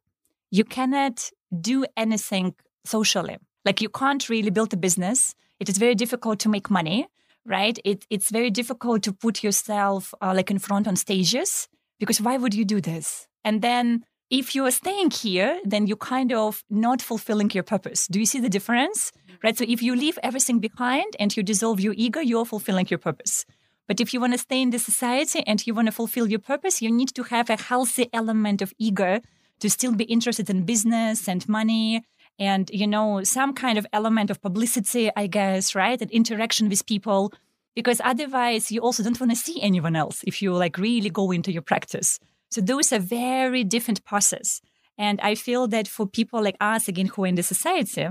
you 0.51 0.65
cannot 0.65 1.31
do 1.61 1.85
anything 1.97 2.55
socially. 2.85 3.39
Like 3.65 3.81
you 3.81 3.89
can't 3.89 4.29
really 4.29 4.51
build 4.51 4.73
a 4.73 4.77
business. 4.77 5.35
It 5.59 5.69
is 5.69 5.77
very 5.77 5.95
difficult 5.95 6.39
to 6.41 6.49
make 6.49 6.71
money 6.71 7.09
right? 7.47 7.79
It, 7.85 8.07
it's 8.11 8.31
very 8.31 8.51
difficult 8.51 9.03
to 9.05 9.13
put 9.13 9.43
yourself 9.43 10.15
uh, 10.21 10.33
like 10.35 10.51
in 10.51 10.59
front 10.59 10.87
on 10.87 10.97
stages 10.97 11.69
because 11.99 12.21
why 12.21 12.37
would 12.37 12.55
you 12.55 12.65
do 12.65 12.81
this? 12.81 13.27
And 13.45 13.63
then 13.63 14.05
if 14.31 14.55
you 14.55 14.65
are 14.65 14.71
staying 14.71 15.11
here, 15.11 15.61
then 15.65 15.87
you're 15.87 15.97
kind 15.97 16.33
of 16.33 16.65
not 16.71 17.03
fulfilling 17.03 17.51
your 17.51 17.65
purpose. 17.65 18.07
Do 18.07 18.19
you 18.21 18.27
see 18.27 18.41
the 18.41 18.49
difference? 18.49 19.11
Mm-hmm. 19.11 19.37
Right. 19.43 19.59
So 19.59 19.65
if 19.67 19.83
you 19.83 19.97
leave 19.97 20.19
everything 20.23 20.59
behind 20.61 21.17
and 21.19 21.37
you 21.37 21.43
dissolve 21.43 21.81
your 21.81 21.95
ego, 21.97 22.21
you're 22.21 22.45
fulfilling 22.45 22.87
your 22.89 22.99
purpose. 22.99 23.45
But 23.89 24.01
if 24.01 24.15
you 24.15 24.21
want 24.21 24.35
to 24.35 24.39
stay 24.39 24.63
in 24.63 24.71
the 24.71 24.79
society 24.79 25.43
and 25.47 25.67
you 25.67 25.75
want 25.75 25.87
to 25.87 25.93
fulfill 25.93 26.29
your 26.29 26.39
purpose, 26.39 26.81
you 26.81 26.93
need 26.93 27.09
to 27.15 27.25
have 27.25 27.51
a 27.51 27.61
healthy 27.61 28.09
element 28.13 28.63
of 28.63 28.73
ego 28.79 29.21
to 29.61 29.69
still 29.69 29.95
be 29.95 30.05
interested 30.05 30.49
in 30.49 30.65
business 30.65 31.29
and 31.29 31.49
money 31.49 32.05
and 32.39 32.71
you 32.73 32.87
know 32.87 33.23
some 33.23 33.53
kind 33.53 33.79
of 33.79 33.87
element 33.93 34.31
of 34.31 34.41
publicity 34.41 35.11
i 35.17 35.27
guess 35.27 35.75
right 35.75 36.01
and 36.01 36.11
interaction 36.11 36.69
with 36.69 36.87
people 36.87 37.33
because 37.75 38.01
otherwise 38.03 38.73
you 38.73 38.81
also 38.81 39.03
don't 39.03 39.21
want 39.21 39.31
to 39.31 39.37
see 39.37 39.61
anyone 39.61 39.95
else 39.95 40.25
if 40.27 40.43
you 40.43 40.53
like 40.53 40.79
really 40.79 41.11
go 41.11 41.31
into 41.31 41.53
your 41.53 41.63
practice 41.63 42.19
so 42.51 42.61
those 42.61 42.93
are 42.93 42.99
very 42.99 43.65
different 43.65 44.05
process 44.05 44.61
and 44.99 45.21
i 45.23 45.35
feel 45.35 45.67
that 45.69 45.89
for 45.89 46.07
people 46.07 46.43
like 46.43 46.57
us 46.61 46.89
again 46.89 47.07
who 47.07 47.25
are 47.25 47.29
in 47.29 47.35
the 47.35 47.43
society 47.43 48.09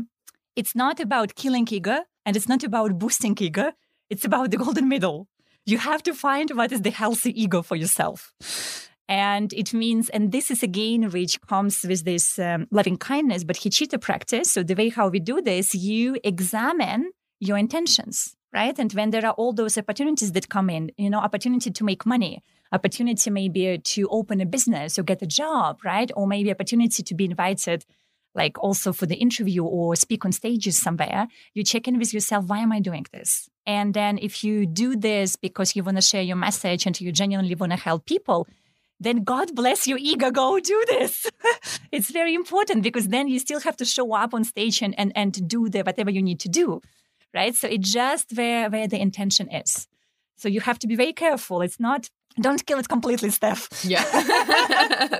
it's 0.55 0.75
not 0.75 0.99
about 0.99 1.35
killing 1.35 1.67
ego 1.71 1.99
and 2.25 2.35
it's 2.35 2.49
not 2.49 2.63
about 2.63 2.97
boosting 2.99 3.35
ego 3.39 3.71
it's 4.09 4.25
about 4.25 4.51
the 4.51 4.57
golden 4.57 4.87
middle 4.87 5.27
you 5.65 5.77
have 5.77 6.01
to 6.01 6.13
find 6.13 6.51
what 6.51 6.71
is 6.71 6.81
the 6.81 6.91
healthy 6.91 7.31
ego 7.41 7.61
for 7.61 7.75
yourself 7.75 8.33
and 9.09 9.51
it 9.53 9.73
means, 9.73 10.09
and 10.09 10.31
this 10.31 10.51
is 10.51 10.61
again, 10.61 11.09
which 11.09 11.41
comes 11.41 11.81
with 11.81 12.05
this 12.05 12.37
um, 12.37 12.67
loving 12.69 12.95
kindness, 12.95 13.43
Bodhicitta 13.43 13.99
practice. 13.99 14.51
So 14.51 14.61
the 14.61 14.75
way 14.75 14.89
how 14.89 15.07
we 15.09 15.19
do 15.19 15.41
this, 15.41 15.73
you 15.73 16.19
examine 16.23 17.09
your 17.39 17.57
intentions, 17.57 18.35
right? 18.53 18.77
And 18.77 18.93
when 18.93 19.09
there 19.09 19.25
are 19.25 19.33
all 19.33 19.51
those 19.51 19.79
opportunities 19.79 20.33
that 20.33 20.49
come 20.49 20.69
in, 20.69 20.91
you 20.95 21.09
know, 21.09 21.17
opportunity 21.17 21.71
to 21.71 21.83
make 21.83 22.05
money, 22.05 22.43
opportunity 22.71 23.29
maybe 23.29 23.77
to 23.77 24.07
open 24.09 24.41
a 24.41 24.45
business 24.45 24.99
or 24.99 25.03
get 25.03 25.21
a 25.21 25.27
job, 25.27 25.79
right? 25.83 26.11
Or 26.15 26.27
maybe 26.27 26.51
opportunity 26.51 27.03
to 27.03 27.15
be 27.15 27.25
invited 27.25 27.85
like 28.35 28.59
also 28.59 28.93
for 28.93 29.05
the 29.05 29.15
interview 29.15 29.63
or 29.63 29.95
speak 29.95 30.23
on 30.23 30.31
stages 30.31 30.77
somewhere, 30.77 31.27
you 31.53 31.63
check 31.63 31.87
in 31.87 31.97
with 31.97 32.13
yourself, 32.13 32.45
why 32.45 32.59
am 32.59 32.71
I 32.71 32.79
doing 32.79 33.05
this? 33.11 33.49
And 33.65 33.93
then 33.93 34.19
if 34.21 34.43
you 34.43 34.65
do 34.65 34.95
this 34.95 35.35
because 35.35 35.75
you 35.75 35.83
want 35.83 35.97
to 35.97 36.01
share 36.01 36.21
your 36.21 36.35
message 36.35 36.85
and 36.85 36.99
you 36.99 37.11
genuinely 37.11 37.55
want 37.55 37.71
to 37.71 37.77
help 37.77 38.05
people, 38.05 38.47
then 38.99 39.23
God 39.23 39.55
bless 39.55 39.87
your 39.87 39.97
ego, 39.97 40.29
go 40.29 40.59
do 40.59 40.83
this. 40.87 41.25
it's 41.91 42.11
very 42.11 42.35
important 42.35 42.83
because 42.83 43.07
then 43.07 43.27
you 43.27 43.39
still 43.39 43.61
have 43.61 43.77
to 43.77 43.85
show 43.85 44.13
up 44.13 44.33
on 44.33 44.43
stage 44.43 44.81
and, 44.81 44.93
and, 44.99 45.11
and 45.15 45.47
do 45.47 45.69
the 45.69 45.81
whatever 45.81 46.11
you 46.11 46.21
need 46.21 46.39
to 46.41 46.49
do. 46.49 46.81
Right. 47.33 47.55
So 47.55 47.67
it's 47.67 47.91
just 47.91 48.33
where, 48.33 48.69
where 48.69 48.87
the 48.87 48.99
intention 48.99 49.49
is. 49.49 49.87
So 50.35 50.49
you 50.49 50.61
have 50.61 50.79
to 50.79 50.87
be 50.87 50.95
very 50.95 51.13
careful. 51.13 51.61
It's 51.61 51.79
not 51.79 52.09
don't 52.41 52.65
kill 52.65 52.79
it 52.79 52.87
completely, 52.87 53.29
Steph. 53.29 53.69
Yeah. 53.83 54.03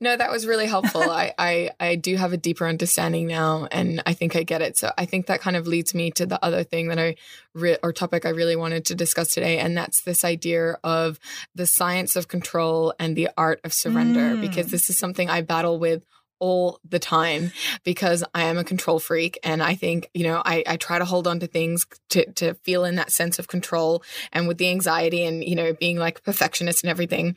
no, 0.00 0.16
that 0.16 0.30
was 0.30 0.46
really 0.46 0.66
helpful. 0.66 1.02
I, 1.02 1.32
I 1.38 1.70
I 1.80 1.94
do 1.96 2.16
have 2.16 2.32
a 2.32 2.36
deeper 2.36 2.66
understanding 2.66 3.26
now, 3.26 3.68
and 3.70 4.02
I 4.06 4.12
think 4.14 4.36
I 4.36 4.42
get 4.42 4.62
it. 4.62 4.76
So 4.76 4.90
I 4.96 5.04
think 5.04 5.26
that 5.26 5.40
kind 5.40 5.56
of 5.56 5.66
leads 5.66 5.94
me 5.94 6.10
to 6.12 6.26
the 6.26 6.42
other 6.44 6.64
thing 6.64 6.88
that 6.88 6.98
I 6.98 7.16
re- 7.54 7.78
or 7.82 7.92
topic 7.92 8.26
I 8.26 8.30
really 8.30 8.56
wanted 8.56 8.84
to 8.86 8.94
discuss 8.94 9.28
today, 9.28 9.58
and 9.58 9.76
that's 9.76 10.02
this 10.02 10.24
idea 10.24 10.78
of 10.84 11.18
the 11.54 11.66
science 11.66 12.16
of 12.16 12.28
control 12.28 12.94
and 12.98 13.16
the 13.16 13.28
art 13.36 13.60
of 13.64 13.72
surrender, 13.72 14.36
mm. 14.36 14.40
because 14.40 14.68
this 14.68 14.88
is 14.90 14.98
something 14.98 15.28
I 15.30 15.42
battle 15.42 15.78
with 15.78 16.04
all 16.44 16.78
the 16.86 16.98
time 16.98 17.52
because 17.84 18.22
I 18.34 18.42
am 18.42 18.58
a 18.58 18.64
control 18.64 18.98
freak. 18.98 19.38
And 19.42 19.62
I 19.62 19.74
think, 19.74 20.10
you 20.12 20.24
know, 20.24 20.42
I, 20.44 20.62
I 20.66 20.76
try 20.76 20.98
to 20.98 21.06
hold 21.06 21.26
on 21.26 21.40
to 21.40 21.46
things 21.46 21.86
to, 22.10 22.30
to 22.32 22.52
feel 22.52 22.84
in 22.84 22.96
that 22.96 23.10
sense 23.10 23.38
of 23.38 23.48
control 23.48 24.02
and 24.30 24.46
with 24.46 24.58
the 24.58 24.68
anxiety 24.68 25.24
and, 25.24 25.42
you 25.42 25.56
know, 25.56 25.72
being 25.72 25.96
like 25.96 26.22
perfectionist 26.22 26.84
and 26.84 26.90
everything. 26.90 27.36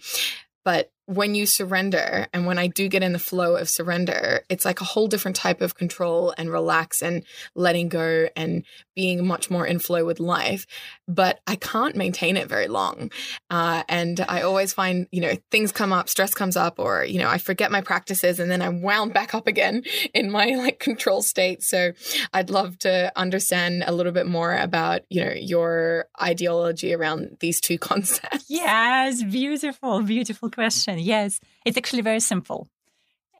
But 0.65 0.91
when 1.07 1.35
you 1.35 1.45
surrender 1.45 2.27
and 2.33 2.45
when 2.45 2.57
I 2.57 2.67
do 2.67 2.89
get 2.89 3.01
in 3.01 3.13
the 3.13 3.19
flow 3.19 3.55
of 3.55 3.69
surrender, 3.69 4.41
it's 4.49 4.65
like 4.65 4.81
a 4.81 4.83
whole 4.85 5.07
different 5.07 5.37
type 5.37 5.61
of 5.61 5.73
control 5.73 6.33
and 6.37 6.51
relax 6.51 7.01
and 7.01 7.23
letting 7.55 7.87
go 7.87 8.27
and 8.35 8.65
being 8.93 9.25
much 9.25 9.49
more 9.49 9.65
in 9.65 9.79
flow 9.79 10.03
with 10.03 10.19
life. 10.19 10.67
But 11.07 11.39
I 11.47 11.55
can't 11.55 11.95
maintain 11.95 12.35
it 12.35 12.49
very 12.49 12.67
long. 12.67 13.09
Uh, 13.49 13.83
and 13.87 14.19
I 14.27 14.41
always 14.41 14.73
find, 14.73 15.07
you 15.11 15.21
know, 15.21 15.35
things 15.49 15.71
come 15.71 15.93
up, 15.93 16.09
stress 16.09 16.33
comes 16.33 16.57
up, 16.57 16.77
or, 16.77 17.05
you 17.05 17.19
know, 17.19 17.29
I 17.29 17.37
forget 17.37 17.71
my 17.71 17.79
practices 17.79 18.37
and 18.37 18.51
then 18.51 18.61
I'm 18.61 18.81
wound 18.81 19.13
back 19.13 19.33
up 19.33 19.47
again 19.47 19.83
in 20.13 20.29
my 20.29 20.47
like 20.57 20.79
control 20.79 21.21
state. 21.21 21.63
So 21.63 21.93
I'd 22.33 22.49
love 22.49 22.79
to 22.79 23.13
understand 23.15 23.85
a 23.87 23.93
little 23.93 24.11
bit 24.11 24.27
more 24.27 24.57
about, 24.57 25.01
you 25.09 25.23
know, 25.23 25.31
your 25.31 26.07
ideology 26.21 26.93
around 26.93 27.37
these 27.39 27.61
two 27.61 27.77
concepts. 27.77 28.45
Yes, 28.49 29.23
beautiful, 29.23 30.01
beautiful 30.01 30.49
question. 30.49 30.96
Yes, 30.99 31.39
it's 31.65 31.77
actually 31.77 32.01
very 32.01 32.19
simple. 32.19 32.67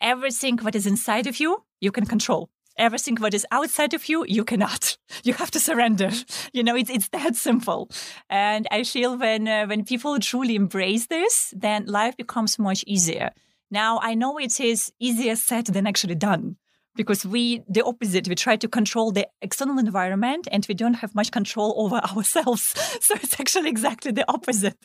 Everything 0.01 0.58
what 0.60 0.76
is 0.76 0.86
inside 0.88 1.28
of 1.28 1.39
you, 1.39 1.64
you 1.82 1.91
can 1.91 2.05
control. 2.05 2.49
everything 2.80 3.18
what 3.20 3.34
is 3.34 3.45
outside 3.51 3.93
of 3.95 4.08
you, 4.10 4.24
you 4.28 4.43
cannot. 4.43 4.97
You 5.28 5.34
have 5.41 5.51
to 5.51 5.60
surrender. 5.60 6.10
You 6.53 6.64
know, 6.64 6.76
it's 6.82 6.89
it's 6.89 7.10
that 7.10 7.36
simple. 7.36 7.89
And 8.30 8.68
I 8.72 8.84
feel 8.84 9.18
when 9.18 9.47
uh, 9.47 9.66
when 9.70 9.84
people 9.86 10.20
truly 10.20 10.55
embrace 10.55 11.08
this, 11.08 11.53
then 11.64 11.86
life 11.86 12.16
becomes 12.18 12.60
much 12.60 12.84
easier. 12.88 13.30
Now 13.72 13.99
I 14.10 14.16
know 14.16 14.39
it 14.39 14.60
is 14.60 14.91
easier 14.99 15.36
said 15.36 15.66
than 15.74 15.88
actually 15.88 16.16
done 16.16 16.58
because 16.98 17.26
we 17.26 17.64
the 17.70 17.84
opposite 17.86 18.28
we 18.28 18.36
try 18.36 18.56
to 18.58 18.68
control 18.68 19.12
the 19.12 19.28
external 19.41 19.80
environment 19.80 20.48
and 20.52 20.66
we 20.68 20.76
don't 20.76 20.95
have 20.95 21.16
much 21.16 21.32
control 21.32 21.74
over 21.78 21.95
ourselves. 22.12 22.74
So 23.00 23.16
it's 23.16 23.39
actually 23.39 23.70
exactly 23.70 24.12
the 24.12 24.30
opposite. 24.30 24.78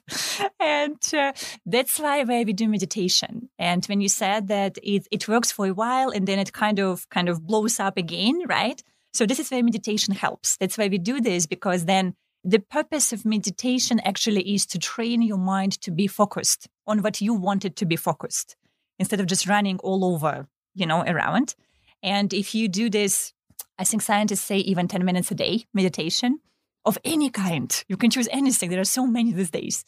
And 0.61 1.03
uh, 1.13 1.33
that's 1.67 1.99
why 1.99 2.23
why 2.25 2.45
we 2.45 2.53
do 2.53 2.69
meditation. 2.69 3.49
And 3.59 3.85
when 3.87 4.01
you 4.01 4.09
said 4.09 4.49
that 4.49 4.79
it, 4.83 5.09
it 5.11 5.27
works 5.27 5.51
for 5.51 5.67
a 5.67 5.75
while 5.75 6.11
and 6.11 6.29
then 6.29 6.39
it 6.39 6.53
kind 6.53 6.79
of 6.79 7.09
kind 7.09 7.29
of 7.29 7.45
blows 7.47 7.81
up 7.81 7.97
again 7.97 8.43
right? 8.47 8.81
So 9.13 9.27
this 9.27 9.41
is 9.41 9.51
where 9.51 9.63
meditation 9.63 10.15
helps. 10.15 10.57
That's 10.57 10.79
why 10.79 10.89
we 10.89 10.99
do 10.99 11.21
this 11.21 11.47
because 11.47 11.85
then 11.85 12.15
the 12.45 12.59
purpose 12.59 13.13
of 13.13 13.25
meditation 13.25 14.01
actually 14.01 14.55
is 14.55 14.67
to 14.67 14.79
train 14.79 15.23
your 15.23 15.39
mind 15.39 15.81
to 15.83 15.91
be 15.91 16.07
focused 16.07 16.69
on 16.87 17.03
what 17.03 17.21
you 17.21 17.35
want 17.35 17.65
it 17.65 17.77
to 17.77 17.87
be 17.87 17.97
focused 17.97 18.57
instead 18.99 19.21
of 19.21 19.27
just 19.27 19.47
running 19.47 19.79
all 19.79 20.05
over 20.05 20.49
you 20.75 20.87
know 20.87 21.03
around 21.03 21.55
and 22.03 22.33
if 22.33 22.55
you 22.55 22.69
do 22.69 22.91
this, 22.91 23.33
I 23.79 23.85
think 23.85 24.03
scientists 24.03 24.43
say 24.43 24.59
even 24.59 24.89
10 24.89 25.05
minutes 25.05 25.31
a 25.31 25.35
day 25.35 25.67
meditation 25.73 26.41
of 26.85 26.99
any 27.05 27.31
kind, 27.31 27.85
you 27.89 27.97
can 27.97 28.11
choose 28.11 28.29
anything. 28.33 28.71
There 28.71 28.81
are 28.81 28.85
so 28.85 29.07
many 29.07 29.33
these 29.33 29.51
days. 29.51 29.85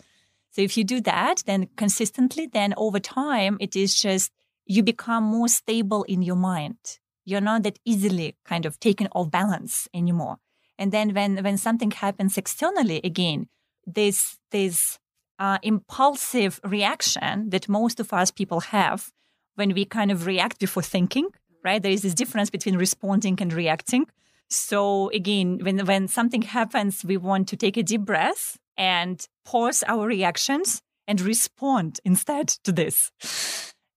So 0.53 0.63
if 0.63 0.77
you 0.77 0.85
do 0.85 1.01
that, 1.01 1.43
then 1.47 1.69
consistently, 1.77 2.47
then 2.47 2.75
over 2.77 3.01
time, 3.01 3.57
it 3.59 3.75
is 3.75 4.01
just 4.01 4.31
you 4.67 4.83
become 4.83 5.25
more 5.25 5.49
stable 5.49 6.05
in 6.05 6.23
your 6.23 6.37
mind. 6.37 6.77
You're 7.25 7.41
not 7.41 7.65
that 7.65 7.79
easily 7.85 8.37
kind 8.45 8.65
of 8.65 8.79
taken 8.79 9.09
off 9.13 9.31
balance 9.31 9.89
anymore. 9.93 10.37
And 10.79 10.93
then 10.93 11.15
when, 11.15 11.43
when 11.43 11.57
something 11.57 11.91
happens 11.91 12.39
externally, 12.39 13.01
again, 13.03 13.49
this, 13.87 14.39
this 14.51 14.99
uh, 15.39 15.59
impulsive 15.63 16.61
reaction 16.65 17.51
that 17.51 17.69
most 17.69 17.99
of 17.99 18.13
us 18.13 18.31
people 18.31 18.61
have 18.61 19.11
when 19.57 19.75
we 19.75 19.85
kind 19.85 20.11
of 20.11 20.27
react 20.27 20.59
before 20.59 20.83
thinking, 20.83 21.29
right? 21.65 21.83
There 21.83 21.93
is 21.93 22.03
this 22.03 22.15
difference 22.15 22.51
between 22.51 22.77
responding 22.77 23.39
and 23.41 23.53
reacting. 23.53 24.07
So 24.51 25.11
again, 25.11 25.59
when 25.63 25.85
when 25.87 26.09
something 26.09 26.43
happens, 26.43 27.05
we 27.05 27.17
want 27.17 27.49
to 27.49 27.57
take 27.57 27.77
a 27.77 27.83
deep 27.83 28.03
breath 28.03 28.59
and 28.77 29.27
pause 29.45 29.83
our 29.87 30.07
reactions 30.07 30.83
and 31.09 31.21
respond 31.21 32.01
instead 32.05 32.49
to 32.65 32.73
this. 32.73 33.11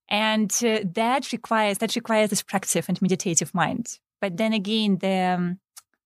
And 0.09 0.51
uh, 0.63 0.79
that 0.93 1.31
requires 1.31 1.79
that 1.79 1.95
requires 1.95 2.29
this 2.29 2.43
practice 2.43 2.87
and 2.87 3.01
meditative 3.01 3.53
mind. 3.53 3.99
But 4.21 4.37
then 4.37 4.53
again, 4.53 4.97
the 4.99 5.35
um, 5.35 5.59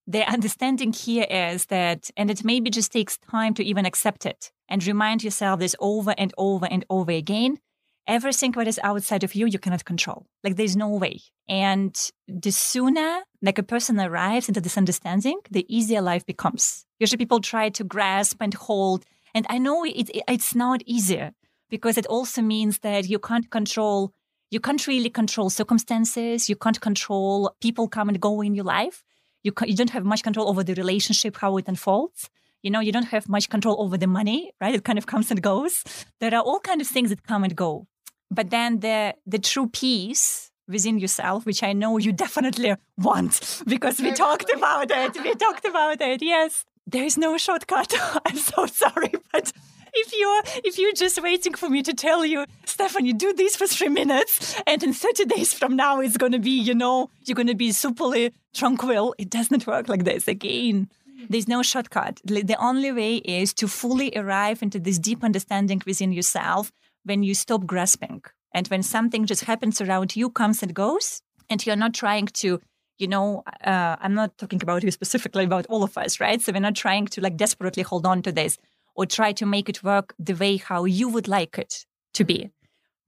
the 0.08 0.24
understanding 0.30 0.92
here 0.92 1.28
is 1.30 1.68
that, 1.68 2.10
and 2.18 2.30
it 2.30 2.44
maybe 2.44 2.70
just 2.70 2.92
takes 2.92 3.18
time 3.18 3.54
to 3.54 3.64
even 3.64 3.86
accept 3.86 4.26
it 4.26 4.52
and 4.68 4.86
remind 4.86 5.24
yourself 5.24 5.60
this 5.60 5.76
over 5.80 6.14
and 6.18 6.34
over 6.38 6.66
and 6.66 6.84
over 6.90 7.12
again 7.12 7.60
everything 8.08 8.52
that 8.52 8.68
is 8.68 8.80
outside 8.84 9.24
of 9.24 9.36
you, 9.36 9.46
you 9.46 9.60
cannot 9.60 9.86
control. 9.86 10.26
Like 10.44 10.56
there's 10.56 10.76
no 10.76 10.90
way. 10.90 11.22
And 11.48 11.96
the 12.28 12.52
sooner 12.52 13.22
like 13.42 13.58
a 13.58 13.64
person 13.64 14.00
arrives 14.00 14.48
into 14.48 14.62
this 14.62 14.78
understanding, 14.78 15.40
the 15.50 15.66
easier 15.74 16.02
life 16.02 16.26
becomes. 16.26 16.86
Usually 17.00 17.18
people 17.18 17.40
try 17.40 17.70
to 17.70 17.84
grasp 17.84 18.38
and 18.40 18.54
hold. 18.54 19.06
And 19.34 19.46
I 19.50 19.58
know 19.58 19.84
it, 19.84 20.10
it, 20.10 20.24
it's 20.28 20.56
not 20.56 20.82
easier 20.86 21.32
because 21.70 21.98
it 21.98 22.06
also 22.08 22.42
means 22.42 22.80
that 22.80 23.10
you 23.10 23.20
can't 23.20 23.50
control, 23.50 24.14
you 24.50 24.60
can't 24.60 24.86
really 24.88 25.10
control 25.10 25.50
circumstances. 25.50 26.50
You 26.50 26.56
can't 26.56 26.80
control 26.82 27.56
people 27.62 27.88
come 27.88 28.10
and 28.10 28.20
go 28.20 28.42
in 28.42 28.56
your 28.56 28.66
life. 28.66 29.04
You, 29.44 29.54
you 29.66 29.76
don't 29.76 29.90
have 29.90 30.06
much 30.06 30.22
control 30.22 30.50
over 30.50 30.64
the 30.64 30.76
relationship, 30.76 31.38
how 31.38 31.58
it 31.58 31.68
unfolds 31.68 32.30
you 32.64 32.72
know 32.72 32.80
you 32.80 32.92
don't 32.92 33.12
have 33.16 33.28
much 33.28 33.50
control 33.50 33.82
over 33.82 33.98
the 33.98 34.08
money 34.08 34.52
right 34.62 34.76
it 34.76 34.84
kind 34.84 34.98
of 34.98 35.06
comes 35.06 35.32
and 35.32 35.42
goes 35.42 35.84
there 36.20 36.34
are 36.34 36.42
all 36.42 36.60
kind 36.60 36.82
of 36.82 36.88
things 36.88 37.10
that 37.10 37.24
come 37.24 37.44
and 37.44 37.56
go 37.56 37.88
but 38.30 38.50
then 38.50 38.80
the 38.80 39.14
the 39.26 39.40
true 39.40 39.68
peace 39.68 40.52
within 40.72 40.98
yourself, 40.98 41.46
which 41.46 41.62
I 41.62 41.74
know 41.74 41.98
you 41.98 42.12
definitely 42.26 42.76
want 42.98 43.62
because 43.68 44.00
we 44.02 44.12
talked 44.12 44.50
about 44.52 44.90
it. 44.90 45.22
We 45.24 45.36
talked 45.36 45.66
about 45.66 46.02
it. 46.02 46.22
Yes, 46.22 46.66
there 46.88 47.04
is 47.04 47.18
no 47.18 47.38
shortcut. 47.38 47.94
I'm 48.26 48.38
so 48.38 48.66
sorry, 48.66 49.14
but 49.32 49.52
if 49.94 50.14
you're 50.18 50.42
if 50.64 50.80
you're 50.80 50.94
just 50.94 51.22
waiting 51.22 51.54
for 51.54 51.70
me 51.70 51.84
to 51.84 51.94
tell 51.94 52.26
you, 52.26 52.46
Stephanie, 52.66 53.14
do 53.14 53.34
this 53.34 53.56
for 53.56 53.68
three 53.68 53.90
minutes, 53.90 54.56
and 54.66 54.82
in 54.82 54.94
30 54.94 55.26
days 55.26 55.54
from 55.54 55.76
now 55.76 56.00
it's 56.00 56.18
gonna 56.18 56.40
be, 56.40 56.58
you 56.60 56.74
know, 56.74 57.10
you're 57.26 57.36
gonna 57.36 57.56
be 57.56 57.70
superly 57.70 58.32
tranquil. 58.54 59.14
It 59.18 59.30
doesn't 59.30 59.68
work 59.68 59.90
like 59.90 60.06
this 60.06 60.28
again. 60.28 60.90
There's 61.30 61.48
no 61.48 61.62
shortcut. 61.64 62.22
The 62.24 62.58
only 62.60 62.92
way 62.92 63.18
is 63.18 63.54
to 63.56 63.68
fully 63.68 64.12
arrive 64.16 64.62
into 64.62 64.80
this 64.80 65.00
deep 65.00 65.24
understanding 65.24 65.82
within 65.86 66.12
yourself 66.12 66.72
when 67.04 67.24
you 67.24 67.34
stop 67.34 67.66
grasping 67.66 68.24
and 68.54 68.68
when 68.68 68.84
something 68.84 69.26
just 69.26 69.46
happens 69.46 69.82
around 69.82 70.16
you, 70.16 70.30
comes 70.30 70.62
and 70.62 70.74
goes, 70.74 71.22
and 71.50 71.66
you're 71.66 71.76
not 71.76 71.94
trying 71.94 72.28
to, 72.28 72.62
you 72.98 73.08
know, 73.08 73.44
uh, 73.64 73.96
I'm 74.00 74.14
not 74.14 74.38
talking 74.38 74.62
about 74.62 74.84
you 74.84 74.92
specifically, 74.92 75.46
about 75.46 75.66
all 75.68 75.84
of 75.84 75.98
us, 75.98 76.20
right? 76.20 76.42
So 76.42 76.52
we're 76.52 76.60
not 76.60 76.76
trying 76.76 77.08
to 77.08 77.22
like 77.22 77.38
desperately 77.38 77.84
hold 77.84 78.06
on 78.06 78.22
to 78.24 78.32
this 78.32 78.58
or 78.96 79.06
try 79.06 79.32
to 79.34 79.46
make 79.46 79.70
it 79.70 79.84
work 79.84 80.14
the 80.20 80.34
way 80.34 80.58
how 80.58 80.86
you 80.86 81.08
would 81.10 81.28
like 81.28 81.58
it 81.58 81.86
to 82.14 82.24
be. 82.24 82.52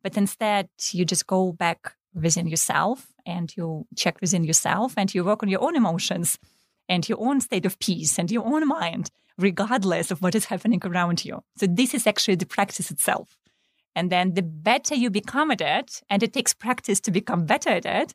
But 0.02 0.18
instead, 0.18 0.70
you 0.92 1.06
just 1.06 1.28
go 1.28 1.52
back 1.52 1.94
within 2.14 2.48
yourself 2.48 3.08
and 3.26 3.56
you 3.56 3.86
check 3.96 4.20
within 4.22 4.44
yourself 4.44 4.94
and 4.98 5.14
you 5.14 5.24
work 5.24 5.44
on 5.44 5.50
your 5.50 5.64
own 5.64 5.76
emotions 5.76 6.38
and 6.94 7.10
your 7.10 7.20
own 7.20 7.42
state 7.42 7.66
of 7.66 7.80
peace 7.80 8.20
and 8.20 8.30
your 8.30 8.46
own 8.46 8.68
mind, 8.68 9.10
regardless 9.38 10.12
of 10.12 10.22
what 10.22 10.36
is 10.36 10.46
happening 10.46 10.82
around 10.84 11.26
you. 11.26 11.44
So, 11.58 11.66
this 11.68 11.94
is 11.94 12.06
actually 12.06 12.36
the 12.36 12.46
practice 12.46 12.92
itself. 12.92 13.38
And 13.96 14.12
then 14.12 14.34
the 14.34 14.42
better 14.42 14.96
you 14.96 15.10
become 15.10 15.52
at 15.52 15.62
it, 15.62 16.02
and 16.10 16.24
it 16.24 16.34
takes 16.34 16.54
practice 16.54 17.00
to 17.02 17.12
become 17.12 17.46
better 17.46 17.70
at 17.70 17.86
it, 17.86 18.14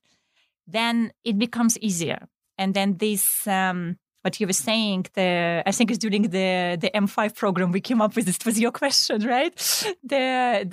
then 0.67 1.13
it 1.25 1.39
becomes 1.39 1.79
easier. 1.79 2.29
And 2.57 2.75
then 2.75 2.97
this, 2.99 3.47
um, 3.47 3.97
what 4.23 4.41
you 4.41 4.47
were 4.47 4.53
saying, 4.69 5.07
the 5.15 5.63
I 5.65 5.73
think 5.73 5.91
it's 5.91 5.99
during 5.99 6.23
the 6.23 6.77
the 6.85 6.91
M5 6.95 7.35
program 7.35 7.73
we 7.73 7.81
came 7.81 8.01
up 8.03 8.15
with. 8.17 8.27
This 8.27 8.45
was 8.45 8.59
your 8.59 8.73
question, 8.83 9.19
right? 9.35 9.55
The 10.03 10.25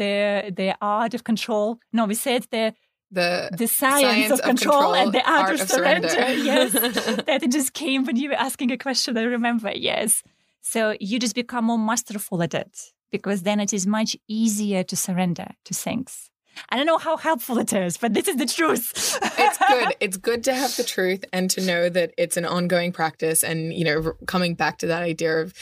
the 0.02 0.52
the 0.60 0.76
art 0.82 1.14
of 1.14 1.24
control. 1.24 1.80
No, 1.94 2.06
we 2.06 2.16
said 2.16 2.48
the 2.52 2.74
the 3.12 3.50
the 3.58 3.68
science, 3.68 4.02
science 4.02 4.32
of, 4.32 4.42
control 4.42 4.74
control 4.74 4.96
and 4.96 5.14
the 5.14 5.30
art, 5.30 5.50
art 5.50 5.54
of, 5.56 5.62
of, 5.62 5.70
surrender. 5.70 6.10
surrender. 6.10 6.44
yes, 6.44 6.72
that 7.28 7.44
it 7.44 7.52
just 7.52 7.74
came 7.74 8.06
when 8.06 8.16
you 8.16 8.30
were 8.30 8.36
asking 8.36 8.72
a 8.72 8.78
question. 8.78 9.18
I 9.18 9.24
remember. 9.24 9.72
Yes, 9.74 10.24
so 10.62 10.96
you 11.00 11.20
just 11.20 11.36
become 11.36 11.66
more 11.66 11.80
masterful 11.80 12.42
at 12.42 12.54
it 12.54 12.78
because 13.12 13.44
then 13.44 13.60
it 13.60 13.74
is 13.74 13.86
much 13.86 14.18
easier 14.28 14.84
to 14.84 14.96
surrender 14.96 15.48
to 15.66 15.74
things. 15.74 16.30
I 16.70 16.78
don't 16.78 16.86
know 16.86 16.98
how 16.98 17.18
helpful 17.18 17.58
it 17.58 17.74
is, 17.74 17.98
but 17.98 18.14
this 18.14 18.28
is 18.28 18.38
the 18.38 18.46
truth. 18.46 19.18
it's 19.22 19.58
good. 19.58 19.96
It's 20.06 20.18
good 20.18 20.44
to 20.44 20.54
have 20.54 20.76
the 20.76 20.84
truth 20.84 21.26
and 21.34 21.50
to 21.52 21.62
know 21.62 21.90
that 21.90 22.14
it's 22.18 22.38
an 22.38 22.46
ongoing 22.46 22.92
practice 22.92 23.44
and, 23.44 23.74
you 23.74 23.84
know, 23.84 24.14
coming 24.28 24.54
back 24.54 24.78
to 24.80 24.88
that 24.88 25.02
idea 25.02 25.42
of 25.42 25.54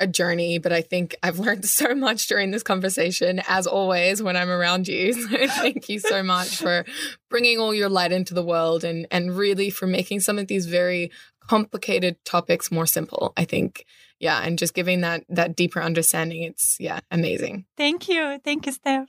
a 0.00 0.06
journey. 0.06 0.58
But 0.58 0.72
I 0.72 0.80
think 0.80 1.14
I've 1.22 1.38
learned 1.38 1.64
so 1.80 1.94
much 1.94 2.26
during 2.26 2.50
this 2.50 2.62
conversation, 2.62 3.42
as 3.48 3.66
always, 3.66 4.22
when 4.22 4.36
I'm 4.36 4.50
around 4.50 4.88
you. 4.88 5.12
So 5.32 5.46
thank 5.46 5.88
you 5.88 5.98
so 5.98 6.22
much 6.22 6.56
for 6.56 6.84
bringing 7.30 7.58
all 7.58 7.72
your 7.72 7.88
light 7.88 8.12
into 8.12 8.34
the 8.34 8.42
world 8.42 8.84
and, 8.84 9.06
and 9.10 9.36
really 9.36 9.70
for 9.70 9.86
making 9.86 10.20
some 10.20 10.38
of 10.38 10.46
these 10.46 10.66
very 10.66 11.10
complicated 11.48 12.22
topics 12.24 12.70
more 12.70 12.86
simple. 12.86 13.32
I 13.36 13.44
think 13.44 13.86
yeah, 14.22 14.40
and 14.42 14.56
just 14.56 14.72
giving 14.72 15.00
that 15.00 15.24
that 15.28 15.56
deeper 15.56 15.82
understanding. 15.82 16.44
It's 16.44 16.76
yeah, 16.78 17.00
amazing. 17.10 17.66
Thank 17.76 18.08
you. 18.08 18.38
Thank 18.44 18.66
you, 18.66 18.72
Steph. 18.72 19.08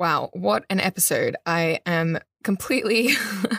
Wow, 0.00 0.30
what 0.32 0.64
an 0.70 0.80
episode. 0.80 1.36
I 1.44 1.80
am 1.84 2.18
completely 2.42 3.10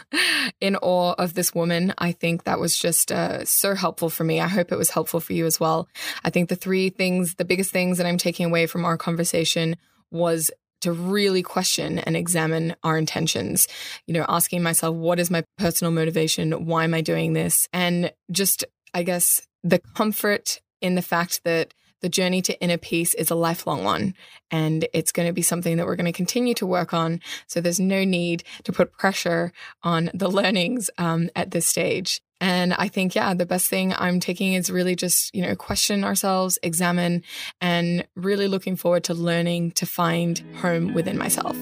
in 0.60 0.76
awe 0.76 1.14
of 1.20 1.36
this 1.36 1.54
woman. 1.54 1.94
I 2.00 2.14
think 2.14 2.46
that 2.46 2.60
was 2.60 2.76
just 2.76 3.12
uh, 3.12 3.46
so 3.46 3.76
helpful 3.76 4.10
for 4.10 4.24
me. 4.24 4.42
I 4.42 4.48
hope 4.48 4.72
it 4.72 4.78
was 4.78 4.90
helpful 4.90 5.20
for 5.20 5.34
you 5.34 5.46
as 5.46 5.60
well. 5.60 5.88
I 6.24 6.32
think 6.32 6.50
the 6.50 6.56
three 6.56 6.90
things, 6.90 7.36
the 7.36 7.46
biggest 7.46 7.70
things 7.70 8.00
that 8.00 8.08
I'm 8.08 8.18
taking 8.18 8.48
away 8.48 8.66
from 8.66 8.86
our 8.86 8.98
conversation 8.98 9.76
was 10.10 10.50
to 10.82 10.92
really 10.92 11.44
question 11.44 12.00
and 12.00 12.18
examine 12.18 12.76
our 12.84 12.98
intentions. 12.98 13.68
You 14.08 14.16
know, 14.16 14.26
asking 14.28 14.64
myself, 14.64 14.96
what 14.96 15.20
is 15.20 15.30
my 15.30 15.44
personal 15.60 15.92
motivation? 15.92 16.66
Why 16.66 16.86
am 16.86 16.96
I 16.96 17.02
doing 17.02 17.34
this? 17.34 17.68
And 17.72 18.12
just 18.32 18.66
I 18.96 19.04
guess, 19.04 19.46
the 19.64 19.78
comfort 19.78 20.60
in 20.82 20.96
the 20.96 21.04
fact 21.04 21.44
that 21.44 21.76
the 22.02 22.10
journey 22.10 22.42
to 22.44 22.60
inner 22.62 22.78
peace 22.78 23.14
is 23.14 23.32
a 23.32 23.36
lifelong 23.36 23.84
one 23.84 24.14
and 24.50 24.88
it's 24.94 25.12
going 25.12 25.28
to 25.28 25.34
be 25.34 25.42
something 25.42 25.78
that 25.78 25.86
we're 25.86 25.96
going 25.96 26.06
to 26.06 26.12
continue 26.12 26.54
to 26.56 26.66
work 26.66 26.94
on. 26.94 27.22
So 27.48 27.62
there's 27.62 27.80
no 27.80 28.04
need 28.04 28.44
to 28.64 28.72
put 28.72 28.98
pressure 28.98 29.54
on 29.84 30.10
the 30.14 30.30
learnings 30.30 30.90
um, 30.98 31.30
at 31.36 31.52
this 31.52 31.66
stage. 31.66 32.22
And 32.42 32.74
I 32.74 32.88
think, 32.88 33.14
yeah, 33.14 33.36
the 33.36 33.46
best 33.46 33.68
thing 33.68 33.94
I'm 33.96 34.20
taking 34.20 34.54
is 34.54 34.72
really 34.72 34.96
just, 34.96 35.34
you 35.36 35.44
know, 35.44 35.56
question 35.56 36.04
ourselves, 36.04 36.58
examine, 36.64 37.22
and 37.62 38.06
really 38.16 38.48
looking 38.48 38.76
forward 38.76 39.04
to 39.06 39.14
learning 39.14 39.72
to 39.74 39.86
find 39.86 40.40
home 40.56 40.96
within 40.96 41.20
myself. 41.20 41.56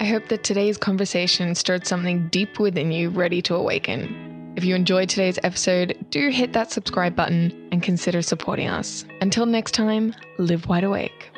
I 0.00 0.04
hope 0.04 0.28
that 0.28 0.44
today's 0.44 0.78
conversation 0.78 1.56
stirred 1.56 1.88
something 1.88 2.28
deep 2.28 2.60
within 2.60 2.92
you 2.92 3.10
ready 3.10 3.42
to 3.42 3.56
awaken. 3.56 4.28
If 4.56 4.64
you 4.64 4.74
enjoyed 4.74 5.08
today's 5.08 5.38
episode, 5.42 5.96
do 6.10 6.30
hit 6.30 6.52
that 6.52 6.72
subscribe 6.72 7.14
button 7.14 7.68
and 7.70 7.82
consider 7.82 8.22
supporting 8.22 8.68
us. 8.68 9.04
Until 9.20 9.46
next 9.46 9.72
time, 9.72 10.14
live 10.38 10.66
wide 10.66 10.84
awake. 10.84 11.30